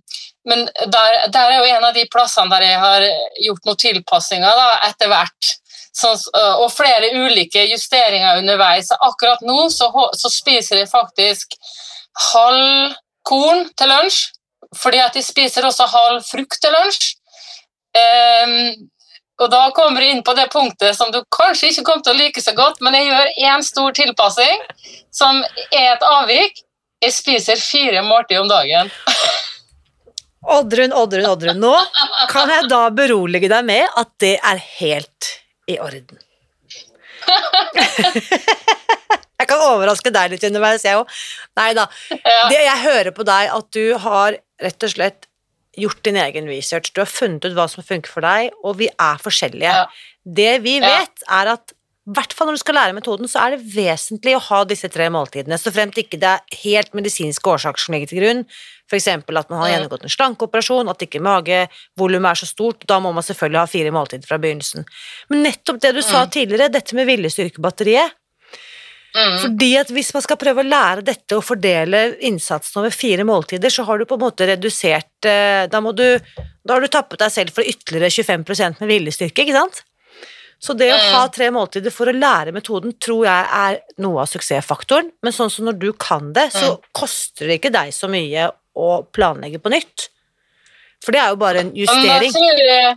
men 0.48 0.66
der, 0.66 1.16
der 1.32 1.52
er 1.52 1.56
jo 1.58 1.70
en 1.76 1.86
av 1.88 1.96
de 1.96 2.06
plassene 2.12 2.52
der 2.52 2.66
jeg 2.66 2.80
har 2.80 3.06
gjort 3.46 3.66
noen 3.68 3.80
tilpassinger 3.80 4.60
da, 4.62 4.68
etter 4.88 5.10
hvert. 5.12 5.54
Sånn, 6.00 6.16
og 6.62 6.68
flere 6.72 7.10
ulike 7.18 7.64
justeringer 7.72 8.40
underveis. 8.40 8.92
Akkurat 8.94 9.42
nå 9.44 9.66
så, 9.74 9.90
så 10.16 10.30
spiser 10.32 10.82
jeg 10.82 10.92
faktisk 10.92 11.56
halv 12.32 12.94
korn 13.26 13.66
til 13.78 13.90
lunsj, 13.90 14.30
fordi 14.76 15.00
at 15.02 15.16
jeg 15.18 15.26
spiser 15.26 15.66
også 15.66 15.88
halv 15.90 16.22
frukt 16.26 16.61
til 16.62 16.74
lunsj. 16.74 17.12
Um, 17.90 18.88
og 19.40 19.48
da 19.50 19.61
kommer 19.74 20.04
jeg 20.04 20.14
inn 20.14 20.24
på 20.24 20.35
det 20.37 20.46
punktet 20.52 20.96
som 20.96 21.11
du 21.12 21.22
kanskje 21.33 21.70
ikke 21.70 21.85
kommer 21.88 22.04
til 22.04 22.14
å 22.14 22.20
like 22.20 22.42
så 22.44 22.52
godt, 22.56 22.83
men 22.85 22.96
jeg 22.98 23.09
gjør 23.09 23.30
én 23.50 23.64
stor 23.64 23.94
tilpassing, 23.96 24.66
som 25.14 25.40
er 25.72 25.94
et 25.94 26.04
avvik. 26.06 26.61
Jeg 27.00 27.16
spiser 27.16 27.61
fire 27.61 28.02
måltider 28.04 28.44
om 28.44 28.50
dagen. 28.50 28.90
Oddrun, 30.56 30.92
Oddrun, 30.96 31.26
Oddrun. 31.28 31.61
Nå 31.61 31.72
kan 32.33 32.52
jeg 32.52 32.68
da 32.68 32.87
berolige 32.92 33.48
deg 33.52 33.64
med 33.68 34.00
at 34.00 34.12
det 34.20 34.37
er 34.37 34.61
helt 34.80 35.33
i 35.68 35.76
orden. 35.80 36.20
Jeg 39.40 39.48
kan 39.50 39.64
overraske 39.64 40.12
deg 40.12 40.35
litt 40.37 40.44
underveis, 40.50 40.85
jeg 40.85 41.00
òg. 41.00 41.09
Nei 41.57 41.72
da. 41.79 41.88
Ja. 42.12 42.44
Det, 42.53 42.61
jeg 42.66 42.85
hører 42.85 43.11
på 43.16 43.24
deg 43.29 43.50
at 43.57 43.70
du 43.76 43.83
har 44.05 44.37
rett 44.61 44.87
og 44.87 44.94
slett 44.94 45.26
gjort 45.81 46.00
din 46.05 46.18
egen 46.20 46.48
research. 46.50 46.92
Du 46.92 47.00
har 47.00 47.09
funnet 47.09 47.44
ut 47.46 47.55
hva 47.57 47.68
som 47.70 47.85
funker 47.87 48.11
for 48.12 48.26
deg, 48.26 48.50
og 48.66 48.76
vi 48.83 48.88
er 48.92 49.20
forskjellige. 49.22 49.70
Ja. 49.81 49.87
Det 50.26 50.59
vi 50.64 50.79
Ja. 50.81 50.88
vet, 50.98 51.22
er 51.31 51.55
at 51.57 51.72
i 52.11 52.12
hvert 52.16 52.33
fall 52.35 52.48
når 52.48 52.57
du 52.57 52.59
skal 52.64 52.74
lære 52.74 52.94
metoden, 52.96 53.29
så 53.31 53.38
er 53.44 53.50
det 53.55 53.66
vesentlig 53.76 54.33
å 54.35 54.40
ha 54.42 54.64
disse 54.64 54.88
tre 54.90 55.07
måltidene, 55.12 55.55
så 55.61 55.70
fremt 55.70 55.94
ikke 56.00 56.18
det 56.18 56.26
er 56.26 56.57
helt 56.64 56.90
medisinske 56.96 57.44
årsaker 57.53 57.79
som 57.79 57.94
ligger 57.94 58.09
til 58.11 58.18
grunn, 58.18 58.40
f.eks. 58.90 59.07
at 59.07 59.29
man 59.53 59.61
har 59.61 59.68
gjennomgått 59.70 60.03
en 60.09 60.11
slankeoperasjon, 60.16 60.90
at 60.90 61.05
ikke 61.07 61.20
magevolumet 61.22 62.33
er 62.33 62.40
så 62.40 62.48
stort, 62.50 62.83
da 62.90 62.98
må 62.98 63.12
man 63.14 63.22
selvfølgelig 63.22 63.61
ha 63.62 63.66
fire 63.70 63.92
måltider 63.94 64.26
fra 64.26 64.40
begynnelsen. 64.42 64.88
Men 65.31 65.44
nettopp 65.44 65.79
det 65.85 65.94
du 65.94 66.03
sa 66.03 66.24
Mm. 66.24 66.31
tidligere, 66.35 66.72
dette 66.72 66.94
med 66.98 67.07
viljestyrkebatteriet, 67.07 68.11
Mm. 69.10 69.38
fordi 69.42 69.68
at 69.80 69.88
hvis 69.90 70.12
man 70.14 70.22
skal 70.22 70.38
prøve 70.38 70.62
å 70.62 70.68
lære 70.70 71.02
dette 71.02 71.34
og 71.34 71.42
fordele 71.42 72.02
innsatsen 72.28 72.78
over 72.78 72.92
fire 72.94 73.24
måltider, 73.26 73.72
så 73.74 73.82
har 73.88 73.98
du 73.98 74.04
på 74.06 74.14
en 74.14 74.22
måte 74.22 74.46
redusert 74.46 75.26
eh, 75.26 75.66
Da, 75.66 75.80
må 75.82 75.90
du, 75.98 76.04
da 76.62 76.76
har 76.76 76.80
du 76.84 76.86
tappet 76.86 77.18
deg 77.18 77.32
selv 77.34 77.50
for 77.56 77.66
ytterligere 77.66 78.10
25 78.12 78.78
med 78.80 78.88
viljestyrke, 78.92 79.42
ikke 79.42 79.56
sant? 79.56 79.82
Så 80.60 80.74
det 80.76 80.90
å 80.92 80.98
Mm. 81.00 81.12
ha 81.14 81.24
tre 81.32 81.48
måltider 81.50 81.90
for 81.90 82.06
å 82.06 82.12
lære 82.12 82.52
metoden 82.52 82.92
tror 83.00 83.24
jeg 83.24 83.46
er 83.50 83.78
noe 83.98 84.20
av 84.22 84.28
suksessfaktoren, 84.28 85.10
men 85.24 85.32
sånn 85.32 85.50
som 85.50 85.64
når 85.64 85.78
du 85.80 85.92
kan 85.96 86.32
det, 86.36 86.50
så 86.52 86.78
koster 86.92 87.48
det 87.48 87.60
ikke 87.60 87.72
deg 87.72 87.94
så 87.96 88.10
mye 88.12 88.50
å 88.76 89.02
planlegge 89.10 89.58
på 89.58 89.72
nytt. 89.72 90.10
For 91.02 91.12
det 91.16 91.20
er 91.22 91.32
jo 91.32 91.40
bare 91.40 91.62
en 91.64 91.72
Men 91.72 91.80
justering. 91.80 92.30
tror, 92.32 92.60
jeg 92.60 92.96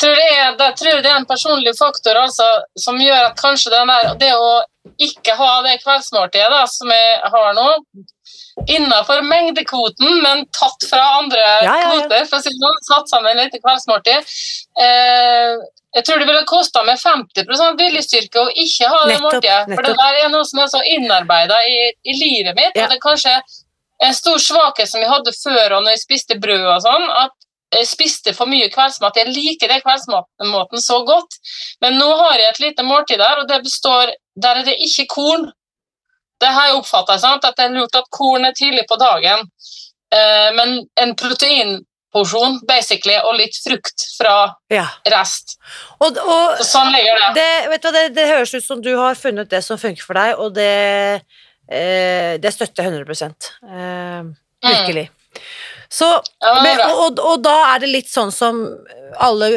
tror, 0.00 0.14
det 0.18 0.26
er, 0.26 0.56
jeg 0.58 1.02
det 1.04 1.10
er 1.12 1.16
en 1.20 1.26
personlig 1.26 1.76
faktor 1.78 2.18
altså, 2.18 2.48
som 2.76 2.98
gjør 2.98 3.28
at 3.30 3.36
kanskje 3.38 3.70
den 3.70 3.86
der, 3.92 4.14
det 4.18 4.32
å 4.34 4.62
ikke 5.02 5.34
ha 5.38 5.52
det 5.66 5.78
kveldsmåltidet 5.82 6.50
da, 6.50 6.62
som 6.70 6.90
jeg 6.90 7.32
har 7.34 7.52
nå, 7.56 7.66
innenfor 8.70 9.22
mengdekvoten, 9.26 10.18
men 10.24 10.44
tatt 10.54 10.88
fra 10.88 11.02
andre 11.20 11.40
Ja, 11.40 11.60
ja, 11.62 11.76
ja. 11.76 11.92
kvoter, 11.92 12.26
for 12.30 12.38
å 12.38 12.42
si 12.44 12.52
det 12.52 12.60
sånn, 12.60 12.82
satt 12.88 13.12
sammen 13.12 13.38
litt 13.38 13.54
kveldsmåltid. 13.56 14.34
Eh, 14.86 15.62
jeg 15.92 16.06
tror 16.08 16.22
det 16.22 16.28
ville 16.28 16.44
kosta 16.48 16.82
meg 16.88 17.00
50% 17.00 17.80
viljestyrke 17.80 18.40
å 18.40 18.52
ikke 18.64 18.88
ha 18.88 19.02
det 19.10 19.18
måltidet. 19.20 19.74
For 19.74 19.84
det 19.84 19.96
der 19.98 20.22
er 20.22 20.32
noe 20.32 20.46
som 20.48 20.62
er 20.64 20.70
så 20.72 20.80
innarbeida 20.88 21.58
i, 21.68 21.78
i 22.08 22.16
livet 22.16 22.56
mitt. 22.56 22.72
Og 22.72 22.88
det 22.88 22.96
er 22.96 23.02
kanskje 23.02 23.34
en 24.02 24.16
stor 24.16 24.40
svakhet 24.42 24.88
som 24.88 25.02
jeg 25.02 25.12
hadde 25.12 25.34
før 25.36 25.76
og 25.76 25.84
når 25.84 25.96
jeg 25.96 26.04
spiste 26.06 26.38
brød 26.42 26.64
og 26.64 26.80
sånn, 26.84 27.04
at 27.22 27.36
jeg 27.72 27.88
spiste 27.88 28.34
for 28.36 28.50
mye 28.50 28.68
kveldsmat. 28.72 29.20
Jeg 29.20 29.32
liker 29.32 29.70
det 29.70 29.80
kveldsmaten 29.84 30.82
så 30.82 30.98
godt, 31.08 31.38
men 31.84 31.96
nå 32.00 32.08
har 32.20 32.40
jeg 32.40 32.50
et 32.50 32.62
lite 32.66 32.84
måltid 32.84 33.20
der, 33.22 33.40
og 33.40 33.48
det 33.48 33.62
består 33.64 34.12
Der 34.40 34.60
er 34.60 34.64
det 34.64 34.78
ikke 34.80 35.06
korn. 35.10 35.50
Det 36.40 36.50
har 36.50 36.66
jeg 36.68 36.78
oppfatta, 36.80 37.14
at 37.14 37.56
det 37.56 37.64
er 37.64 37.74
lurt 37.76 37.94
at 37.94 38.08
korn 38.10 38.44
er 38.48 38.54
tidlig 38.56 38.82
på 38.90 38.96
dagen, 38.98 39.44
eh, 40.12 40.48
men 40.56 40.88
en 40.98 41.12
proteinporsjon, 41.14 42.58
basically, 42.66 43.14
og 43.22 43.36
litt 43.38 43.54
frukt 43.62 44.06
fra 44.18 44.54
Ja. 44.70 44.88
rest. 45.06 45.56
Og, 46.00 46.18
og 46.18 46.58
Så 46.58 46.66
sånn 46.72 46.90
ligger 46.92 47.20
det. 47.20 47.30
det, 47.38 47.70
vet 47.70 47.82
du, 47.82 47.90
det, 47.92 48.04
det 48.16 48.26
høres 48.26 48.54
ut 48.54 48.64
som 48.64 48.82
du 48.82 48.96
har 48.96 49.14
funnet 49.14 49.50
det 49.50 49.62
som 49.62 49.78
funker 49.78 50.02
for 50.02 50.18
deg, 50.18 50.34
og 50.38 50.54
det, 50.54 51.22
eh, 51.70 52.38
det 52.42 52.52
støtter 52.54 52.82
jeg 52.82 52.92
100 52.92 53.46
eh, 53.70 54.22
Virkelig. 54.62 55.08
Så, 55.92 56.06
men 56.64 56.80
og, 56.88 57.18
og 57.20 57.42
da 57.44 57.56
er 57.74 57.82
det 57.82 57.90
litt 57.90 58.08
sånn 58.08 58.30
som 58.32 58.62
alle 59.20 59.50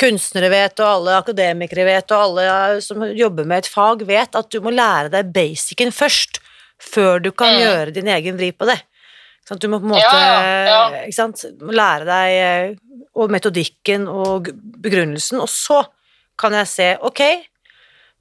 kunstnere 0.00 0.48
vet, 0.48 0.80
og 0.80 0.88
alle 0.88 1.18
akademikere 1.20 1.84
vet, 1.84 2.14
og 2.16 2.22
alle 2.30 2.78
som 2.84 3.04
jobber 3.12 3.44
med 3.44 3.60
et 3.64 3.68
fag 3.68 4.06
vet, 4.08 4.38
at 4.40 4.48
du 4.48 4.56
må 4.64 4.72
lære 4.72 5.12
deg 5.12 5.28
basicen 5.34 5.92
først, 5.92 6.40
før 6.80 7.20
du 7.22 7.30
kan 7.30 7.52
Mm. 7.52 7.60
gjøre 7.60 7.92
din 7.94 8.08
egen 8.08 8.40
vri 8.40 8.50
på 8.56 8.66
det. 8.66 8.80
Du 9.60 9.68
må 9.68 9.78
på 9.82 9.84
en 9.84 9.92
måte 9.92 10.00
Ja, 10.08 10.88
ja? 10.88 11.02
Lære 11.60 12.04
deg 12.08 12.32
eh, 12.40 12.74
og 13.14 13.28
metodikken 13.30 14.08
og 14.08 14.48
begrunnelsen, 14.80 15.40
og 15.44 15.48
så 15.52 15.82
kan 16.38 16.52
jeg 16.56 16.66
se, 16.72 16.86
ok, 17.02 17.20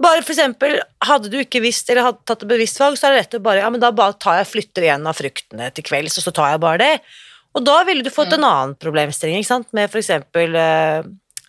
bare 0.02 0.22
for 0.26 0.34
eksempel, 0.34 0.80
hadde 1.08 1.30
du 1.32 1.38
ikke 1.40 1.62
visst, 1.64 1.90
eller 1.90 2.10
hadde 2.10 2.26
tatt 2.26 2.44
et 2.44 2.50
bevisst 2.50 2.80
valg, 2.82 2.98
så 3.00 3.08
er 3.08 3.16
det 3.16 3.20
rett 3.22 3.40
å 3.40 3.44
bare, 3.46 3.62
ja, 3.64 3.70
men 3.70 3.80
da 3.80 3.92
bare 3.96 4.18
tar 4.20 4.42
jeg, 4.42 4.50
flytter 4.52 4.90
en 4.92 5.08
av 5.08 5.16
fruktene 5.16 5.72
til 5.72 5.86
kvelds, 5.88 6.18
og 6.20 6.26
så 6.26 6.34
tar 6.36 6.52
jeg 6.56 6.60
bare 6.66 6.82
det. 6.82 6.96
Og 7.54 7.66
da 7.68 7.82
ville 7.84 8.04
du 8.04 8.10
fått 8.14 8.34
en 8.38 8.46
annen 8.48 8.76
problemstilling, 8.80 9.42
ikke 9.42 9.48
sant, 9.50 9.68
med 9.76 9.92
eksempel 10.00 10.56
eh, 10.56 11.02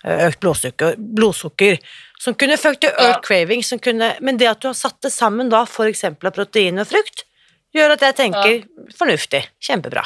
økt 0.05 0.41
blodsukker, 0.43 0.97
blodsukker, 0.99 1.79
som 2.23 2.35
kunne 2.35 2.59
ført 2.59 2.81
til 2.83 2.91
økt 2.91 3.03
Ja. 3.03 3.21
craving, 3.23 3.63
som 3.63 3.79
kunne, 3.79 4.17
men 4.21 4.37
det 4.37 4.49
at 4.51 4.61
du 4.61 4.69
har 4.69 4.75
satt 4.75 5.01
det 5.03 5.13
sammen 5.13 5.49
da, 5.51 5.65
eksempel 5.87 6.27
av 6.27 6.35
protein 6.35 6.79
og 6.79 6.87
frukt, 6.91 7.25
gjør 7.75 7.95
at 7.95 8.01
jeg 8.01 8.17
tenker, 8.19 8.65
fornuftig, 8.99 9.47
kjempebra. 9.63 10.05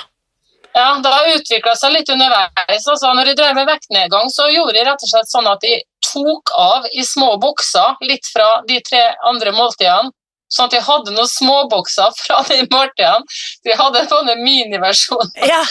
Ja, 0.76 0.98
det 1.00 1.10
har 1.10 1.24
utvikla 1.38 1.72
seg 1.74 1.94
litt 1.94 2.10
underveis. 2.12 2.84
Altså, 2.84 3.14
når 3.16 3.30
jeg 3.30 3.38
drev 3.38 3.54
med 3.56 3.66
vektnedgang, 3.66 4.28
så 4.28 4.50
gjorde 4.52 4.76
jeg 4.76 4.86
rett 4.86 5.02
og 5.02 5.08
slett 5.08 5.30
sånn 5.32 5.48
at 5.48 5.64
jeg 5.64 5.82
tok 6.04 6.52
av 6.60 6.84
i 6.92 7.02
små 7.02 7.38
bokser 7.40 7.96
litt 8.04 8.28
fra 8.28 8.60
de 8.68 8.76
tre 8.84 9.14
andre 9.24 9.54
måltidene. 9.56 10.12
Sånn 10.52 10.68
at 10.68 10.76
jeg 10.76 10.86
hadde 10.86 11.14
noen 11.14 11.30
småbokser 11.30 12.14
fra 12.20 12.42
de 12.50 12.60
Martian. 12.70 13.26
Så 13.30 13.72
jeg 13.72 13.80
hadde 13.80 14.04
en 14.04 14.10
sånn 14.12 14.32
miniversjon 14.44 15.32
Ja, 15.42 15.62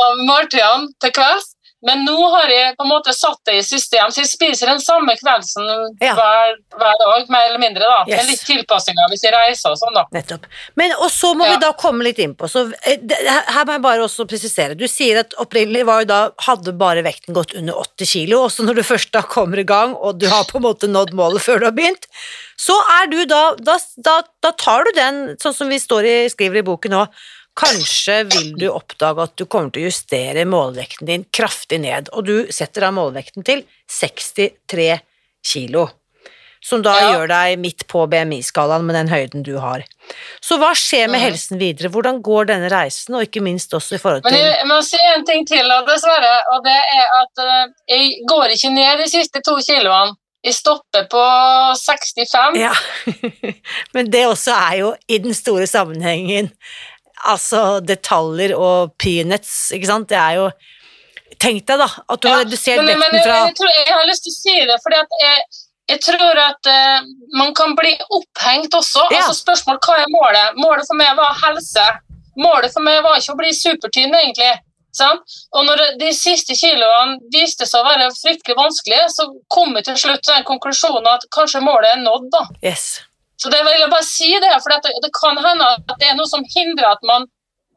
av 0.00 0.24
Martian 0.28 0.90
til 1.00 1.14
kvelds. 1.16 1.53
Men 1.84 2.04
nå 2.06 2.14
har 2.32 2.48
jeg 2.48 2.76
på 2.78 2.84
en 2.86 2.90
måte 2.90 3.12
satt 3.12 3.38
det 3.44 3.58
i 3.58 3.64
system, 3.66 4.08
så 4.14 4.22
jeg 4.22 4.30
spiser 4.30 4.70
den 4.72 4.80
samme 4.80 5.12
kveldsen 5.20 5.66
Ja. 6.00 6.14
hver, 6.16 6.54
hver 6.80 6.94
dag, 7.02 7.28
mer 7.28 7.46
eller 7.50 7.60
mindre. 7.60 7.84
da. 7.84 8.04
Yes. 8.08 8.22
Med 8.22 8.30
litt 8.32 8.44
tilpasninger 8.48 9.10
hvis 9.12 9.24
jeg 9.26 9.34
reiser 9.36 9.70
og 9.74 9.78
sånn, 9.82 9.94
da. 9.98 10.04
Nettopp. 10.16 10.46
Men, 10.80 10.94
og 10.98 11.10
så 11.12 11.34
må 11.36 11.44
Ja. 11.44 11.52
vi 11.54 11.60
da 11.66 11.72
komme 11.72 12.02
litt 12.06 12.18
inn 12.24 12.34
på, 12.34 12.48
så 12.48 12.72
eh, 12.86 12.96
det, 13.02 13.18
her 13.26 13.64
må 13.68 13.72
jeg 13.76 13.82
bare 13.84 14.06
også 14.08 14.26
presisere, 14.26 14.74
du 14.74 14.86
sier 14.88 15.20
at 15.20 15.34
opprinnelig 15.38 15.84
var 15.84 16.00
jo 16.02 16.06
da, 16.06 16.20
hadde 16.46 16.72
bare 16.78 17.04
vekten 17.04 17.34
gått 17.36 17.54
under 17.54 17.74
80 17.84 18.06
kilo, 18.14 18.40
også 18.48 18.64
når 18.64 18.74
du 18.80 18.82
først 18.92 19.12
da 19.12 19.20
kommer 19.22 19.58
i 19.60 19.68
gang, 19.68 19.94
og 19.94 20.18
du 20.18 20.26
har 20.32 20.44
på 20.48 20.56
en 20.56 20.66
måte 20.70 20.88
nådd 20.88 21.12
målet 21.12 21.42
før 21.44 21.60
du 21.60 21.66
har 21.68 21.76
begynt, 21.76 22.08
så 22.56 22.72
er 23.02 23.06
du 23.12 23.24
da, 23.26 23.54
da, 23.60 23.76
da, 23.98 24.22
da 24.42 24.52
tar 24.52 24.84
du 24.88 24.92
den, 24.96 25.22
sånn 25.42 25.54
som 25.54 25.68
vi 25.68 25.76
står 25.82 26.04
i, 26.08 26.16
skriver 26.32 26.62
i 26.62 26.66
boken 26.66 26.90
nå, 26.96 27.04
kanskje 27.58 28.20
vil 28.32 28.54
du 28.58 28.68
oppdage 28.70 29.28
at 29.28 29.34
du 29.38 29.44
kommer 29.46 29.70
til 29.74 29.84
å 29.84 29.90
justere 29.90 30.46
målvekten 30.48 31.10
din 31.10 31.26
kraftig 31.34 31.80
ned, 31.84 32.10
og 32.12 32.26
du 32.28 32.36
setter 32.54 32.86
da 32.86 32.94
målvekten 32.94 33.46
til 33.46 33.64
63 33.90 34.98
kilo 35.44 35.88
som 36.64 36.82
da 36.82 36.94
Ja. 36.96 37.12
gjør 37.12 37.28
deg 37.28 37.58
midt 37.60 37.86
på 37.92 38.06
BMI-skalaen 38.08 38.86
med 38.88 38.96
den 38.96 39.08
høyden 39.12 39.42
du 39.44 39.58
har. 39.60 39.84
Så 40.40 40.56
hva 40.56 40.72
skjer 40.72 41.10
med 41.12 41.20
helsen 41.20 41.58
videre? 41.60 41.90
Hvordan 41.92 42.22
går 42.24 42.48
denne 42.48 42.70
reisen, 42.72 43.14
og 43.14 43.26
ikke 43.26 43.42
minst 43.44 43.74
også 43.76 43.96
i 43.96 44.00
forhold 44.00 44.24
til 44.24 44.32
Men 44.32 44.40
jeg 44.48 44.66
må 44.70 44.80
si 44.82 45.00
en 45.14 45.26
ting 45.28 45.44
til, 45.46 45.68
dessverre, 45.86 46.34
og 46.54 46.64
det 46.64 46.78
er 46.96 47.06
at 47.20 47.44
eh, 47.44 47.74
jeg 47.88 48.24
går 48.28 48.56
ikke 48.56 48.72
ned 48.72 49.04
de 49.04 49.08
siste 49.12 49.44
to 49.44 49.58
kiloene. 49.60 50.16
Jeg 50.44 50.54
stopper 50.54 51.06
på 51.08 51.20
65. 51.80 52.56
Ja, 52.60 52.72
men 53.94 54.10
det 54.12 54.26
også 54.28 54.52
er 54.52 54.74
jo 54.82 54.94
i 55.08 55.18
den 55.18 55.34
store 55.34 55.66
sammenhengen 55.66 56.50
Altså 57.24 57.80
detaljer 57.80 58.54
og 58.56 58.94
peanuts, 59.00 59.70
ikke 59.74 59.88
sant? 59.90 60.08
Det 60.10 60.20
er 60.20 60.40
jo 60.42 60.48
Tenk 61.40 61.64
deg, 61.66 61.80
da, 61.80 61.88
at 62.14 62.20
du 62.22 62.28
har 62.30 62.42
redusert 62.44 62.78
men, 62.78 62.92
vekten 62.94 63.16
jeg, 63.18 63.24
fra 63.26 63.38
jeg, 63.48 63.54
tror, 63.58 63.70
jeg 63.74 63.94
har 63.96 64.04
lyst 64.06 64.22
til 64.24 64.30
å 64.30 64.36
si 64.36 64.52
det, 64.68 64.76
fordi 64.84 64.98
at 65.00 65.16
jeg, 65.18 65.40
jeg 65.90 66.02
tror 66.04 66.40
at 66.44 66.68
uh, 66.70 67.08
man 67.40 67.50
kan 67.58 67.74
bli 67.74 67.90
opphengt 68.06 68.76
også. 68.78 69.02
Ja. 69.10 69.24
Altså 69.24 69.34
Spørsmål 69.40 69.80
hva 69.82 69.96
er 70.04 70.12
målet? 70.12 70.60
Målet 70.62 70.86
for 70.86 71.00
meg 71.00 71.10
var 71.18 71.34
helse. 71.42 71.88
Målet 72.38 72.72
for 72.76 72.86
meg 72.86 73.00
var 73.02 73.18
ikke 73.18 73.34
å 73.34 73.40
bli 73.40 73.50
supertynn, 73.56 74.14
egentlig. 74.14 74.52
Sant? 74.94 75.34
Og 75.58 75.66
når 75.66 75.82
de 75.98 76.12
siste 76.14 76.54
kiloene 76.54 77.18
viste 77.34 77.66
seg 77.66 77.82
å 77.82 77.88
være 77.88 78.12
fryktelig 78.14 78.56
vanskelige, 78.58 79.08
så 79.16 79.26
kom 79.50 79.74
jeg 79.74 79.88
til 79.88 79.98
slutt 80.04 80.22
til 80.22 80.36
den 80.36 80.46
konklusjonen 80.46 81.10
at 81.16 81.26
kanskje 81.34 81.64
målet 81.66 81.96
er 81.96 82.04
nådd. 82.04 82.30
da. 82.36 82.44
Yes. 82.62 83.02
Så 83.44 83.52
det 83.52 83.60
vil 83.66 83.76
jeg 83.76 83.92
bare 83.92 84.08
si 84.08 84.30
det, 84.40 84.52
for 84.64 84.72
det, 84.72 84.92
det 85.04 85.12
kan 85.12 85.36
hende 85.44 85.70
at 85.76 85.96
det 86.00 86.08
er 86.08 86.16
noe 86.16 86.30
som 86.30 86.44
hindrer 86.56 86.94
at 86.94 87.02
man 87.04 87.26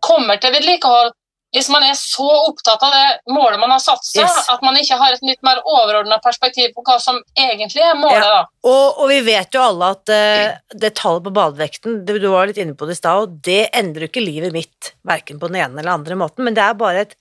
kommer 0.05 0.39
til 0.39 0.53
vedlikehold 0.55 1.11
hvis 1.55 1.69
man 1.71 1.83
er 1.87 1.95
så 1.95 2.25
opptatt 2.49 2.81
av 2.83 2.91
det 2.91 3.33
målet 3.33 3.59
man 3.61 3.71
har 3.71 3.79
satt 3.79 4.03
seg, 4.05 4.25
Yes. 4.25 4.49
at 4.51 4.63
man 4.65 4.75
ikke 4.77 4.97
har 4.99 5.15
et 5.15 5.23
litt 5.25 5.39
mer 5.47 5.61
overordna 5.63 6.19
perspektiv 6.23 6.73
på 6.75 6.83
hva 6.85 6.97
som 7.01 7.21
egentlig 7.39 7.85
er 7.85 7.95
målet. 7.97 8.27
Ja. 8.27 8.41
Og, 8.67 8.99
og 8.99 9.07
vi 9.13 9.21
vet 9.25 9.55
jo 9.55 9.63
alle 9.63 9.91
at 9.95 10.11
uh, 10.11 10.57
det 10.75 10.91
tallet 10.99 11.23
på 11.23 11.33
badevekten, 11.37 12.01
du 12.05 12.27
var 12.27 12.51
litt 12.51 12.59
inne 12.61 12.75
på 12.77 12.89
det 12.89 12.97
i 12.97 12.99
stad, 12.99 13.23
og 13.23 13.39
det 13.47 13.69
endrer 13.71 14.05
jo 14.05 14.11
ikke 14.11 14.25
livet 14.25 14.55
mitt, 14.55 14.91
verken 15.07 15.39
på 15.39 15.49
den 15.49 15.61
ene 15.63 15.81
eller 15.81 15.95
andre 15.95 16.19
måten, 16.19 16.43
men 16.45 16.57
det 16.57 16.65
er 16.65 16.77
bare 16.77 17.07
et 17.07 17.17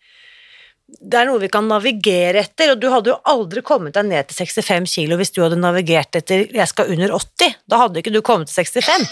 det 0.87 1.19
er 1.19 1.27
noe 1.27 1.41
vi 1.43 1.49
kan 1.51 1.67
navigere 1.67 2.45
etter, 2.45 2.71
og 2.73 2.81
du 2.81 2.87
hadde 2.93 3.11
jo 3.11 3.17
aldri 3.27 3.63
kommet 3.67 3.97
deg 3.97 4.07
ned 4.07 4.29
til 4.31 4.47
65 4.47 4.87
kilo 4.93 5.17
hvis 5.19 5.33
du 5.35 5.43
hadde 5.43 5.59
navigert 5.59 6.15
etter 6.15 6.47
'jeg 6.47 6.69
skal 6.69 6.93
under 6.95 7.11
80'. 7.11 7.55
Da 7.69 7.81
hadde 7.83 7.99
ikke 8.03 8.13
du 8.15 8.23
kommet 8.23 8.49
til 8.49 8.65
65. 8.65 9.09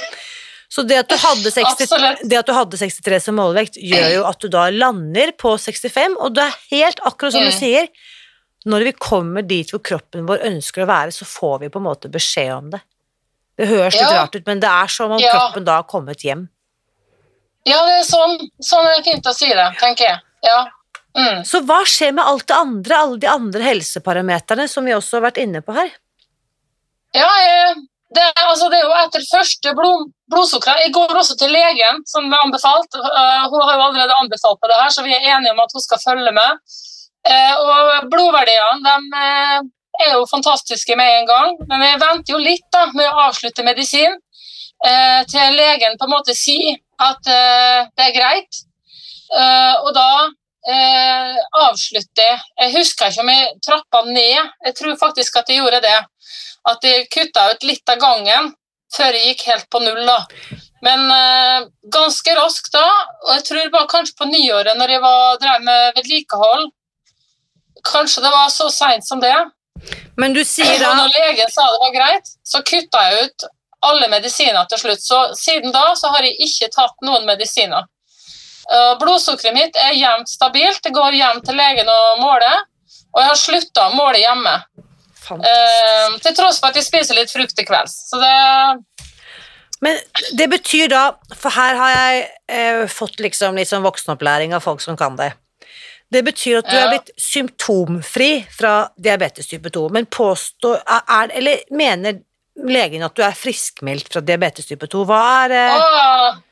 Så 0.70 0.82
det 0.86 0.96
at, 0.98 1.08
du 1.08 1.16
hadde 1.16 1.50
60, 1.50 2.28
det 2.28 2.38
at 2.38 2.46
du 2.46 2.52
hadde 2.52 2.78
63 2.78 3.22
som 3.22 3.36
målvekt, 3.36 3.76
gjør 3.78 4.08
jo 4.14 4.22
at 4.26 4.38
du 4.40 4.48
da 4.48 4.70
lander 4.70 5.30
på 5.38 5.52
65, 5.58 6.16
og 6.18 6.34
det 6.34 6.42
er 6.42 6.56
helt 6.70 7.00
akkurat 7.04 7.32
som 7.32 7.42
du 7.42 7.50
Mm. 7.52 7.58
sier. 7.58 7.88
Når 8.66 8.84
vi 8.84 8.92
kommer 8.92 9.42
dit 9.46 9.70
hvor 9.70 9.82
kroppen 9.82 10.26
vår 10.26 10.38
ønsker 10.42 10.82
å 10.82 10.86
være, 10.88 11.12
så 11.12 11.24
får 11.24 11.60
vi 11.60 11.68
på 11.68 11.78
en 11.78 11.84
måte 11.84 12.10
beskjed 12.10 12.52
om 12.56 12.70
det. 12.70 12.80
Det 13.58 13.68
høres 13.68 13.94
litt 13.94 14.10
rart 14.10 14.34
ut, 14.34 14.46
men 14.46 14.58
det 14.58 14.68
er 14.70 14.86
som 14.88 15.12
om 15.12 15.20
kroppen 15.20 15.64
da 15.64 15.76
har 15.76 15.84
kommet 15.84 16.22
hjem. 16.24 16.48
Ja, 17.66 17.78
det 17.86 18.00
er 18.00 18.08
sånn, 18.08 18.38
sånn 18.60 18.86
er 18.88 18.96
det 18.96 19.04
fint 19.12 19.26
å 19.26 19.34
si 19.34 19.46
det, 19.46 19.68
tenker 19.78 20.04
jeg. 20.04 20.18
Ja. 20.44 20.66
Mm. 21.14 21.44
Så 21.46 21.60
hva 21.62 21.80
skjer 21.86 22.14
med 22.16 22.26
alt 22.26 22.46
det 22.50 22.56
andre, 22.58 22.96
alle 22.98 23.18
de 23.22 23.28
andre 23.30 23.66
helseparameterne 23.68 24.66
som 24.70 24.86
vi 24.86 24.94
også 24.96 25.20
har 25.20 25.28
vært 25.28 25.42
inne 25.44 25.62
på 25.62 25.76
her? 25.76 25.92
Ja, 27.14 27.30
det, 28.14 28.24
altså, 28.46 28.68
det 28.70 28.80
er 28.80 28.88
jo 28.88 28.96
etter 28.98 29.26
første 29.26 29.74
blod, 29.78 30.08
blodsukkeret. 30.30 30.82
Jeg 30.84 30.94
går 30.94 31.14
også 31.20 31.36
til 31.38 31.54
legen, 31.54 32.02
som 32.10 32.26
er 32.30 32.42
anbefalt. 32.46 32.98
Eh, 32.98 33.46
hun 33.50 33.62
har 33.62 33.78
jo 33.78 33.86
allerede 33.86 34.18
anbefalt 34.22 34.60
på 34.60 34.70
det 34.70 34.80
her, 34.80 34.90
så 34.94 35.06
vi 35.06 35.14
er 35.14 35.30
enige 35.36 35.54
om 35.54 35.62
at 35.64 35.74
hun 35.74 35.84
skal 35.84 36.02
følge 36.02 36.34
med. 36.34 36.60
Eh, 37.30 37.54
og 37.62 38.10
blodverdiene 38.12 38.82
de, 38.84 39.22
eh, 39.22 39.64
er 40.04 40.12
jo 40.16 40.26
fantastiske 40.30 40.96
med 40.98 41.10
en 41.20 41.26
gang, 41.30 41.58
men 41.70 41.82
vi 41.86 41.90
venter 42.02 42.34
jo 42.34 42.42
litt 42.42 42.66
da, 42.74 42.88
med 42.92 43.06
å 43.06 43.28
avslutte 43.28 43.66
medisin 43.66 44.18
til 45.30 45.54
legen 45.54 45.94
på 45.96 46.04
en 46.04 46.12
måte 46.12 46.34
sier 46.36 46.74
at 47.00 47.22
det 47.24 48.02
er 48.04 48.10
greit. 48.12 48.58
Og 49.86 49.92
da 49.96 50.08
eh, 50.70 51.38
avslutte 51.64 52.26
jeg. 52.26 52.72
Husker 52.74 53.10
ikke 53.12 53.24
om 53.24 53.32
jeg 53.32 53.54
trappa 53.64 54.02
ned, 54.08 54.52
jeg 54.68 54.76
tror 54.78 55.00
faktisk 55.00 55.40
at 55.40 55.50
jeg 55.50 55.62
gjorde 55.62 55.82
det 55.84 55.96
at 56.64 56.86
jeg 56.86 57.08
kutta 57.12 57.48
ut 57.52 57.66
litt 57.68 57.90
av 57.92 58.00
gangen 58.00 58.54
før 58.94 59.16
jeg 59.16 59.32
gikk 59.32 59.48
helt 59.50 59.66
på 59.72 59.80
null. 59.82 60.04
da. 60.06 60.20
Men 60.84 61.04
eh, 61.10 61.66
ganske 61.92 62.36
raskt 62.38 62.72
da, 62.76 62.86
og 63.24 63.34
jeg 63.36 63.44
tror 63.48 63.60
det 63.60 63.74
var 63.74 63.90
kanskje 63.90 64.16
på 64.20 64.28
nyåret 64.30 64.78
når 64.78 64.96
jeg 64.96 65.04
var, 65.04 65.36
drev 65.42 65.68
med 65.68 66.00
vedlikehold 66.00 66.72
Kanskje 67.84 68.22
det 68.24 68.30
var 68.32 68.48
så 68.48 68.70
seint 68.72 69.04
som 69.04 69.20
det. 69.20 69.34
Men 70.16 70.32
du 70.32 70.40
sier 70.46 70.70
Og 70.72 70.80
da 70.80 70.92
når 70.96 71.10
legen 71.18 71.50
sa 71.52 71.66
det 71.68 71.80
var 71.82 71.90
greit, 71.92 72.30
så 72.40 72.62
kutta 72.64 73.02
jeg 73.10 73.26
ut 73.26 73.44
alle 73.84 74.08
medisiner 74.08 74.64
til 74.70 74.80
slutt. 74.80 75.02
Så 75.04 75.18
siden 75.36 75.74
da 75.74 75.90
så 75.98 76.08
har 76.14 76.24
jeg 76.24 76.38
ikke 76.46 76.70
tatt 76.72 77.04
noen 77.04 77.26
medisiner. 77.28 77.84
Eh, 78.72 78.94
Blodsukkeret 79.00 79.56
mitt 79.56 79.76
er 79.80 79.96
jevnt 79.98 80.30
stabilt. 80.30 80.82
Det 80.84 80.94
går 80.94 81.18
hjem 81.18 81.42
til 81.44 81.58
legen 81.58 81.90
og 81.90 82.22
måler. 82.22 82.64
Og 83.14 83.22
jeg 83.22 83.30
har 83.30 83.38
slutta 83.38 83.88
å 83.88 83.94
måle 83.98 84.22
hjemme. 84.22 84.54
Eh, 85.32 86.16
til 86.24 86.34
tross 86.36 86.58
for 86.60 86.70
at 86.70 86.78
jeg 86.78 86.88
spiser 86.88 87.16
litt 87.18 87.32
frukt 87.32 87.54
til 87.56 87.68
kvelds. 87.68 87.94
Så 88.10 88.20
det 88.20 88.34
Men 89.84 89.98
det 90.38 90.48
betyr 90.48 90.88
da, 90.88 91.04
for 91.36 91.52
her 91.52 91.76
har 91.76 91.90
jeg 91.92 92.20
eh, 92.48 92.84
fått 92.88 93.20
liksom 93.20 93.58
litt 93.58 93.68
sånn 93.68 93.84
voksenopplæring 93.84 94.54
av 94.56 94.64
folk 94.64 94.80
som 94.80 94.96
kan 94.96 95.18
det. 95.18 95.34
Det 96.08 96.22
betyr 96.24 96.60
at 96.60 96.68
du 96.70 96.76
er 96.78 96.88
blitt 96.92 97.10
symptomfri 97.20 98.44
fra 98.54 98.86
diabetes 98.96 99.48
type 99.50 99.68
2, 99.74 99.88
men 99.92 100.06
påstå 100.06 100.76
er, 100.78 101.32
Eller 101.34 101.64
mener 101.74 102.20
legen 102.54 103.02
at 103.02 103.16
du 103.16 103.24
er 103.26 103.36
friskmeldt 103.36 104.12
fra 104.12 104.22
diabetes 104.24 104.68
type 104.70 104.88
2? 104.88 105.04
Hva 105.08 105.20
er 105.44 105.56
eh, 105.58 105.78
Åh, 105.80 106.42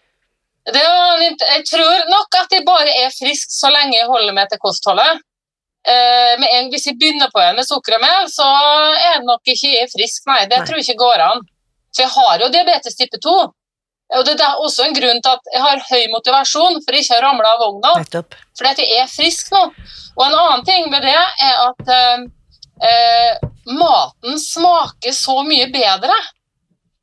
det 0.70 0.82
litt, 1.18 1.40
Jeg 1.42 1.64
tror 1.66 2.08
nok 2.10 2.34
at 2.38 2.52
jeg 2.54 2.64
bare 2.64 2.92
er 3.04 3.10
frisk 3.10 3.50
så 3.50 3.70
lenge 3.72 3.96
jeg 3.98 4.06
holder 4.06 4.32
meg 4.36 4.48
til 4.52 4.58
kostholdet. 4.62 5.20
Eh, 5.82 6.34
med 6.38 6.48
en, 6.54 6.68
hvis 6.70 6.86
jeg 6.86 6.98
begynner 7.00 7.30
på 7.34 7.40
en 7.42 7.56
med 7.58 7.66
sukker 7.66 7.96
og 7.96 8.00
mel, 8.04 8.28
så 8.30 8.46
er 8.46 9.16
det 9.18 9.26
nok 9.26 9.42
ikke 9.50 9.72
jeg 9.74 9.90
frisk. 9.90 10.22
Nei, 10.30 10.44
det 10.46 10.58
Nei. 10.60 10.66
tror 10.66 10.78
jeg 10.78 10.86
ikke 10.86 11.02
går 11.02 11.24
an. 11.24 11.42
For 11.96 12.04
jeg 12.04 12.12
har 12.14 12.38
jo 12.44 12.48
diabetes 12.54 12.94
type 12.96 13.18
2. 13.18 13.34
Og 14.12 14.26
det 14.28 14.36
er 14.44 14.60
også 14.60 14.84
en 14.86 14.94
grunn 14.94 15.22
til 15.24 15.32
at 15.32 15.50
jeg 15.54 15.62
har 15.64 15.80
høy 15.88 16.02
motivasjon 16.12 16.78
for 16.84 16.92
ikke 16.98 17.16
å 17.16 17.22
ramle 17.24 17.48
av 17.48 17.58
vogna. 17.64 17.92
Fordi 18.58 18.70
at 18.70 18.78
jeg 18.84 19.00
er 19.00 19.08
frisk 19.10 19.50
nå. 19.54 19.62
Og 20.18 20.26
en 20.26 20.36
annen 20.36 20.64
ting 20.68 20.86
med 20.92 21.02
det 21.02 21.16
er 21.16 21.54
at 21.64 21.92
eh, 21.96 22.26
eh, 22.88 23.48
maten 23.72 24.38
smaker 24.38 25.16
så 25.16 25.38
mye 25.48 25.66
bedre. 25.72 26.14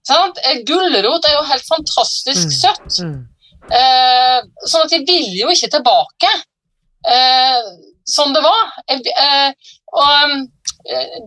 Sant? 0.07 0.37
Eh, 0.45 0.61
Gulrot 0.69 1.25
er 1.27 1.33
jo 1.35 1.43
helt 1.49 1.65
fantastisk 1.67 2.45
Mm. 2.47 2.55
søtt. 2.61 2.99
Mm. 3.03 3.27
Eh, 3.67 4.39
sånn 4.65 4.85
at 4.87 4.93
jeg 4.95 5.05
ville 5.07 5.35
jo 5.43 5.49
ikke 5.53 5.69
tilbake 5.75 6.29
eh, 7.05 7.65
som 8.07 8.33
det 8.33 8.41
var. 8.45 8.71
Eh, 8.89 9.51
og 9.93 10.37
eh, 10.89 11.19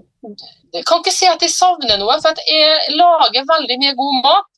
jeg 0.72 0.86
kan 0.88 1.02
ikke 1.02 1.12
si 1.14 1.28
at 1.28 1.42
jeg 1.42 1.52
savner 1.52 1.98
noe, 2.00 2.16
for 2.22 2.32
at 2.32 2.40
jeg 2.48 2.96
lager 2.96 3.46
veldig 3.48 3.76
mye 3.82 3.94
god 3.98 4.18
mat. 4.24 4.48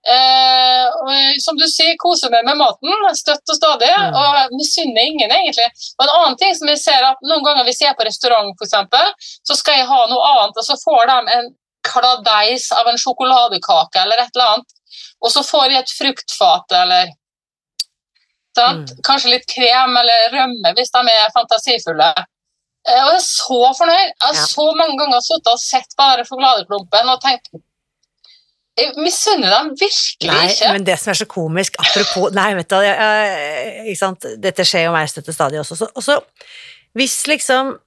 Eh, 0.00 0.86
og 1.04 1.40
som 1.44 1.58
du 1.60 1.66
sier, 1.68 1.92
koser 2.00 2.32
meg 2.32 2.46
med 2.48 2.56
maten 2.56 2.88
støtt 3.18 3.52
og 3.52 3.56
stadig, 3.58 3.90
Mm. 3.92 4.14
og 4.16 4.54
misunner 4.56 5.04
ingen, 5.04 5.30
egentlig. 5.30 5.68
Og 5.98 6.06
en 6.06 6.14
annen 6.16 6.36
ting 6.40 6.54
som 6.56 6.68
jeg 6.72 6.80
ser 6.80 7.04
at 7.04 7.20
Noen 7.22 7.44
ganger 7.44 7.64
hvis 7.68 7.82
jeg 7.82 7.90
er 7.92 7.98
på 7.98 8.06
restaurant, 8.08 8.54
eksempel, 8.64 9.12
så 9.44 9.56
skal 9.56 9.76
jeg 9.76 9.86
ha 9.86 10.06
noe 10.08 10.30
annet, 10.32 10.56
og 10.56 10.64
så 10.64 10.76
får 10.80 11.06
de 11.06 11.36
en 11.36 11.50
kladeis 11.84 12.70
av 12.72 12.88
en 12.88 12.98
sjokoladekake 13.00 14.00
eller 14.02 14.24
et 14.24 14.32
eller 14.34 14.54
annet, 14.54 14.72
og 15.20 15.30
så 15.32 15.44
får 15.44 15.70
jeg 15.70 15.84
et 15.84 15.96
fruktfat 15.98 16.72
eller? 16.80 17.12
Mm. 18.58 18.84
Kanskje 19.06 19.30
litt 19.30 19.46
krem 19.46 19.96
eller 19.96 20.30
rømme 20.34 20.72
hvis 20.74 20.90
de 20.90 21.00
er 21.12 21.30
fantasifulle. 21.36 22.08
Eh, 22.88 23.02
Og 23.04 23.10
jeg 23.12 23.20
er 23.20 23.26
så 23.26 23.60
fornøyd. 23.78 24.08
Jeg 24.10 24.26
har 24.26 24.34
Ja. 24.34 24.46
så 24.46 24.66
mange 24.76 24.96
ganger 24.98 25.20
sittet 25.20 25.52
og 25.52 25.58
sett 25.60 25.90
på 25.96 26.16
den 26.16 26.24
sjokoladeklumpen 26.24 27.08
og 27.12 27.20
tenkt 27.20 27.50
Jeg 28.78 28.94
misunner 28.96 29.50
dem 29.50 29.70
virkelig 29.76 30.30
Nei, 30.30 30.48
ikke. 30.48 30.72
men 30.72 30.84
det 30.84 30.98
som 30.98 31.10
er 31.10 31.18
så 31.18 31.26
komisk 31.26 31.74
Apropos 31.82 32.32
Nei, 32.32 32.54
vet 32.54 32.68
du 32.70 32.76
jeg, 32.80 32.96
jeg, 33.90 34.36
dette 34.40 34.64
skjer 34.64 34.86
jo 34.86 34.92
meg 34.92 35.10
og 35.10 35.34
stadig 35.34 35.60
også. 35.60 35.76
Så, 35.76 35.88
også, 35.94 36.20
hvis 36.96 37.26
liksom 37.26 37.78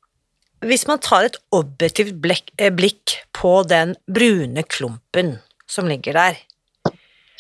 Hvis 0.64 0.86
man 0.88 0.99
tar 0.99 1.26
et 1.28 1.38
objektivt 1.51 2.22
blikk, 2.22 2.51
eh, 2.59 2.70
blikk 2.72 3.18
på 3.34 3.64
den 3.68 3.95
brune 4.07 4.64
klumpen 4.64 5.39
som 5.68 5.88
ligger 5.88 6.14
der 6.14 6.38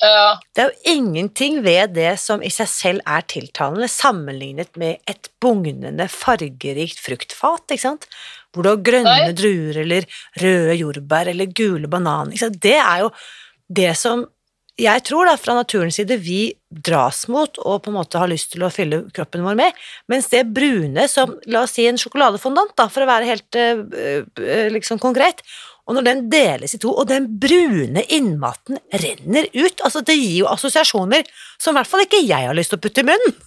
Ja, 0.01 0.39
Det 0.55 0.63
er 0.63 0.71
jo 0.71 0.93
ingenting 0.95 1.61
ved 1.63 1.93
det 1.95 2.15
som 2.19 2.41
i 2.43 2.51
seg 2.51 2.67
selv 2.67 3.03
er 3.05 3.23
tiltalende, 3.29 3.87
sammenlignet 3.87 4.73
med 4.79 4.99
et 5.09 5.29
bugnende, 5.41 6.09
fargerikt 6.09 6.99
fruktfat, 6.99 7.69
ikke 7.69 7.85
sant? 7.85 8.07
Hvor 8.53 8.65
du 8.65 8.73
har 8.73 8.83
grønne 8.85 9.15
Nei. 9.29 9.33
druer, 9.37 9.81
eller 9.85 10.07
røde 10.41 10.77
jordbær, 10.81 11.31
eller 11.31 11.53
gule 11.55 11.89
bananer. 11.89 12.49
Det 12.51 12.77
er 12.77 13.05
jo 13.05 13.13
det 13.73 13.93
som 13.97 14.27
jeg 14.81 15.03
tror 15.05 15.27
da, 15.29 15.35
fra 15.37 15.53
naturens 15.53 15.99
side 15.99 16.15
vi 16.25 16.47
dras 16.73 17.27
mot 17.29 17.59
og 17.61 17.83
på 17.85 17.91
en 17.91 17.97
måte 17.99 18.17
har 18.17 18.31
lyst 18.31 18.55
til 18.55 18.63
å 18.65 18.71
fylle 18.73 19.03
kroppen 19.13 19.43
vår 19.45 19.57
med, 19.59 19.83
mens 20.09 20.31
det 20.31 20.47
brune 20.49 21.05
som, 21.11 21.35
la 21.45 21.61
oss 21.67 21.75
si 21.77 21.85
en 21.85 21.99
sjokoladefondant 22.01 22.73
da, 22.79 22.87
for 22.89 23.05
å 23.05 23.09
være 23.09 23.27
helt 23.29 23.59
øh, 23.59 23.83
øh, 24.41 24.71
liksom 24.73 25.01
konkret, 25.03 25.45
og 25.87 25.95
når 25.97 26.05
den 26.07 26.21
deles 26.31 26.73
i 26.75 26.79
to, 26.79 26.93
og 26.95 27.07
den 27.09 27.25
brune 27.41 28.03
innmaten 28.15 28.77
renner 28.93 29.49
ut, 29.53 29.81
altså 29.83 29.99
det 30.07 30.15
gir 30.15 30.37
jo 30.43 30.47
assosiasjoner 30.47 31.27
som 31.59 31.73
i 31.75 31.79
hvert 31.81 31.89
fall 31.91 32.05
ikke 32.05 32.21
jeg 32.23 32.47
har 32.47 32.55
lyst 32.55 32.71
til 32.71 32.79
å 32.79 32.83
putte 32.85 33.03
i 33.03 33.07
munnen. 33.09 33.33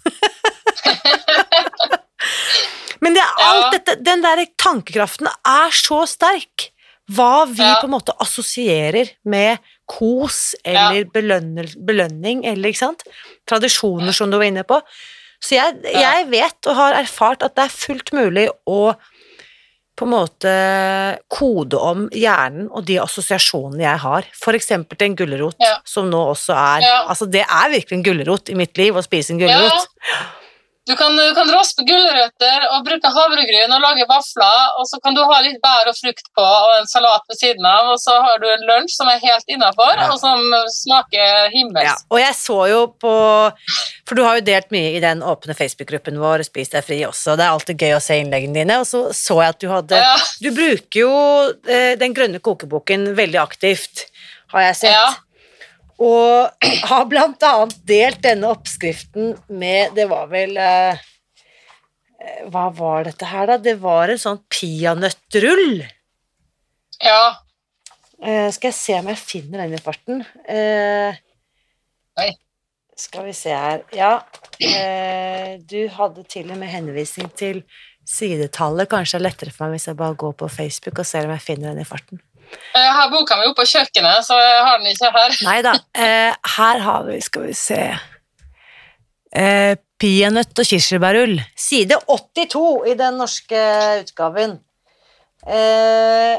Men 3.05 3.15
det 3.17 3.23
er 3.23 3.43
alt 3.45 3.67
Ja. 3.67 3.71
dette, 3.79 3.95
den 4.05 4.23
der 4.25 4.45
tankekraften 4.59 5.29
er 5.29 5.71
så 5.75 6.03
sterk. 6.09 6.71
Hva 7.13 7.45
vi 7.47 7.63
Ja. 7.63 7.77
på 7.81 7.85
en 7.87 7.91
måte 7.95 8.13
assosierer 8.21 9.11
med 9.25 9.59
kos 9.87 10.55
eller 10.65 11.05
belønner, 11.05 11.69
belønning, 11.79 12.45
eller 12.45 12.69
ikke 12.73 12.79
sant? 12.83 13.03
Tradisjoner 13.47 14.13
som 14.13 14.31
du 14.31 14.37
var 14.39 14.45
inne 14.49 14.65
på. 14.65 14.81
Så 15.41 15.55
jeg, 15.55 15.77
jeg 15.85 16.27
vet 16.33 16.67
og 16.67 16.75
har 16.75 16.95
erfart 16.95 17.43
at 17.45 17.55
det 17.55 17.65
er 17.65 17.69
fullt 17.77 18.13
mulig 18.13 18.49
å 18.67 18.95
på 19.97 20.05
en 20.05 20.13
måte 20.13 20.51
kode 21.33 21.79
om 21.81 22.07
hjernen 22.13 22.67
og 22.71 22.85
de 22.89 22.99
assosiasjonene 23.01 23.81
jeg 23.87 23.99
har. 24.03 24.27
For 24.37 24.53
eksempel 24.59 24.99
til 25.01 25.11
en 25.11 25.17
gulrot, 25.17 25.57
Ja. 25.61 25.79
som 25.85 26.11
nå 26.11 26.21
også 26.35 26.53
er 26.55 26.81
Ja. 26.85 26.97
Altså, 27.09 27.25
det 27.31 27.43
er 27.49 27.71
virkelig 27.73 27.97
en 27.99 28.05
gulrot 28.05 28.51
i 28.51 28.55
mitt 28.55 28.77
liv 28.77 28.95
å 28.95 29.03
spise 29.03 29.31
en 29.33 29.39
gulrot. 29.41 29.89
Du 30.87 30.95
kan, 30.95 31.17
du 31.19 31.35
kan 31.35 31.49
raspe 31.51 31.83
gulrøtter 31.83 32.67
og 32.71 32.85
bruke 32.87 33.11
havregryn 33.11 33.73
og 33.75 33.81
lage 33.83 34.05
vafler, 34.07 34.69
og 34.79 34.87
så 34.87 35.01
kan 35.03 35.17
du 35.17 35.23
ha 35.27 35.41
litt 35.43 35.59
bær 35.65 35.89
og 35.91 35.97
frukt 35.99 36.29
på 36.39 36.45
og 36.47 36.75
en 36.77 36.87
salat 36.87 37.25
ved 37.27 37.41
siden 37.41 37.67
av, 37.67 37.89
og 37.91 37.99
så 37.99 38.15
har 38.23 38.39
du 38.39 38.47
en 38.53 38.63
lunsj 38.69 38.95
som 38.95 39.11
er 39.11 39.19
helt 39.25 39.51
innafor, 39.51 39.97
Ja. 39.99 40.07
og 40.13 40.21
som 40.23 40.39
smaker 40.71 41.51
himmelsk. 41.51 41.91
Ja, 41.91 41.97
og 42.11 42.21
jeg 42.23 42.35
så 42.39 42.61
jo 42.71 42.87
på 43.03 43.15
For 44.07 44.15
du 44.15 44.23
har 44.23 44.37
jo 44.39 44.45
delt 44.47 44.71
mye 44.71 44.95
i 44.95 45.01
den 45.03 45.25
åpne 45.27 45.57
Facebook-gruppen 45.59 46.21
vår, 46.23 46.45
Spis 46.47 46.71
deg 46.71 46.85
fri 46.87 47.01
også. 47.09 47.35
Det 47.35 47.43
er 47.43 47.51
alltid 47.57 47.83
gøy 47.83 47.97
å 47.97 48.03
se 48.05 48.21
innleggene 48.23 48.55
dine, 48.61 48.79
og 48.79 48.87
så 48.87 49.01
så 49.11 49.41
jeg 49.43 49.57
at 49.57 49.59
du 49.65 49.69
hadde 49.73 49.99
Ja. 49.99 50.15
Du 50.39 50.53
bruker 50.55 51.01
jo 51.01 51.11
eh, 51.67 51.97
Den 51.99 52.15
grønne 52.15 52.39
kokeboken 52.39 53.17
veldig 53.19 53.41
aktivt, 53.43 54.07
har 54.55 54.69
jeg 54.69 54.77
sett. 54.85 55.23
Og 56.03 56.51
har 56.91 57.07
blant 57.09 57.43
annet 57.47 57.77
delt 57.89 58.23
denne 58.25 58.51
oppskriften 58.53 59.35
med 59.49 59.95
Det 59.97 60.05
var 60.11 60.27
vel 60.29 60.57
eh, 60.61 60.99
eh, 62.21 62.43
Hva 62.53 62.67
var 62.77 63.09
dette 63.09 63.29
her, 63.31 63.47
da? 63.49 63.57
Det 63.63 63.79
var 63.81 64.13
en 64.13 64.21
sånn 64.21 64.43
peanøttrull. 64.53 65.85
ja. 67.03 67.25
Eh, 68.17 68.49
skal 68.49 68.71
jeg 68.71 68.77
se 68.79 68.95
om 68.97 69.09
jeg 69.13 69.21
finner 69.21 69.61
den 69.67 69.75
i 69.77 69.81
farten. 69.85 70.23
Eh, 70.49 71.19
Oi. 72.17 72.31
skal 72.97 73.27
vi 73.27 73.35
se 73.37 73.53
her 73.53 73.83
Ja, 73.93 74.23
eh, 74.57 75.59
du 75.61 75.83
hadde 75.93 76.25
til 76.25 76.49
og 76.49 76.57
med 76.57 76.73
henvisning 76.73 77.29
til 77.37 77.61
sidetallet. 78.09 78.89
Kanskje 78.89 79.19
det 79.19 79.21
er 79.21 79.27
lettere 79.29 79.53
for 79.53 79.67
meg 79.67 79.77
hvis 79.77 79.91
jeg 79.91 79.99
bare 80.01 80.17
går 80.17 80.33
på 80.41 80.49
Facebook 80.49 81.03
og 81.03 81.09
ser 81.11 81.29
om 81.29 81.35
jeg 81.37 81.45
finner 81.45 81.75
den 81.75 81.85
i 81.85 81.89
farten. 81.89 82.23
Jeg 82.77 82.93
har 82.99 83.09
boka 83.13 83.37
mi 83.41 83.47
oppe 83.49 83.63
på 83.63 83.69
kjøkkenet, 83.73 84.25
så 84.27 84.37
jeg 84.41 84.61
har 84.67 84.79
den 84.83 84.91
ikke 84.93 85.11
her. 85.15 85.37
Nei 85.49 85.59
da. 85.65 85.73
Eh, 85.97 86.35
her 86.57 86.83
har 86.85 87.07
vi, 87.09 87.17
skal 87.25 87.47
vi 87.49 87.55
se 87.57 87.79
eh, 89.33 89.77
Peanøtt 89.97 90.61
og 90.61 90.69
kirsebærull. 90.69 91.39
Side 91.57 91.97
82 92.13 92.67
i 92.91 92.95
den 92.99 93.17
norske 93.23 93.63
utgaven. 94.03 94.59
Eh, 95.47 96.37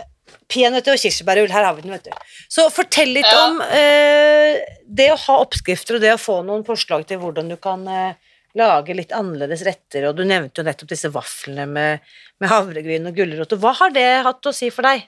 Peanøtter 0.47 0.93
og 0.95 1.01
kirsebærull, 1.01 1.49
her 1.51 1.66
har 1.68 1.76
vi 1.76 1.84
den, 1.84 1.95
vet 1.97 2.05
du. 2.08 2.30
Så 2.53 2.68
fortell 2.72 3.10
litt 3.18 3.26
Ja. 3.28 3.47
om 3.49 3.60
eh, 3.66 4.62
det 4.88 5.10
å 5.12 5.18
ha 5.26 5.39
oppskrifter 5.43 5.97
og 5.97 6.01
det 6.05 6.14
å 6.14 6.22
få 6.22 6.38
noen 6.47 6.64
forslag 6.68 7.03
til 7.10 7.20
hvordan 7.20 7.49
du 7.51 7.58
kan 7.60 7.84
eh, 7.91 8.14
lage 8.58 8.95
litt 8.95 9.12
annerledes 9.12 9.66
retter, 9.68 10.08
og 10.08 10.16
du 10.18 10.24
nevnte 10.26 10.62
jo 10.62 10.66
nettopp 10.70 10.89
disse 10.93 11.12
vaflene 11.14 11.66
med, 11.68 11.99
med 12.39 12.49
havregryn 12.49 13.10
og 13.10 13.18
gulrot. 13.18 13.58
Hva 13.60 13.74
har 13.82 13.91
det 13.93 14.08
hatt 14.26 14.49
å 14.49 14.53
si 14.55 14.70
for 14.74 14.88
deg? 14.88 15.03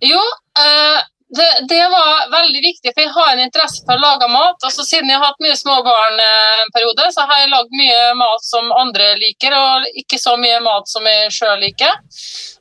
Jo, 0.00 0.20
eh, 0.62 0.98
det, 1.30 1.66
det 1.68 1.88
var 1.88 2.30
veldig 2.30 2.60
viktig, 2.62 2.92
for 2.94 3.02
jeg 3.02 3.12
har 3.12 3.32
en 3.32 3.42
interesse 3.44 3.82
for 3.84 3.98
å 3.98 4.00
lage 4.00 4.28
mat. 4.32 4.62
Altså, 4.64 4.84
siden 4.86 5.10
jeg 5.12 5.20
har 5.20 5.28
hatt 5.28 5.42
mye 5.44 5.56
småbarn 5.60 6.20
eh, 6.24 6.60
en 6.62 6.70
periode, 6.72 7.08
så 7.12 7.26
har 7.28 7.42
jeg 7.42 7.50
lagd 7.52 7.74
mye 7.76 7.98
mat 8.16 8.44
som 8.46 8.70
andre 8.72 9.10
liker, 9.20 9.56
og 9.56 9.88
ikke 10.02 10.20
så 10.20 10.38
mye 10.40 10.60
mat 10.64 10.88
som 10.88 11.04
jeg 11.04 11.34
sjøl 11.36 11.60
liker. 11.60 11.98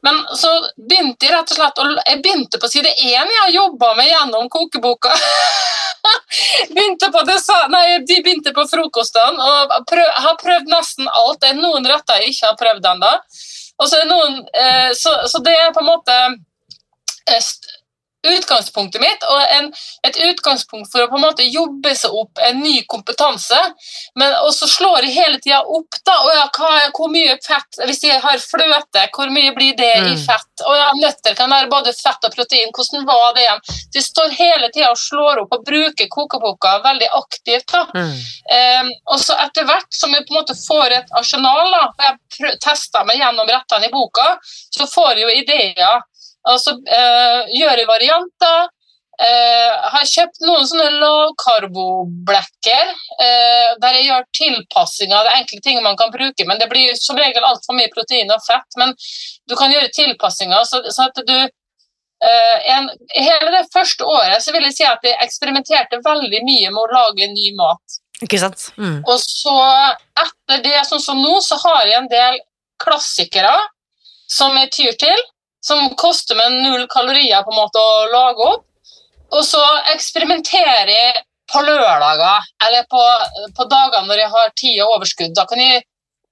Men 0.04 0.20
så 0.36 0.52
begynte 0.76 1.30
jeg 1.30 1.34
rett 1.34 1.54
og 1.54 1.58
slett 1.58 1.80
og 1.82 1.94
Jeg 1.96 2.20
begynte 2.26 2.60
på 2.62 2.70
side 2.72 2.92
én, 2.92 3.32
jeg 3.32 3.44
har 3.46 3.56
jobba 3.56 3.94
meg 4.00 4.12
gjennom 4.12 4.52
kokeboka. 4.52 5.16
begynte 6.76 7.12
på 7.14 7.24
det, 7.30 7.38
nei, 7.72 7.86
De 8.10 8.20
begynte 8.26 8.54
på 8.56 8.68
frokostene 8.68 9.48
og 9.48 9.78
prøv, 9.88 10.12
har 10.28 10.36
prøvd 10.44 10.76
nesten 10.76 11.08
alt. 11.08 11.40
Det 11.40 11.54
er 11.54 11.62
noen 11.62 11.88
retter 11.88 12.20
jeg 12.20 12.36
ikke 12.36 12.52
har 12.52 12.60
prøvd 12.60 12.92
ennå. 12.92 13.16
Så 13.88 14.04
eh, 14.04 14.92
så, 14.98 15.16
så 15.30 15.40
det 15.46 15.56
er 15.56 15.72
på 15.72 15.86
en 15.86 15.92
måte 15.94 16.20
utgangspunktet 18.28 19.02
mitt, 19.02 19.24
og 19.30 19.42
en, 19.56 19.68
et 20.08 20.18
utgangspunkt 20.30 20.90
for 20.92 21.04
å 21.04 21.10
på 21.12 21.20
en 21.20 21.24
måte 21.24 21.46
jobbe 21.48 21.94
seg 21.96 22.16
opp 22.18 22.42
en 22.44 22.60
ny 22.60 22.82
kompetanse. 22.90 23.58
Men, 24.20 24.34
og 24.44 24.50
så 24.56 24.68
slår 24.68 25.06
jeg 25.06 25.16
hele 25.16 25.40
tida 25.44 25.62
opp 25.62 26.00
da, 26.08 26.16
og 26.26 26.32
ja, 26.36 26.48
hva, 26.58 26.72
hvor 26.98 27.12
mye 27.14 27.38
fett 27.46 27.80
Hvis 27.88 28.04
jeg 28.04 28.20
har 28.24 28.42
fløte, 28.42 29.04
hvor 29.16 29.32
mye 29.34 29.54
blir 29.56 29.76
det 29.78 29.92
i 30.02 30.16
Mm. 30.18 30.24
fett? 30.26 30.66
Og 30.66 30.76
ja, 30.76 30.90
Nøtter 30.98 31.36
kan 31.38 31.52
være 31.54 31.70
både 31.72 31.94
fett 31.94 32.26
og 32.28 32.34
protein. 32.36 32.72
Hvordan 32.76 33.06
var 33.06 33.36
det 33.36 33.46
igjen? 33.46 33.62
Så 33.94 34.02
står 34.08 34.36
hele 34.40 34.72
tida 34.74 34.92
og 34.92 34.98
slår 34.98 35.44
opp 35.44 35.54
og 35.54 35.66
bruker 35.66 36.10
kokepoka 36.10 36.80
veldig 36.84 37.10
aktivt. 37.22 37.72
da. 37.72 37.86
Um, 38.82 38.92
og 39.14 39.20
så 39.20 39.38
etter 39.46 39.68
hvert 39.68 39.94
som 39.94 40.14
jeg 40.14 40.26
på 40.26 40.34
en 40.34 40.42
måte 40.42 40.58
får 40.58 40.98
et 41.00 41.16
arsenal, 41.22 41.72
da, 41.72 41.86
og 41.94 42.04
jeg 42.42 42.60
tester 42.64 43.06
meg 43.06 43.22
gjennom 43.22 43.48
rettene 43.48 43.88
i 43.88 43.94
boka, 43.94 44.38
så 44.74 44.88
får 44.90 45.14
jeg 45.16 45.22
jo 45.22 45.42
ideer. 45.44 46.02
Altså 46.48 46.78
eh, 46.88 47.54
gjøre 47.58 47.88
varianter. 47.90 48.68
Eh, 49.18 49.86
har 49.92 50.04
kjøpt 50.06 50.44
noen 50.46 50.68
sånne 50.70 50.92
lavkarboblekker 51.02 52.92
eh, 53.18 53.70
der 53.82 53.96
jeg 53.98 54.06
gjør 54.12 54.28
tilpassinger. 54.40 55.26
Det 55.26 55.32
er 55.32 55.40
enkle 55.42 55.62
ting 55.66 55.80
man 55.82 55.98
kan 55.98 56.14
bruke, 56.14 56.46
men 56.46 56.62
det 56.62 56.70
blir 56.70 56.94
som 57.02 57.18
regel 57.18 57.48
altfor 57.48 57.74
mye 57.80 57.90
protein 57.94 58.30
og 58.34 58.44
fett. 58.46 58.78
Men 58.78 58.94
du 59.50 59.56
kan 59.58 59.74
gjøre 59.74 59.90
tilpassinger 59.96 60.68
så, 60.70 60.84
så 60.92 61.10
at 61.10 61.24
du 61.28 61.38
Uh, 62.18 62.58
en, 62.74 62.88
Hele 63.14 63.52
det 63.54 63.68
første 63.70 64.02
året 64.10 64.42
så 64.42 64.50
vil 64.56 64.64
jeg 64.66 64.74
si 64.74 64.86
at 64.90 65.04
jeg 65.06 65.20
eksperimenterte 65.22 66.00
veldig 66.02 66.40
mye 66.48 66.72
med 66.74 66.80
å 66.82 66.88
lage 66.90 67.28
ny 67.30 67.52
mat. 67.54 67.98
Ikke 68.26 68.40
sant? 68.42 68.72
Mm. 68.82 69.04
Og 69.06 69.20
så 69.22 69.54
etter 70.18 70.64
det, 70.66 70.80
sånn 70.90 71.04
som 71.04 71.22
nå, 71.22 71.36
så 71.46 71.60
har 71.62 71.84
jeg 71.86 72.00
en 72.00 72.10
del 72.10 72.40
klassikere 72.82 73.54
som 74.26 74.58
jeg 74.58 74.72
tyr 74.74 74.98
til, 75.06 75.22
som 75.68 75.92
koster 76.00 76.38
meg 76.40 76.56
null 76.64 76.86
kalorier 76.92 77.44
på 77.44 77.54
en 77.54 77.62
måte 77.62 77.82
å 77.82 78.06
lage 78.14 78.52
opp. 78.54 78.66
Og 79.36 79.44
så 79.44 79.62
eksperimenterer 79.94 80.88
jeg 80.88 81.24
på 81.52 81.62
lørdager, 81.64 82.48
eller 82.68 82.86
på, 82.92 83.02
på 83.56 83.66
dager 83.72 84.06
når 84.08 84.22
jeg 84.24 84.34
har 84.36 84.54
tid 84.60 84.82
og 84.84 84.94
overskudd. 84.98 85.36
Da 85.36 85.44
kan 85.48 85.60
jeg 85.62 85.84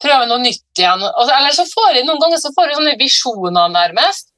prøve 0.03 0.27
noe 0.29 0.41
nytt 0.43 0.79
igjen. 0.79 1.03
Eller 1.03 1.55
så 1.55 1.65
får 1.69 1.99
jeg 1.99 2.07
noen 2.07 2.21
ganger 2.23 2.41
så 2.41 2.51
får 2.55 2.71
jeg 2.71 2.79
sånne 2.79 2.95
visjoner, 2.99 3.71
nærmest. 3.71 4.31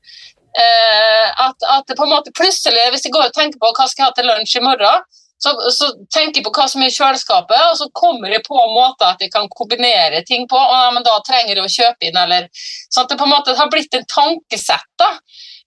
Eh, 0.57 1.27
at, 1.45 1.65
at 1.69 1.89
det 1.89 1.97
på 1.97 2.05
en 2.07 2.13
måte 2.15 2.33
plutselig, 2.37 2.89
hvis 2.93 3.05
jeg 3.05 3.13
går 3.13 3.29
og 3.29 3.37
tenker 3.37 3.61
på 3.61 3.73
hva 3.77 3.85
skal 3.89 4.03
jeg 4.03 4.09
ha 4.09 4.17
til 4.17 4.29
lunsj 4.29 4.57
i 4.57 4.65
morgen, 4.65 5.05
så, 5.37 5.53
så 5.71 5.89
tenker 6.13 6.39
jeg 6.39 6.45
på 6.47 6.53
hva 6.55 6.65
som 6.69 6.81
er 6.81 6.89
i 6.89 6.95
kjøleskapet, 6.95 7.59
og 7.71 7.77
så 7.79 7.87
kommer 7.93 8.33
jeg 8.33 8.45
på 8.47 8.57
måter 8.73 9.11
at 9.11 9.21
jeg 9.21 9.31
kan 9.33 9.49
kombinere 9.53 10.23
ting 10.25 10.47
på. 10.49 10.57
og 10.57 10.73
ja, 10.73 10.89
men 10.95 11.05
Da 11.05 11.19
trenger 11.27 11.53
jeg 11.53 11.63
å 11.63 11.75
kjøpe 11.75 12.09
inn, 12.09 12.17
eller 12.17 12.49
sånn 12.89 13.05
at 13.05 13.13
det 13.13 13.19
på 13.19 13.27
en 13.27 13.35
måte 13.35 13.55
har 13.57 13.71
blitt 13.73 13.97
en 13.97 14.07
tankesett. 14.13 14.89
da. 14.97 15.11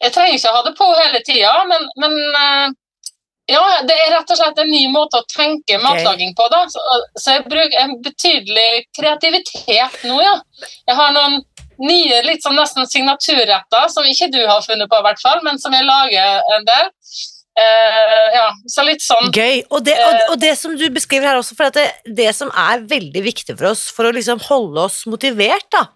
Jeg 0.02 0.14
trenger 0.16 0.38
ikke 0.38 0.52
å 0.52 0.58
ha 0.58 0.66
det 0.66 0.76
på 0.78 0.92
hele 0.96 1.22
tida, 1.26 1.52
men, 1.70 1.86
men 2.02 2.18
eh, 2.42 2.76
ja, 3.50 3.62
det 3.86 3.94
er 3.94 4.12
rett 4.14 4.30
og 4.30 4.38
slett 4.38 4.58
en 4.62 4.70
ny 4.70 4.84
måte 4.92 5.20
å 5.20 5.28
tenke 5.30 5.78
matlaging 5.82 6.34
på. 6.38 6.46
da. 6.52 6.64
Så, 6.72 6.82
så 7.18 7.38
jeg 7.38 7.46
bruker 7.50 7.78
en 7.84 7.96
betydelig 8.02 8.86
kreativitet 8.98 10.02
nå, 10.06 10.20
ja. 10.24 10.36
Jeg 10.88 10.98
har 10.98 11.14
noen 11.14 11.40
nye 11.80 12.22
litt 12.26 12.44
sånn 12.44 12.58
nesten 12.58 12.88
signaturretter 12.88 13.86
som 13.92 14.06
ikke 14.06 14.28
du 14.34 14.40
har 14.44 14.64
funnet 14.66 14.90
på, 14.90 14.98
i 14.98 15.06
hvert 15.06 15.22
fall, 15.22 15.40
men 15.46 15.60
som 15.62 15.74
jeg 15.74 15.86
lager 15.88 16.42
en 16.56 16.66
del. 16.68 16.90
Eh, 17.58 18.26
ja, 18.36 18.46
så 18.70 18.84
litt 18.86 19.02
sånn 19.02 19.32
Gøy. 19.34 19.64
Og 19.74 19.82
det, 19.84 19.96
og, 19.98 20.20
og 20.32 20.40
det 20.40 20.52
som 20.56 20.76
du 20.78 20.84
beskriver 20.94 21.32
her 21.32 21.40
også, 21.40 21.56
for 21.58 21.68
at 21.68 21.76
det, 21.76 21.88
det 22.16 22.30
som 22.36 22.52
er 22.54 22.84
veldig 22.88 23.22
viktig 23.26 23.56
for 23.58 23.72
oss 23.72 23.88
for 23.92 24.06
å 24.08 24.12
liksom 24.14 24.40
holde 24.46 24.84
oss 24.86 25.02
motivert, 25.10 25.66
da, 25.74 25.88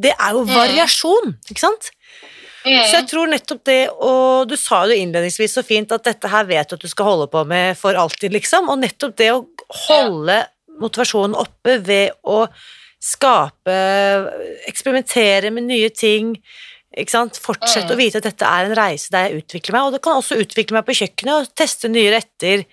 det 0.00 0.14
er 0.16 0.32
jo 0.38 0.46
Mm. 0.48 0.54
variasjon, 0.56 1.34
ikke 1.52 1.60
sant? 1.66 1.90
Så 2.64 2.92
jeg 2.92 3.04
mm, 3.06 3.08
tror 3.08 3.28
nettopp 3.32 3.60
det, 3.64 3.78
og 4.04 4.48
du 4.50 4.56
sa 4.60 4.82
jo 4.88 4.96
innledningsvis 4.96 5.54
så 5.56 5.62
fint 5.64 5.92
at 5.96 6.04
dette 6.04 6.28
her 6.28 6.44
vet 6.48 6.68
du 6.68 6.74
at 6.76 6.82
du 6.82 6.88
skal 6.92 7.06
holde 7.08 7.28
på 7.32 7.40
med 7.48 7.76
for 7.80 7.96
alltid, 7.96 8.34
liksom, 8.36 8.68
og 8.68 8.82
nettopp 8.82 9.14
det 9.16 9.30
å 9.32 9.46
holde 9.86 10.42
motivasjonen 10.80 11.36
oppe 11.40 11.78
ved 11.84 12.12
å 12.28 12.42
skape, 13.00 13.76
eksperimentere 14.68 15.48
med 15.54 15.70
nye 15.70 15.88
ting, 15.88 16.34
ikke 16.96 17.10
sant? 17.10 17.38
Fortsett 17.38 17.86
Mm. 17.86 17.92
å 17.94 17.96
vite 17.96 18.16
at 18.18 18.24
dette 18.24 18.42
er 18.46 18.64
en 18.70 18.74
reise 18.76 19.10
der 19.10 19.28
jeg 19.28 19.42
utvikler 19.44 19.72
meg, 19.72 19.82
og 19.82 19.92
det 19.92 20.02
kan 20.02 20.16
også 20.20 20.40
utvikle 20.40 20.72
meg 20.78 20.86
på 20.86 20.96
kjøkkenet 21.00 21.34
og 21.40 21.54
teste 21.54 21.88
nye 21.88 22.10
retter, 22.10 22.64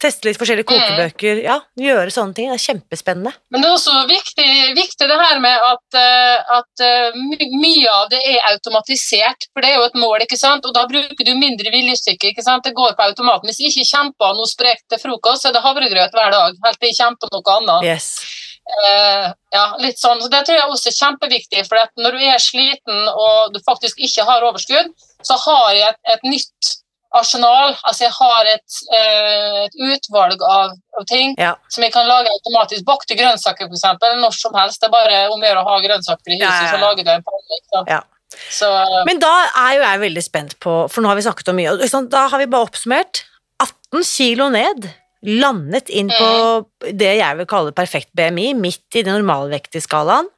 teste 0.00 0.24
litt 0.24 0.38
forskjellige 0.40 0.64
Mm. 0.64 0.80
kokebøker, 0.80 1.42
ja, 1.44 1.60
gjøre 1.76 2.08
sånne 2.10 2.34
ting, 2.34 2.48
det 2.48 2.56
er 2.56 2.72
kjempespennende. 2.72 3.34
Men 3.52 3.60
det 3.60 3.68
er 3.68 3.74
også 3.76 4.08
viktig, 4.08 4.74
viktig 4.74 5.06
det 5.06 5.18
her 5.20 5.38
med 5.38 5.58
at, 5.60 5.88
eh, 5.92 6.38
at 6.56 6.80
eh, 6.80 7.12
my 7.14 7.36
mye 7.60 7.88
av 7.92 8.08
det 8.08 8.20
er 8.24 8.40
automatisert, 8.48 9.44
for 9.52 9.60
det 9.60 9.70
er 9.70 9.76
jo 9.76 9.84
et 9.84 9.94
mål, 10.00 10.20
ikke 10.24 10.38
sant? 10.40 10.64
og 10.64 10.72
da 10.72 10.86
bruker 10.86 11.22
du 11.22 11.34
mindre 11.36 11.70
viljestykke, 11.70 12.32
ikke 12.32 12.42
sant? 12.42 12.64
Det 12.64 12.72
går 12.74 12.96
på 12.96 13.04
automaten. 13.12 13.44
Hvis 13.50 13.60
jeg 13.60 13.74
ikke 13.76 13.92
kjemper 13.92 14.34
noe 14.34 14.48
sprekt 14.48 14.88
til 14.88 14.98
frokost, 14.98 15.42
så 15.44 15.48
er 15.50 15.52
det 15.52 15.62
havregrøt 15.68 16.16
hver 16.16 16.30
dag. 16.32 16.56
Helt 16.64 16.80
til 16.80 16.88
jeg 16.88 16.96
kjemper 16.96 17.28
noe 17.36 17.58
annet. 17.60 17.84
Yes. 17.84 18.24
Eh, 18.70 19.30
ja, 19.54 19.64
litt 19.82 19.98
sånn. 20.00 20.20
Så 20.22 20.28
det 20.32 20.44
tror 20.46 20.58
jeg 20.58 20.68
også 20.70 20.90
er 20.92 20.98
kjempeviktig, 20.98 21.64
for 21.68 21.80
når 22.00 22.18
du 22.18 22.26
er 22.30 22.42
sliten 22.42 23.08
og 23.12 23.54
du 23.54 23.58
faktisk 23.66 23.98
ikke 24.06 24.26
har 24.28 24.46
overskudd, 24.46 24.92
så 25.26 25.36
har 25.46 25.72
jeg 25.76 25.88
et, 25.88 26.00
et 26.14 26.28
nytt 26.28 26.70
arsenal. 27.18 27.74
Altså 27.82 28.04
jeg 28.06 28.14
har 28.14 28.50
et, 28.52 28.76
eh, 28.94 29.56
et 29.66 29.74
utvalg 29.90 30.42
av, 30.46 30.76
av 30.98 31.06
ting 31.10 31.34
Ja. 31.38 31.56
som 31.68 31.82
jeg 31.82 31.92
kan 31.92 32.06
lage 32.06 32.30
automatisk. 32.30 32.84
Bakte 32.86 33.16
grønnsaker, 33.18 33.66
f.eks. 33.66 33.84
Når 34.22 34.36
som 34.38 34.54
helst. 34.54 34.80
Det 34.80 34.88
er 34.88 34.94
bare 34.94 35.18
om 35.34 35.40
å 35.42 35.46
gjøre 35.48 35.64
å 35.64 35.68
ha 35.72 35.80
grønnsaker 35.82 36.36
i 36.36 36.38
huset, 36.38 36.46
Ja, 36.46 36.62
ja, 36.68 36.72
så 36.76 36.80
lager 36.80 37.04
du 37.04 37.10
en 37.10 37.26
panne. 37.26 38.02
Så 38.50 38.68
Men 39.06 39.18
da 39.18 39.32
er 39.58 39.72
jo 39.74 39.82
jeg 39.82 40.00
veldig 40.04 40.22
spent 40.22 40.52
på, 40.62 40.74
for 40.88 41.02
nå 41.02 41.10
har 41.10 41.16
vi 41.18 41.26
snakket 41.26 41.48
om 41.50 41.56
mye, 41.58 42.06
da 42.08 42.28
har 42.30 42.38
vi 42.38 42.46
bare 42.46 42.68
oppsummert 42.68 43.24
18 43.58 44.04
kilo 44.06 44.48
ned, 44.54 44.86
landet 45.26 45.90
inn 45.92 46.08
på 46.08 46.90
det 46.96 47.14
jeg 47.18 47.36
vil 47.40 47.48
kalle 47.50 47.74
perfekt 47.76 48.12
BMI, 48.16 48.54
midt 48.56 48.96
i 48.96 49.02
den 49.04 49.18
normalvektige 49.18 49.84
skalaen, 49.84 50.28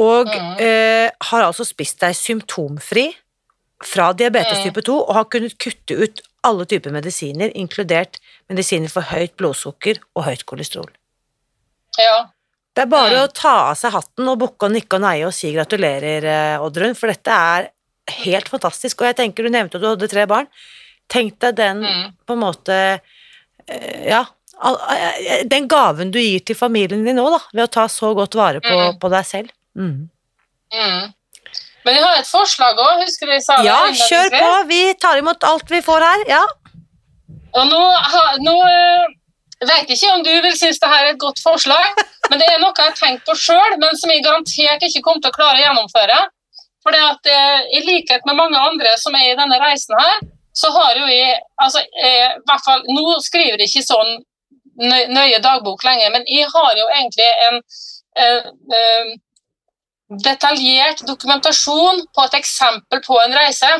og 0.00 0.30
eh, 0.62 1.10
har 1.28 1.44
altså 1.44 1.66
spist 1.68 2.00
deg 2.00 2.16
symptomfri 2.16 3.10
fra 3.84 4.12
diabetes 4.16 4.62
type 4.64 4.80
2, 4.86 4.94
og 5.04 5.16
har 5.18 5.26
kunnet 5.28 5.58
kutte 5.60 5.98
ut 5.98 6.22
alle 6.46 6.64
typer 6.70 6.94
medisiner, 6.94 7.52
inkludert 7.58 8.16
medisiner 8.50 8.88
for 8.90 9.04
høyt 9.12 9.34
blodsukker 9.38 10.00
og 10.16 10.24
høyt 10.30 10.46
kolesterol. 10.48 10.90
ja. 11.98 12.28
Det 12.72 12.86
er 12.86 12.88
bare 12.88 13.18
å 13.20 13.28
ta 13.28 13.50
av 13.68 13.74
seg 13.76 13.92
hatten 13.92 14.28
og 14.32 14.38
bukke 14.40 14.64
og 14.64 14.72
nikke 14.72 14.96
og 14.96 15.02
neie 15.04 15.26
og 15.28 15.34
si 15.36 15.50
gratulerer, 15.52 16.24
eh, 16.24 16.62
Oddrun, 16.64 16.94
for 16.96 17.12
dette 17.12 17.28
er 17.28 17.66
helt 18.24 18.48
fantastisk. 18.48 19.02
Og 19.02 19.10
jeg 19.10 19.16
tenker, 19.18 19.44
du 19.44 19.52
nevnte 19.52 19.76
at 19.76 19.82
du 19.82 19.90
hadde 19.90 20.08
tre 20.08 20.24
barn. 20.24 20.48
Tenk 21.06 21.36
deg 21.44 21.54
den 21.58 21.82
Mm. 21.84 22.14
på 22.24 22.32
en 22.32 22.40
måte 22.40 22.78
Ja, 23.68 24.24
eh, 24.64 25.42
den 25.48 25.68
gaven 25.70 26.10
du 26.14 26.18
gir 26.20 26.40
til 26.46 26.56
familien 26.58 27.04
din 27.06 27.16
nå, 27.18 27.28
da, 27.30 27.40
ved 27.52 27.64
å 27.66 27.72
ta 27.72 27.88
så 27.90 28.12
godt 28.18 28.34
vare 28.38 28.60
på, 28.64 28.72
Mm. 28.72 28.98
på 29.00 29.10
deg 29.12 29.26
selv. 29.26 29.50
Mm. 29.76 30.08
Mm. 30.72 31.12
Men 31.84 31.94
jeg 31.96 32.04
har 32.04 32.18
et 32.20 32.28
forslag 32.30 32.78
òg, 32.78 33.00
husker 33.02 33.26
du 33.26 33.32
jeg 33.32 33.42
sa 33.42 33.56
det? 33.58 33.66
Ja, 33.66 33.80
kjør 33.90 34.30
på! 34.30 34.50
Vi 34.68 34.82
tar 35.02 35.18
imot 35.18 35.42
alt 35.44 35.70
vi 35.70 35.80
får 35.82 36.00
her. 36.06 36.24
Ja. 36.28 36.42
Og 37.52 37.66
nå, 37.68 37.80
nå 38.46 38.54
eh, 38.68 39.08
vet 39.66 39.88
jeg 39.90 39.98
ikke 39.98 40.12
om 40.14 40.22
du 40.22 40.30
vil 40.30 40.54
synes 40.56 40.78
det 40.78 40.88
her 40.92 41.06
er 41.08 41.14
et 41.14 41.18
godt 41.22 41.42
forslag, 41.42 41.98
men 42.30 42.38
det 42.38 42.46
er 42.48 42.62
noe 42.62 42.72
jeg 42.76 42.92
har 42.92 42.94
tenkt 42.98 43.26
på 43.26 43.34
sjøl, 43.38 43.78
men 43.82 43.98
som 43.98 44.10
jeg 44.14 44.22
garantert 44.24 44.86
ikke 44.86 45.02
kommer 45.02 45.24
til 45.24 45.34
å 45.34 45.36
klare 45.40 45.58
å 45.58 45.64
gjennomføre. 45.66 46.20
For 46.82 46.94
i 46.98 47.80
likhet 47.86 48.24
med 48.26 48.34
mange 48.34 48.58
andre 48.58 48.96
som 48.98 49.14
er 49.14 49.28
i 49.30 49.36
denne 49.38 49.58
reisen 49.62 49.94
her, 49.98 50.22
så 50.52 50.70
har 50.70 50.98
jo 51.00 51.08
jeg 51.08 51.38
altså, 51.56 51.80
eh, 51.80 52.36
hvert 52.48 52.64
fall, 52.64 52.82
Nå 52.88 53.16
skriver 53.24 53.60
jeg 53.60 53.70
ikke 53.70 53.86
sånn 53.88 54.12
nøye 55.12 55.38
dagbok 55.44 55.84
lenger, 55.84 56.10
men 56.14 56.24
jeg 56.26 56.48
har 56.48 56.76
jo 56.78 56.88
egentlig 56.96 57.28
en 57.48 57.58
eh, 58.18 58.50
eh, 58.78 59.12
detaljert 60.24 61.04
dokumentasjon 61.08 62.04
på 62.14 62.24
et 62.26 62.38
eksempel 62.40 63.02
på 63.04 63.18
en 63.24 63.36
reise. 63.36 63.70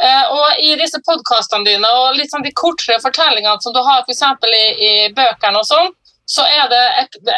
Eh, 0.00 0.32
og 0.32 0.60
I 0.64 0.76
disse 0.80 1.00
podkastene 1.04 1.66
dine 1.66 1.88
og 2.02 2.16
litt 2.16 2.32
sånn 2.32 2.44
de 2.44 2.52
kortere 2.56 3.00
fortellingene 3.02 3.60
som 3.60 3.74
du 3.76 3.80
har 3.84 4.04
for 4.06 4.54
I, 4.56 4.64
i 4.80 4.92
bøkene, 5.16 5.60
og 5.60 5.66
sånn, 5.68 5.92
så 6.30 6.44
er 6.46 6.68
det 6.70 6.82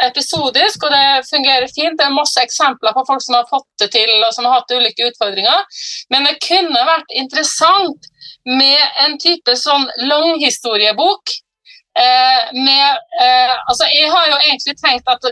episodisk, 0.09 0.85
og 0.85 0.93
det 0.93 1.29
fungerer 1.31 1.71
fint. 1.73 1.97
Det 1.99 2.05
er 2.05 2.13
masse 2.13 2.43
eksempler 2.45 2.93
på 2.97 3.05
folk 3.09 3.23
som 3.25 3.39
har 3.39 3.47
fått 3.49 3.69
det 3.81 3.89
til, 3.95 4.13
og 4.21 4.35
som 4.37 4.49
har 4.49 4.59
hatt 4.59 4.75
ulike 4.75 5.09
utfordringer. 5.09 5.65
Men 6.13 6.29
det 6.29 6.37
kunne 6.45 6.83
vært 6.89 7.17
interessant 7.23 8.11
med 8.49 8.83
en 9.07 9.17
type 9.23 9.57
sånn 9.57 9.89
langhistoriebok 10.11 11.33
Eh, 11.93 12.45
med, 12.57 12.89
eh, 13.21 13.53
altså 13.69 13.85
jeg 13.93 14.09
har 14.09 14.29
jo 14.31 14.37
egentlig 14.39 14.73
tenkt 14.81 15.11
at 15.13 15.27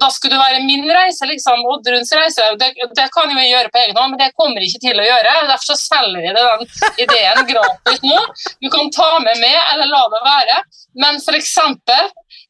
da 0.00 0.08
skulle 0.10 0.34
det 0.34 0.40
være 0.42 0.64
min 0.64 0.88
reise, 0.90 1.28
liksom, 1.30 1.62
Oddruns 1.70 2.10
reise. 2.18 2.48
Det, 2.58 2.72
det 2.98 3.06
kan 3.14 3.30
jo 3.30 3.44
gjøre 3.44 3.70
på 3.70 3.82
egen 3.84 4.00
hånd, 4.00 4.16
men 4.16 4.22
det 4.22 4.32
kommer 4.34 4.58
jeg 4.58 4.72
ikke 4.72 4.88
til 4.88 5.02
å 5.02 5.06
gjøre. 5.06 5.36
Derfor 5.52 5.70
så 5.70 5.78
selger 5.78 6.26
jeg 6.26 6.36
den 6.38 6.66
ideen 7.06 7.46
gratis 7.52 8.02
nå. 8.02 8.18
Du 8.58 8.68
kan 8.74 8.90
ta 8.96 9.12
med 9.22 9.38
meg, 9.38 9.56
eller 9.72 9.92
la 9.92 10.02
det 10.16 10.22
være. 10.26 10.60
Men 11.04 11.22
f.eks. 11.22 11.56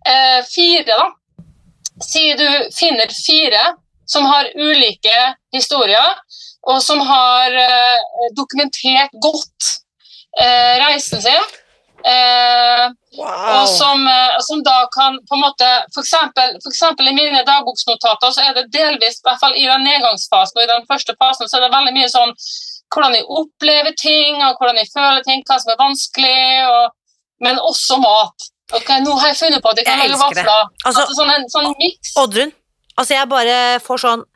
Eh, 0.09 0.41
fire, 0.49 0.97
da. 0.97 1.11
Si 2.01 2.31
du 2.33 2.47
finner 2.73 3.13
fire 3.13 3.75
som 4.09 4.25
har 4.25 4.49
ulike 4.57 5.17
historier, 5.53 6.17
og 6.69 6.81
som 6.83 7.01
har 7.05 7.57
eh, 7.61 7.99
dokumentert 8.37 9.13
godt 9.23 9.69
eh, 10.41 10.81
reisen 10.87 11.23
sin. 11.23 11.59
Eh, 12.07 12.85
wow. 13.19 13.61
Og 13.61 13.69
som, 13.69 14.07
eh, 14.09 14.39
som, 14.47 14.63
da 14.65 14.87
kan 14.95 15.19
på 15.29 15.37
en 15.37 15.45
måte 15.45 15.69
for 15.95 16.03
eksempel, 16.05 16.55
for 16.63 16.73
eksempel, 16.73 17.11
i 17.11 17.17
mine 17.17 17.43
dagboksnotater 17.45 18.33
så 18.35 18.47
er 18.47 18.57
det 18.57 18.71
delvis, 18.73 19.21
i 19.21 19.29
hvert 19.29 19.43
fall 19.43 19.57
i 19.57 19.67
den 19.69 19.85
nedgangsfasen 19.85 20.61
og 20.61 20.65
i 20.65 20.71
den 20.73 20.87
første 20.91 21.17
fasen, 21.21 21.51
så 21.51 21.59
er 21.59 21.67
det 21.67 21.75
veldig 21.77 21.97
mye 21.99 22.13
sånn 22.13 22.35
hvordan 22.91 23.15
jeg 23.15 23.29
opplever 23.41 23.95
ting, 23.99 24.41
og 24.43 24.57
hvordan 24.59 24.81
jeg 24.81 24.89
føler 24.91 25.21
ting, 25.27 25.45
hva 25.47 25.59
som 25.63 25.75
er 25.75 25.79
vanskelig, 25.79 26.41
og, 26.71 26.97
men 27.47 27.61
også 27.63 28.01
mat. 28.03 28.51
Ok, 28.75 28.91
Nå 29.05 29.15
har 29.19 29.33
jeg 29.33 29.39
funnet 29.45 29.63
på 29.63 29.71
at 29.71 29.79
jeg 29.79 29.87
kan 29.87 30.03
lage 30.03 30.19
vafler. 30.19 30.51
Altså, 30.85 31.05
altså, 31.05 31.15
sånn 31.19 31.31
en 31.35 31.47
sånn 31.53 31.71
miks. 31.79 32.13
Oddrun, 32.23 32.53
altså 32.97 33.17
jeg 33.17 33.31
bare 33.31 33.57
får 33.85 34.03
sånn 34.05 34.27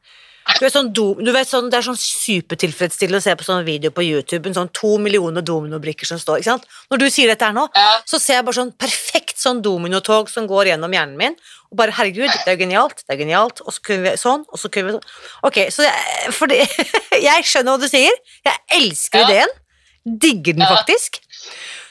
du 0.61 0.67
sånn, 0.69 0.91
du 0.93 1.31
vet 1.33 1.49
sånn, 1.49 1.71
Det 1.73 1.79
er 1.79 1.87
sånn 1.87 1.99
supertilfredsstillende 1.99 3.21
å 3.21 3.25
se 3.25 3.35
på 3.37 3.47
sånn 3.47 3.65
video 3.67 3.93
på 3.95 4.05
YouTube, 4.05 4.49
en 4.49 4.57
sånn 4.59 4.71
to 4.77 4.95
millioner 5.01 5.45
dominobrikker 5.45 6.09
som 6.09 6.21
står. 6.21 6.43
ikke 6.43 6.51
sant? 6.53 6.67
Når 6.93 7.01
du 7.01 7.07
sier 7.11 7.33
dette 7.33 7.49
her 7.49 7.57
nå, 7.57 7.65
ja. 7.75 8.01
så 8.05 8.21
ser 8.21 8.39
jeg 8.39 8.47
bare 8.47 8.59
sånn 8.61 8.73
perfekt 8.77 9.41
sånn 9.41 9.63
dominotog 9.65 10.29
som 10.33 10.49
går 10.51 10.73
gjennom 10.73 10.93
hjernen 10.93 11.17
min. 11.21 11.39
Og 11.73 11.79
bare 11.81 11.97
herregud, 11.97 12.31
det 12.31 12.53
er 12.53 12.61
genialt, 12.61 13.03
det 13.07 13.17
er 13.17 13.23
genialt, 13.25 13.65
og 13.65 13.75
så 13.75 13.87
kunne 13.89 14.11
vi 14.11 14.17
sånn, 14.21 14.45
og 14.49 14.61
så 14.61 14.71
kunne 14.73 14.91
vi 14.91 14.97
sånn. 14.99 15.15
Ok, 15.49 15.61
så 15.75 15.89
jeg, 15.89 16.35
fordi, 16.37 16.61
jeg 17.29 17.49
skjønner 17.49 17.75
hva 17.75 17.81
du 17.81 17.89
sier. 17.91 18.21
Jeg 18.45 18.83
elsker 18.83 19.25
ja. 19.25 19.31
ideen. 19.31 19.57
Digger 20.05 20.61
den 20.61 20.69
faktisk. 20.69 21.23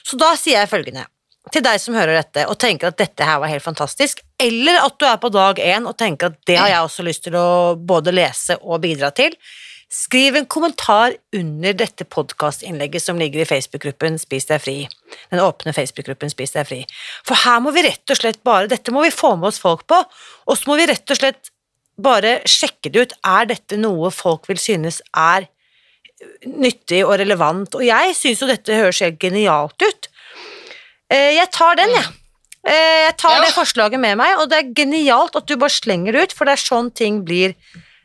Så 0.05 0.19
da 0.19 0.35
sier 0.37 0.61
jeg 0.61 0.69
følgende 0.69 1.07
til 1.51 1.63
deg 1.65 1.81
som 1.81 1.97
hører 1.97 2.21
dette 2.21 2.45
og 2.47 2.55
tenker 2.61 2.91
at 2.91 2.99
dette 3.01 3.25
her 3.27 3.41
var 3.41 3.51
helt 3.51 3.65
fantastisk, 3.65 4.21
eller 4.39 4.79
at 4.85 4.95
du 4.99 5.05
er 5.09 5.19
på 5.19 5.31
dag 5.33 5.59
én 5.59 5.89
og 5.89 5.97
tenker 5.99 6.31
at 6.31 6.39
det 6.47 6.57
har 6.59 6.71
jeg 6.71 6.87
også 6.87 7.05
lyst 7.07 7.25
til 7.27 7.35
å 7.35 7.75
både 7.75 8.13
lese 8.15 8.57
og 8.61 8.83
bidra 8.85 9.11
til, 9.15 9.35
skriv 9.93 10.37
en 10.39 10.47
kommentar 10.49 11.13
under 11.37 11.75
dette 11.77 12.05
podkastinnlegget 12.09 13.03
som 13.03 13.19
ligger 13.19 13.43
i 13.43 13.47
Facebook-gruppen 13.49 14.17
Spis 14.21 14.47
deg 14.49 14.61
fri, 14.63 14.77
den 15.29 15.43
åpne 15.43 15.75
Facebook-gruppen 15.75 16.31
Spis 16.33 16.55
deg 16.55 16.69
fri. 16.69 16.79
For 17.27 17.37
her 17.43 17.59
må 17.61 17.73
vi 17.75 17.85
rett 17.85 18.13
og 18.13 18.17
slett 18.17 18.41
bare 18.47 18.71
Dette 18.71 18.93
må 18.95 19.03
vi 19.05 19.13
få 19.13 19.35
med 19.37 19.51
oss 19.51 19.61
folk 19.61 19.85
på, 19.91 19.99
og 19.99 20.57
så 20.57 20.71
må 20.71 20.79
vi 20.79 20.87
rett 20.89 21.13
og 21.13 21.19
slett 21.19 21.51
bare 22.01 22.39
sjekke 22.49 22.89
det 22.89 23.03
ut. 23.03 23.17
Er 23.21 23.51
dette 23.51 23.77
noe 23.77 24.09
folk 24.13 24.49
vil 24.49 24.61
synes 24.61 25.01
er 25.11 25.45
nyttig 26.47 27.03
og 27.05 27.19
relevant? 27.21 27.77
Og 27.77 27.85
jeg 27.85 28.15
syns 28.17 28.41
jo 28.41 28.49
dette 28.49 28.79
høres 28.79 29.03
helt 29.05 29.21
genialt 29.21 29.77
ut. 29.85 30.09
Eh, 31.13 31.31
jeg 31.37 31.49
tar 31.53 31.79
den, 31.79 31.93
jeg. 31.93 32.11
Eh, 32.63 32.99
jeg 33.09 33.15
tar 33.21 33.37
ja. 33.37 33.41
det 33.45 33.55
forslaget 33.55 34.01
med 34.01 34.17
meg, 34.21 34.37
og 34.41 34.49
det 34.51 34.59
er 34.59 34.71
genialt 34.77 35.35
at 35.39 35.49
du 35.49 35.57
bare 35.59 35.73
slenger 35.73 36.15
det 36.15 36.27
ut, 36.27 36.37
for 36.37 36.49
det 36.49 36.55
er 36.55 36.63
sånn 36.63 36.93
ting 36.95 37.21
blir 37.27 37.57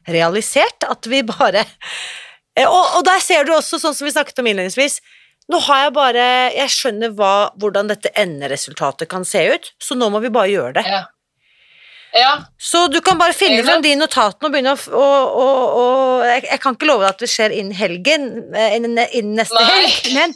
realisert, 0.09 0.85
at 0.89 1.09
vi 1.09 1.23
bare 1.27 1.65
eh, 1.65 2.67
og, 2.67 2.99
og, 2.99 3.05
der 3.07 3.23
ser 3.25 3.47
du 3.47 3.55
også, 3.57 3.81
sånn 3.81 3.97
som 3.97 4.09
vi 4.09 4.15
snakket 4.15 4.43
om 4.43 4.51
innledningsvis, 4.51 5.01
nå 5.49 5.63
har 5.65 5.87
jeg 5.87 5.93
bare 5.97 6.25
Jeg 6.53 6.73
skjønner 6.75 7.13
hva, 7.17 7.55
hvordan 7.57 7.89
dette 7.89 8.11
enderesultatet 8.21 9.09
kan 9.09 9.25
se 9.25 9.47
ut, 9.55 9.71
så 9.81 9.97
nå 9.97 10.11
må 10.13 10.21
vi 10.21 10.33
bare 10.35 10.51
gjøre 10.53 10.75
det. 10.77 10.85
Ja. 10.85 11.07
Ja. 12.17 12.33
Så 12.61 12.87
du 12.93 12.99
kan 13.05 13.19
bare 13.21 13.37
finne 13.37 13.61
fram 13.65 13.83
de 13.85 13.95
notatene 13.97 14.49
og 14.49 14.53
begynne 14.53 14.75
å 14.75 15.07
og, 15.29 16.25
jeg, 16.25 16.45
jeg, 16.49 16.61
kan 16.63 16.77
ikke 16.77 16.89
love 16.89 17.05
deg 17.05 17.15
at 17.15 17.25
det 17.25 17.29
skjer 17.31 17.55
innen 17.55 17.77
helgen, 17.77 18.29
innen, 18.57 19.01
innen 19.13 19.37
neste 19.39 19.61
Nei. 19.61 19.67
helg, 19.69 20.09
men 20.17 20.35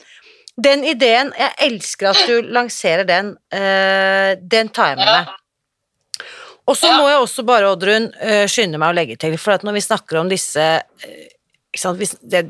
den 0.60 0.84
ideen, 0.84 1.32
jeg 1.38 1.54
elsker 1.64 2.10
at 2.10 2.26
du 2.28 2.50
lanserer 2.52 3.06
den. 3.08 3.32
Uh, 3.52 4.36
den 4.36 4.68
tar 4.74 4.92
jeg 4.92 5.00
med 5.00 5.08
meg. 5.08 5.30
Og 6.68 6.76
så 6.78 6.92
må 6.94 7.08
jeg 7.08 7.22
også 7.22 7.44
bare, 7.48 7.70
Oddrun, 7.72 8.10
uh, 8.20 8.44
skynde 8.50 8.80
meg 8.80 8.92
å 8.92 8.96
legge 8.96 9.16
til, 9.20 9.38
for 9.40 9.56
at 9.56 9.64
når 9.64 9.78
vi 9.78 9.84
snakker 9.86 10.20
om 10.20 10.30
disse 10.30 10.66
uh, 10.82 11.22
det, 11.72 12.42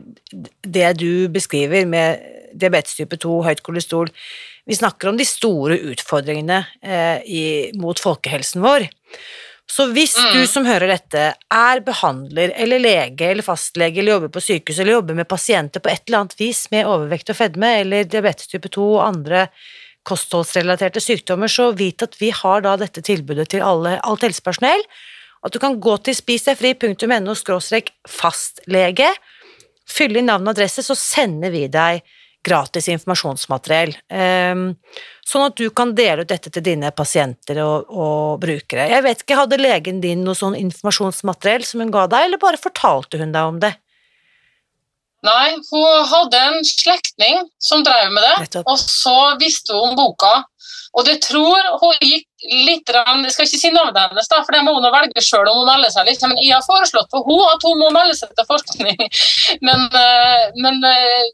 det, 0.66 0.88
du 0.98 1.30
beskriver 1.30 1.86
med 1.86 2.24
diabetes 2.58 2.98
type 2.98 3.16
2, 3.22 3.36
høyt 3.46 3.62
kolesterol 3.62 4.10
Vi 4.66 4.74
snakker 4.74 5.12
om 5.12 5.16
de 5.18 5.26
store 5.26 5.76
utfordringene 5.92 6.58
i, 7.26 7.70
mot 7.78 7.98
folkehelsen 7.98 8.62
vår. 8.62 8.84
Så 9.72 9.86
hvis 9.94 10.12
mm. 10.18 10.32
du 10.36 10.42
som 10.50 10.66
hører 10.68 10.90
dette, 10.90 11.20
er 11.32 11.80
behandler 11.84 12.52
eller 12.60 12.82
lege 12.82 13.30
eller 13.30 13.46
fastlege 13.46 14.02
eller 14.02 14.18
jobber 14.18 14.32
på 14.34 14.42
sykehus 14.44 14.82
eller 14.82 14.98
jobber 14.98 15.16
med 15.16 15.28
pasienter 15.30 15.80
på 15.80 15.88
et 15.88 16.02
eller 16.04 16.24
annet 16.24 16.36
vis 16.36 16.66
med 16.74 16.88
overvekt 16.90 17.32
og 17.32 17.38
fedme 17.38 17.70
eller 17.80 18.04
diabetes 18.04 18.50
type 18.52 18.68
2 18.68 18.84
og 18.98 19.06
andre 19.06 19.46
kostholdsrelaterte 20.04 21.00
sykdommer, 21.00 21.48
så 21.48 21.70
vit 21.78 22.02
at 22.04 22.18
vi 22.20 22.32
har 22.34 22.64
da 22.64 22.74
dette 22.76 23.04
tilbudet 23.06 23.48
til 23.54 23.62
alle, 23.64 23.96
alt 24.02 24.26
helsepersonell. 24.26 24.82
At 25.46 25.54
du 25.54 25.60
kan 25.62 25.78
gå 25.80 25.94
til 26.04 26.16
spisdegfri.no 26.18 27.36
fastlege, 28.10 29.08
fylle 29.88 30.20
inn 30.20 30.28
navn 30.30 30.50
og 30.50 30.56
adresse, 30.56 30.84
så 30.84 30.98
sender 30.98 31.54
vi 31.54 31.68
deg 31.70 32.02
gratis 32.42 32.88
informasjonsmateriell, 32.90 33.94
ehm, 34.10 34.64
sånn 35.26 35.46
at 35.46 35.56
du 35.58 35.68
kan 35.70 35.94
dele 35.94 36.24
ut 36.24 36.32
dette 36.32 36.50
til 36.50 36.64
dine 36.66 36.90
pasienter 36.90 37.60
og, 37.62 37.90
og, 37.90 38.40
brukere. 38.42 38.88
Jeg 38.90 39.06
vet 39.06 39.22
ikke, 39.22 39.38
Hadde 39.42 39.60
legen 39.60 40.02
din 40.02 40.24
noe 40.26 40.38
sånn 40.38 40.58
informasjonsmateriell 40.58 41.64
som 41.66 41.82
hun 41.82 41.94
ga 41.94 42.08
deg, 42.10 42.28
eller 42.28 42.42
bare 42.42 42.60
fortalte 42.60 43.20
hun 43.22 43.34
deg 43.34 43.54
om 43.54 43.62
det? 43.62 43.72
Nei, 45.22 45.54
hun 45.70 46.06
hadde 46.10 46.38
en 46.48 46.64
slektning 46.66 47.44
som 47.62 47.84
drev 47.86 48.10
med 48.10 48.24
det, 48.26 48.62
og 48.66 48.78
så 48.80 49.36
visste 49.38 49.76
hun 49.76 49.92
om 49.92 50.00
boka. 50.00 50.32
Og 50.92 51.06
det 51.08 51.22
tror 51.24 51.68
hun 51.80 51.94
gikk 52.04 52.26
litt 52.66 52.90
Jeg 52.92 53.32
skal 53.32 53.46
ikke 53.46 53.60
si 53.60 53.70
navnet 53.72 54.10
hennes, 54.10 54.28
da, 54.28 54.42
for 54.44 54.52
det 54.52 54.64
må 54.66 54.74
hun 54.76 54.88
velge 54.92 55.22
sjøl 55.24 55.48
om 55.48 55.62
hun 55.62 55.70
melder 55.70 55.92
seg. 55.94 56.08
Litt. 56.08 56.24
Men 56.26 56.42
jeg 56.42 56.56
har 56.56 56.66
foreslått 56.66 57.08
for 57.14 57.24
hun 57.24 57.44
at 57.48 57.64
hun 57.64 57.80
må 57.80 57.88
melde 57.94 58.16
seg 58.18 58.34
til 58.36 58.48
forskning. 58.50 58.98
Men, 59.66 59.86
eh, 60.02 60.50
men 60.58 60.82
eh, 60.88 61.30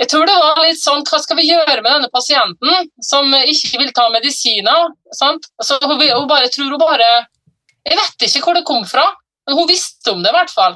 jeg 0.00 0.08
tror 0.08 0.24
det 0.24 0.36
var 0.40 0.60
litt 0.64 0.80
sånn 0.80 1.04
Hva 1.04 1.20
skal 1.20 1.38
vi 1.40 1.48
gjøre 1.50 1.80
med 1.82 1.90
denne 1.90 2.10
pasienten 2.12 2.92
som 3.04 3.34
ikke 3.40 3.82
vil 3.82 3.94
ta 3.96 4.08
medisiner? 4.12 4.94
Sant? 5.16 5.50
Så 5.62 5.76
hun, 5.82 5.98
hun, 6.00 6.28
bare 6.30 6.48
tror 6.52 6.70
hun 6.72 6.80
bare 6.80 7.08
Jeg 7.86 7.98
vet 7.98 8.28
ikke 8.28 8.44
hvor 8.46 8.56
det 8.56 8.68
kom 8.68 8.86
fra, 8.88 9.10
men 9.48 9.58
hun 9.58 9.68
visste 9.68 10.14
om 10.14 10.22
det 10.24 10.32
i 10.32 10.36
hvert 10.36 10.52
fall. 10.52 10.74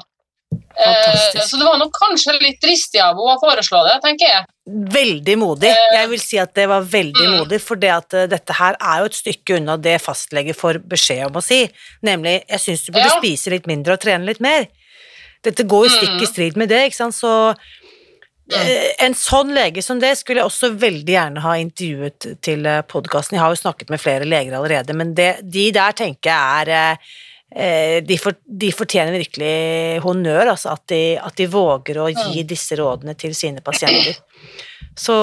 Eh, 0.55 1.41
så 1.45 1.59
det 1.59 1.67
var 1.67 1.77
nok 1.77 1.93
kanskje 1.93 2.33
litt 2.41 2.57
dristig 2.63 2.99
av 2.99 3.13
henne 3.13 3.35
å 3.35 3.41
foreslå 3.43 3.83
det, 3.85 3.93
tenker 4.03 4.31
jeg. 4.31 4.47
Veldig 4.95 5.35
modig. 5.37 5.69
Eh, 5.69 5.93
jeg 5.99 6.09
vil 6.11 6.23
si 6.23 6.39
at 6.41 6.55
det 6.57 6.65
var 6.71 6.87
veldig 6.89 7.27
mm. 7.29 7.37
modig, 7.37 7.59
for 7.61 7.79
det 7.79 7.91
at 7.93 8.17
uh, 8.17 8.25
dette 8.31 8.57
her 8.57 8.79
er 8.79 9.03
jo 9.03 9.11
et 9.11 9.19
stykke 9.19 9.59
unna 9.59 9.77
det 9.77 9.99
fastlege 10.01 10.57
får 10.57 10.81
beskjed 10.89 11.27
om 11.29 11.37
å 11.37 11.45
si, 11.45 11.61
nemlig 12.09 12.39
'jeg 12.41 12.65
syns 12.65 12.87
du 12.87 12.91
burde 12.91 13.07
ja. 13.13 13.21
spise 13.21 13.53
litt 13.53 13.69
mindre 13.69 13.95
og 13.95 14.01
trene 14.01 14.25
litt 14.27 14.41
mer'. 14.43 14.67
Dette 15.45 15.69
går 15.69 15.85
jo 15.85 15.95
stikk 15.99 16.17
i 16.17 16.25
mm. 16.25 16.31
strid 16.33 16.57
med 16.57 16.73
det, 16.73 16.87
ikke 16.89 17.03
sant, 17.03 17.21
så 17.21 17.53
Eh, 17.61 17.84
en 18.45 19.15
sånn 19.17 19.53
lege 19.55 19.81
som 19.81 19.99
det 20.01 20.11
skulle 20.19 20.43
jeg 20.43 20.49
også 20.49 20.69
veldig 20.77 21.13
gjerne 21.15 21.41
ha 21.41 21.55
intervjuet 21.57 22.27
til 22.45 22.67
eh, 22.69 22.83
podkasten. 22.85 23.39
Jeg 23.39 23.41
har 23.41 23.53
jo 23.53 23.61
snakket 23.63 23.89
med 23.93 24.01
flere 24.01 24.27
leger 24.27 24.57
allerede, 24.57 24.93
men 24.97 25.15
det, 25.17 25.31
de 25.41 25.71
der 25.73 25.95
tenker 25.97 26.29
jeg 26.29 26.67
er 26.67 26.73
eh, 27.55 27.97
de, 28.05 28.19
for, 28.21 28.37
de, 28.45 28.69
fortjener 28.75 29.17
virkelig 29.17 30.03
honnør, 30.05 30.53
altså 30.53 30.75
at 30.75 30.85
de, 30.93 31.01
at 31.17 31.37
de, 31.39 31.49
våger 31.49 32.01
å 32.03 32.09
gi 32.13 32.45
disse 32.45 32.77
rådene 32.77 33.17
til 33.17 33.33
sine 33.37 33.63
pasienter. 33.65 34.21
Så 34.95 35.15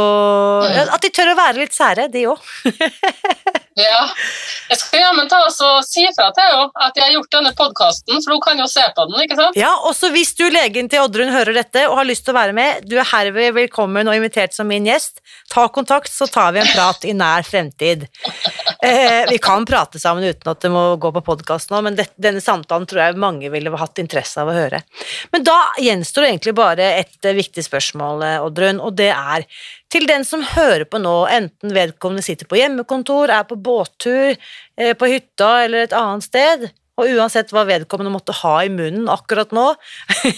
At 0.69 1.01
de 1.01 1.09
tør 1.15 1.31
å 1.33 1.39
være 1.39 1.63
litt 1.63 1.73
sære, 1.73 2.11
de 2.13 2.27
òg. 2.29 2.43
Ja. 3.79 4.01
Jeg 4.69 4.81
skal 4.81 5.01
jammen 5.01 5.29
ta 5.31 5.39
og 5.47 5.53
si 5.87 6.05
fra 6.17 6.29
til 6.37 6.45
henne 6.45 6.69
at 6.85 6.99
jeg 6.99 7.07
har 7.07 7.15
gjort 7.15 7.35
denne 7.37 7.53
podkasten, 7.57 8.21
for 8.25 8.35
hun 8.35 8.43
kan 8.45 8.61
jo 8.61 8.69
se 8.71 8.85
på 8.97 9.07
den. 9.09 9.21
ikke 9.25 9.39
sant? 9.39 9.59
Ja, 9.59 9.73
også 9.89 10.11
hvis 10.13 10.35
du, 10.39 10.45
legen 10.53 10.91
til 10.93 11.05
Oddrun, 11.05 11.33
hører 11.33 11.57
dette 11.57 11.87
og 11.89 11.97
har 12.01 12.09
lyst 12.09 12.27
til 12.27 12.35
å 12.35 12.39
være 12.39 12.57
med, 12.57 12.85
du 12.89 12.99
er 12.99 13.09
herved 13.09 13.57
velkommen 13.57 14.09
og 14.09 14.19
invitert 14.19 14.57
som 14.57 14.69
min 14.69 14.89
gjest. 14.89 15.23
Ta 15.53 15.67
kontakt, 15.73 16.13
så 16.13 16.29
tar 16.31 16.53
vi 16.57 16.63
en 16.63 16.73
prat 16.73 17.05
i 17.09 17.15
nær 17.17 17.47
fremtid. 17.49 18.07
Eh, 18.83 19.25
vi 19.31 19.39
kan 19.43 19.67
prate 19.69 20.01
sammen 20.03 20.25
uten 20.27 20.53
at 20.53 20.63
det 20.65 20.73
må 20.73 20.85
gå 21.01 21.13
på 21.17 21.25
podkast 21.33 21.73
nå, 21.73 21.83
men 21.87 21.97
det, 21.99 22.11
denne 22.21 22.43
samtalen 22.45 22.89
tror 22.89 23.07
jeg 23.07 23.21
mange 23.21 23.53
ville 23.53 23.73
hatt 23.79 24.03
interesse 24.03 24.41
av 24.43 24.53
å 24.53 24.57
høre. 24.57 24.83
Men 25.33 25.47
da 25.47 25.59
gjenstår 25.81 26.29
egentlig 26.29 26.57
bare 26.59 26.93
et 27.01 27.29
eh, 27.29 27.37
viktig 27.37 27.65
spørsmål, 27.65 28.27
eh, 28.27 28.41
Oddrun, 28.45 28.83
og 28.83 28.97
det 29.01 29.13
er 29.15 29.47
til 29.93 30.07
den 30.09 30.25
som 30.25 30.45
hører 30.55 30.87
på 30.89 31.01
nå, 31.03 31.15
enten 31.29 31.75
vedkommende 31.77 32.25
sitter 32.25 32.49
på 32.49 32.57
hjemmekontor, 32.57 33.33
er 33.33 33.45
på 33.49 33.59
båttur, 33.61 34.39
eh, 34.81 34.95
på 34.97 35.11
hytta 35.11 35.51
eller 35.67 35.85
et 35.85 35.97
annet 35.97 36.25
sted, 36.25 36.71
og 37.01 37.09
uansett 37.09 37.53
hva 37.53 37.65
vedkommende 37.69 38.13
måtte 38.13 38.35
ha 38.43 38.55
i 38.65 38.71
munnen 38.73 39.09
akkurat 39.13 39.53
nå, 39.57 39.67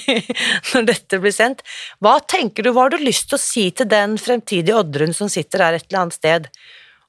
når 0.72 0.88
dette 0.90 1.20
blir 1.22 1.34
sendt, 1.34 1.62
hva 2.02 2.16
tenker 2.20 2.66
du, 2.66 2.72
hva 2.74 2.86
har 2.86 2.94
du 2.94 3.02
lyst 3.02 3.28
til 3.30 3.38
å 3.38 3.42
si 3.42 3.68
til 3.74 3.90
den 3.90 4.18
fremtidige 4.22 4.76
Oddrun 4.78 5.14
som 5.16 5.30
sitter 5.30 5.66
her 5.66 5.78
et 5.78 5.86
eller 5.88 6.04
annet 6.04 6.18
sted 6.18 6.50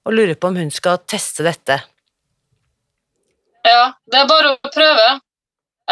og 0.06 0.14
lurer 0.14 0.38
på 0.38 0.52
om 0.52 0.58
hun 0.62 0.74
skal 0.74 1.02
teste 1.10 1.46
dette? 1.46 1.80
Ja, 3.66 3.94
det 4.06 4.22
er 4.22 4.30
bare 4.30 4.54
å 4.54 4.70
prøve. 4.70 5.06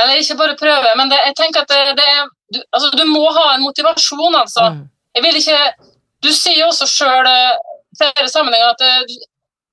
Eller 0.02 0.22
ikke 0.22 0.38
bare 0.38 0.58
prøve, 0.58 0.94
men 0.98 1.10
det, 1.10 1.18
jeg 1.30 1.38
tenker 1.38 1.66
at 1.66 1.74
det, 1.74 1.96
det 1.98 2.06
er 2.10 2.30
du, 2.54 2.60
altså, 2.70 2.92
du 2.94 3.06
må 3.10 3.24
ha 3.34 3.48
en 3.56 3.66
motivasjon, 3.66 4.36
altså. 4.38 4.70
Mm. 4.74 4.84
Jeg 5.18 5.26
vil 5.26 5.40
ikke 5.40 5.60
Du 6.24 6.32
sier 6.32 6.62
jo 6.62 6.72
også 6.72 6.88
sjøl 6.90 7.30
i 7.30 7.40
flere 8.00 8.30
sammenhenger 8.32 8.74
at 8.74 8.84
vi 9.08 9.22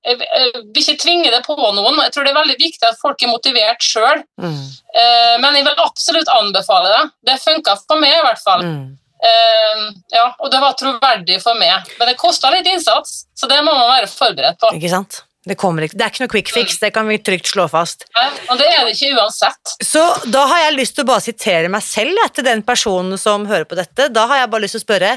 jeg, 0.01 0.17
jeg 0.17 0.61
vil 0.73 0.81
ikke 0.81 1.01
tvinge 1.01 1.29
det 1.33 1.41
på 1.45 1.55
noen. 1.57 1.99
Jeg 2.01 2.13
tror 2.13 2.25
det 2.25 2.31
er 2.33 2.39
veldig 2.39 2.57
viktig 2.57 2.87
at 2.87 2.99
folk 3.01 3.21
er 3.21 3.29
motivert 3.29 3.85
sjøl. 3.85 4.23
Mm. 4.41 4.63
Eh, 4.97 5.35
men 5.43 5.59
jeg 5.59 5.67
vil 5.67 5.83
absolutt 5.83 6.31
anbefale 6.33 6.93
det. 6.95 7.03
Det 7.29 7.37
funka 7.43 7.75
for 7.83 8.01
meg, 8.01 8.15
i 8.17 8.23
hvert 8.25 8.41
fall. 8.41 8.65
Mm. 8.65 8.89
Uh, 9.21 9.81
ja, 10.09 10.31
og 10.41 10.49
det 10.49 10.57
var 10.63 10.73
troverdig 10.73 11.35
for 11.43 11.53
meg. 11.59 11.91
Men 11.99 12.09
det 12.09 12.15
kosta 12.17 12.49
litt 12.49 12.65
innsats, 12.65 13.27
så 13.37 13.45
det 13.45 13.59
må 13.61 13.69
man 13.69 13.91
være 13.91 14.07
forberedt 14.09 14.57
på. 14.63 14.71
Ikke 14.79 14.89
sant? 14.89 15.19
Det, 15.45 15.53
kommer 15.61 15.85
ikke, 15.85 15.97
det 15.97 16.05
er 16.05 16.13
ikke 16.13 16.23
noe 16.23 16.31
quick 16.31 16.49
fix, 16.53 16.79
det 16.81 16.89
kan 16.95 17.05
vi 17.09 17.19
trygt 17.21 17.51
slå 17.51 17.67
fast. 17.69 18.07
Nei, 18.17 18.25
Og 18.49 18.57
det 18.57 18.65
er 18.69 18.81
det 18.85 18.95
ikke 18.95 19.21
uansett. 19.21 19.75
Så 19.85 20.01
da 20.33 20.47
har 20.49 20.63
jeg 20.63 20.79
lyst 20.79 20.97
til 20.97 21.05
å 21.05 21.11
bare 21.11 21.25
sitere 21.25 21.69
meg 21.69 21.85
selv 21.85 22.17
etter 22.25 22.41
til 22.41 22.49
den 22.49 22.65
personen 22.65 23.21
som 23.21 23.45
hører 23.49 23.69
på 23.69 23.77
dette. 23.77 24.09
Da 24.09 24.25
har 24.29 24.41
jeg 24.41 24.51
bare 24.55 24.65
lyst 24.65 24.77
til 24.79 24.81
å 24.81 24.87
spørre 24.87 25.13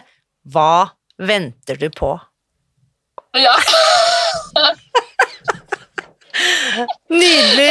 hva 0.53 0.71
venter 1.27 1.79
du 1.81 1.89
på? 1.95 2.13
Ja, 3.35 3.55
Nydelig! 7.09 7.71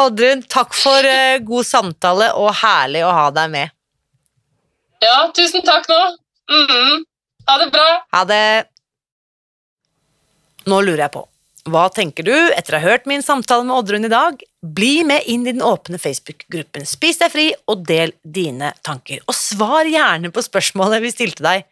Oddrun, 0.00 0.42
takk 0.48 0.74
for 0.74 1.04
eh, 1.06 1.38
god 1.44 1.66
samtale 1.66 2.30
og 2.38 2.52
herlig 2.62 3.02
å 3.04 3.10
ha 3.14 3.26
deg 3.34 3.50
med. 3.52 3.72
Ja, 5.04 5.16
tusen 5.36 5.64
takk 5.66 5.88
nå. 5.90 5.98
Mhm. 6.50 7.04
Ha 7.48 7.56
det 7.60 7.68
bra. 7.74 7.88
Ha 8.14 8.24
det! 8.28 8.42
Nå 10.70 10.80
lurer 10.84 11.06
jeg 11.06 11.12
på, 11.14 11.22
hva 11.70 11.86
tenker 11.92 12.26
du 12.26 12.34
etter 12.34 12.76
å 12.76 12.80
ha 12.80 12.92
hørt 12.92 13.06
min 13.10 13.22
samtale 13.24 13.64
med 13.66 13.74
Oddrun 13.76 14.06
i 14.06 14.12
dag? 14.12 14.40
Bli 14.60 15.04
med 15.06 15.26
inn 15.30 15.46
i 15.46 15.52
den 15.54 15.64
åpne 15.64 16.00
Facebook-gruppen 16.00 16.86
Spis 16.88 17.20
deg 17.20 17.32
fri, 17.32 17.46
og 17.70 17.84
del 17.88 18.14
dine 18.22 18.72
tanker. 18.86 19.22
Og 19.26 19.36
svar 19.36 19.88
gjerne 19.88 20.32
på 20.34 20.44
spørsmålet 20.44 21.04
vi 21.04 21.12
stilte 21.14 21.46
deg. 21.46 21.68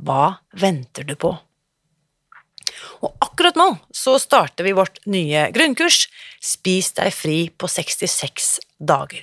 Hva 0.00 0.36
venter 0.60 1.06
du 1.06 1.14
på? 1.20 1.34
Og 3.04 3.12
akkurat 3.24 3.58
nå 3.58 3.68
så 3.94 4.16
starter 4.22 4.66
vi 4.66 4.74
vårt 4.76 5.00
nye 5.10 5.48
grunnkurs 5.54 6.06
Spis 6.42 6.92
deg 6.96 7.12
fri 7.14 7.38
på 7.50 7.68
66 7.70 8.58
dager. 8.80 9.22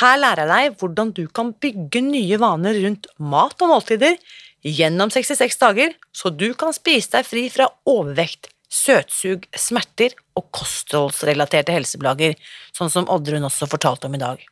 Her 0.00 0.18
lærer 0.20 0.44
jeg 0.44 0.52
deg 0.72 0.80
hvordan 0.80 1.12
du 1.16 1.24
kan 1.32 1.54
bygge 1.62 2.02
nye 2.04 2.40
vaner 2.40 2.76
rundt 2.84 3.08
mat 3.16 3.56
og 3.64 3.72
måltider 3.72 4.18
gjennom 4.66 5.12
66 5.12 5.60
dager, 5.60 5.94
så 6.12 6.32
du 6.32 6.50
kan 6.58 6.74
spise 6.74 7.12
deg 7.14 7.26
fri 7.28 7.46
fra 7.52 7.68
overvekt, 7.88 8.50
søtsug, 8.72 9.46
smerter 9.56 10.16
og 10.36 10.48
kostholdsrelaterte 10.54 11.74
helseplager, 11.74 12.36
sånn 12.76 12.92
som 12.92 13.08
Oddrun 13.12 13.46
også 13.46 13.68
fortalte 13.70 14.10
om 14.10 14.16
i 14.16 14.22
dag. 14.22 14.42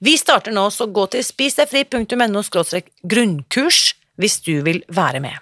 Vi 0.00 0.16
starter 0.18 0.54
nå, 0.54 0.68
så 0.70 0.86
gå 0.86 1.06
til 1.12 1.24
spisdegfri.no 1.26 2.42
grunnkurs 3.02 3.80
hvis 4.20 4.40
du 4.46 4.60
vil 4.66 4.82
være 4.88 5.20
med. 5.20 5.36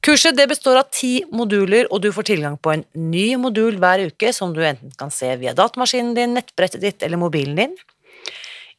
Kurset 0.00 0.36
det 0.36 0.46
består 0.48 0.78
av 0.80 0.88
ti 0.96 1.20
moduler, 1.28 1.84
og 1.92 2.00
du 2.00 2.08
får 2.12 2.30
tilgang 2.30 2.56
på 2.56 2.72
en 2.72 2.84
ny 2.96 3.34
modul 3.36 3.76
hver 3.80 4.06
uke 4.08 4.32
som 4.32 4.54
du 4.56 4.62
enten 4.64 4.94
kan 4.96 5.12
se 5.12 5.28
via 5.36 5.52
datamaskinen 5.52 6.14
din, 6.16 6.32
nettbrettet 6.36 6.80
ditt 6.80 7.04
eller 7.04 7.20
mobilen 7.20 7.58
din. 7.58 7.74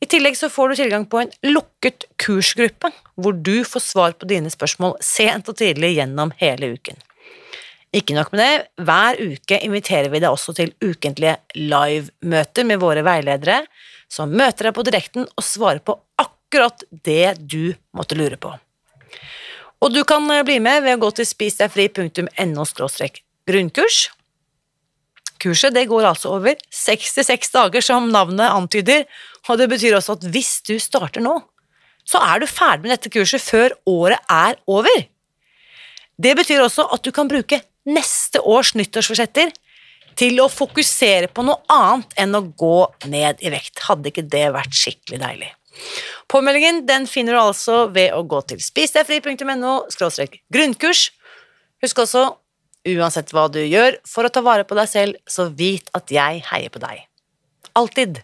I 0.02 0.08
tillegg 0.10 0.34
så 0.38 0.50
får 0.50 0.72
du 0.72 0.80
tilgang 0.80 1.06
på 1.06 1.20
en 1.22 1.30
lukket 1.46 2.08
kursgruppe, 2.18 2.90
hvor 3.22 3.38
du 3.38 3.62
får 3.68 3.86
svar 3.86 4.18
på 4.18 4.26
dine 4.26 4.50
spørsmål 4.50 4.96
sent 5.06 5.52
og 5.52 5.60
tidlig 5.62 5.94
gjennom 6.00 6.34
hele 6.42 6.74
uken. 6.74 6.98
Ikke 7.92 8.16
nok 8.16 8.32
med 8.32 8.40
det, 8.40 8.86
hver 8.88 9.20
uke 9.20 9.58
inviterer 9.66 10.08
vi 10.14 10.22
deg 10.24 10.32
også 10.32 10.54
til 10.56 10.72
ukentlige 10.80 11.36
live-møter 11.60 12.68
med 12.68 12.80
våre 12.80 13.04
veiledere, 13.04 13.66
som 14.12 14.32
møter 14.32 14.70
deg 14.70 14.76
på 14.78 14.86
direkten 14.88 15.28
og 15.28 15.44
svarer 15.44 15.84
på 15.84 15.98
akkurat 16.20 16.86
det 17.04 17.36
du 17.52 17.74
måtte 17.96 18.16
lure 18.16 18.40
på. 18.40 18.54
Og 19.82 19.92
du 19.92 20.04
kan 20.08 20.24
eh, 20.32 20.44
bli 20.48 20.60
med 20.64 20.86
ved 20.86 20.96
å 20.96 21.02
gå 21.04 21.12
til 21.18 21.28
spisdegfri.no 21.28 22.66
grunnkurs. 23.50 24.00
Kurset 25.42 25.74
det 25.74 25.88
går 25.90 26.06
altså 26.06 26.36
over 26.38 26.56
66 26.72 27.52
dager, 27.56 27.84
som 27.84 28.12
navnet 28.14 28.54
antyder, 28.54 29.08
og 29.50 29.58
det 29.58 29.68
betyr 29.72 29.98
også 29.98 30.20
at 30.20 30.28
hvis 30.32 30.60
du 30.68 30.78
starter 30.80 31.24
nå, 31.26 31.34
så 32.08 32.22
er 32.24 32.40
du 32.40 32.48
ferdig 32.48 32.86
med 32.86 32.94
dette 32.94 33.12
kurset 33.12 33.42
før 33.42 33.74
året 33.90 34.22
er 34.32 34.56
over. 34.70 35.08
Det 36.22 36.36
betyr 36.38 36.62
også 36.62 36.86
at 36.94 37.04
du 37.04 37.12
kan 37.16 37.30
bruke 37.30 37.60
neste 37.90 38.42
års 38.42 38.74
nyttårsforsetter 38.78 39.54
til 40.20 40.42
å 40.44 40.50
fokusere 40.52 41.30
på 41.32 41.46
noe 41.48 41.62
annet 41.72 42.14
enn 42.20 42.36
å 42.38 42.44
gå 42.58 42.78
ned 43.10 43.42
i 43.42 43.52
vekt. 43.54 43.80
Hadde 43.88 44.12
ikke 44.12 44.28
det 44.28 44.48
vært 44.56 44.76
skikkelig 44.76 45.22
deilig? 45.24 45.50
Påmeldingen 46.32 46.84
den 46.88 47.08
finner 47.10 47.36
du 47.36 47.42
altså 47.42 47.86
ved 47.94 48.14
å 48.16 48.24
gå 48.28 48.42
til 48.50 48.62
spisdegfri.no 48.64 49.74
grunnkurs. 50.52 51.10
Husk 51.82 52.04
også, 52.04 52.26
uansett 52.92 53.32
hva 53.34 53.48
du 53.52 53.62
gjør 53.64 53.98
for 54.08 54.28
å 54.28 54.34
ta 54.34 54.44
vare 54.46 54.68
på 54.68 54.78
deg 54.78 54.90
selv, 54.90 55.22
så 55.28 55.48
vit 55.50 55.90
at 55.98 56.12
jeg 56.14 56.44
heier 56.52 56.74
på 56.74 56.82
deg. 56.84 57.08
Alltid. 57.78 58.22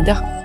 Canada. 0.00 0.39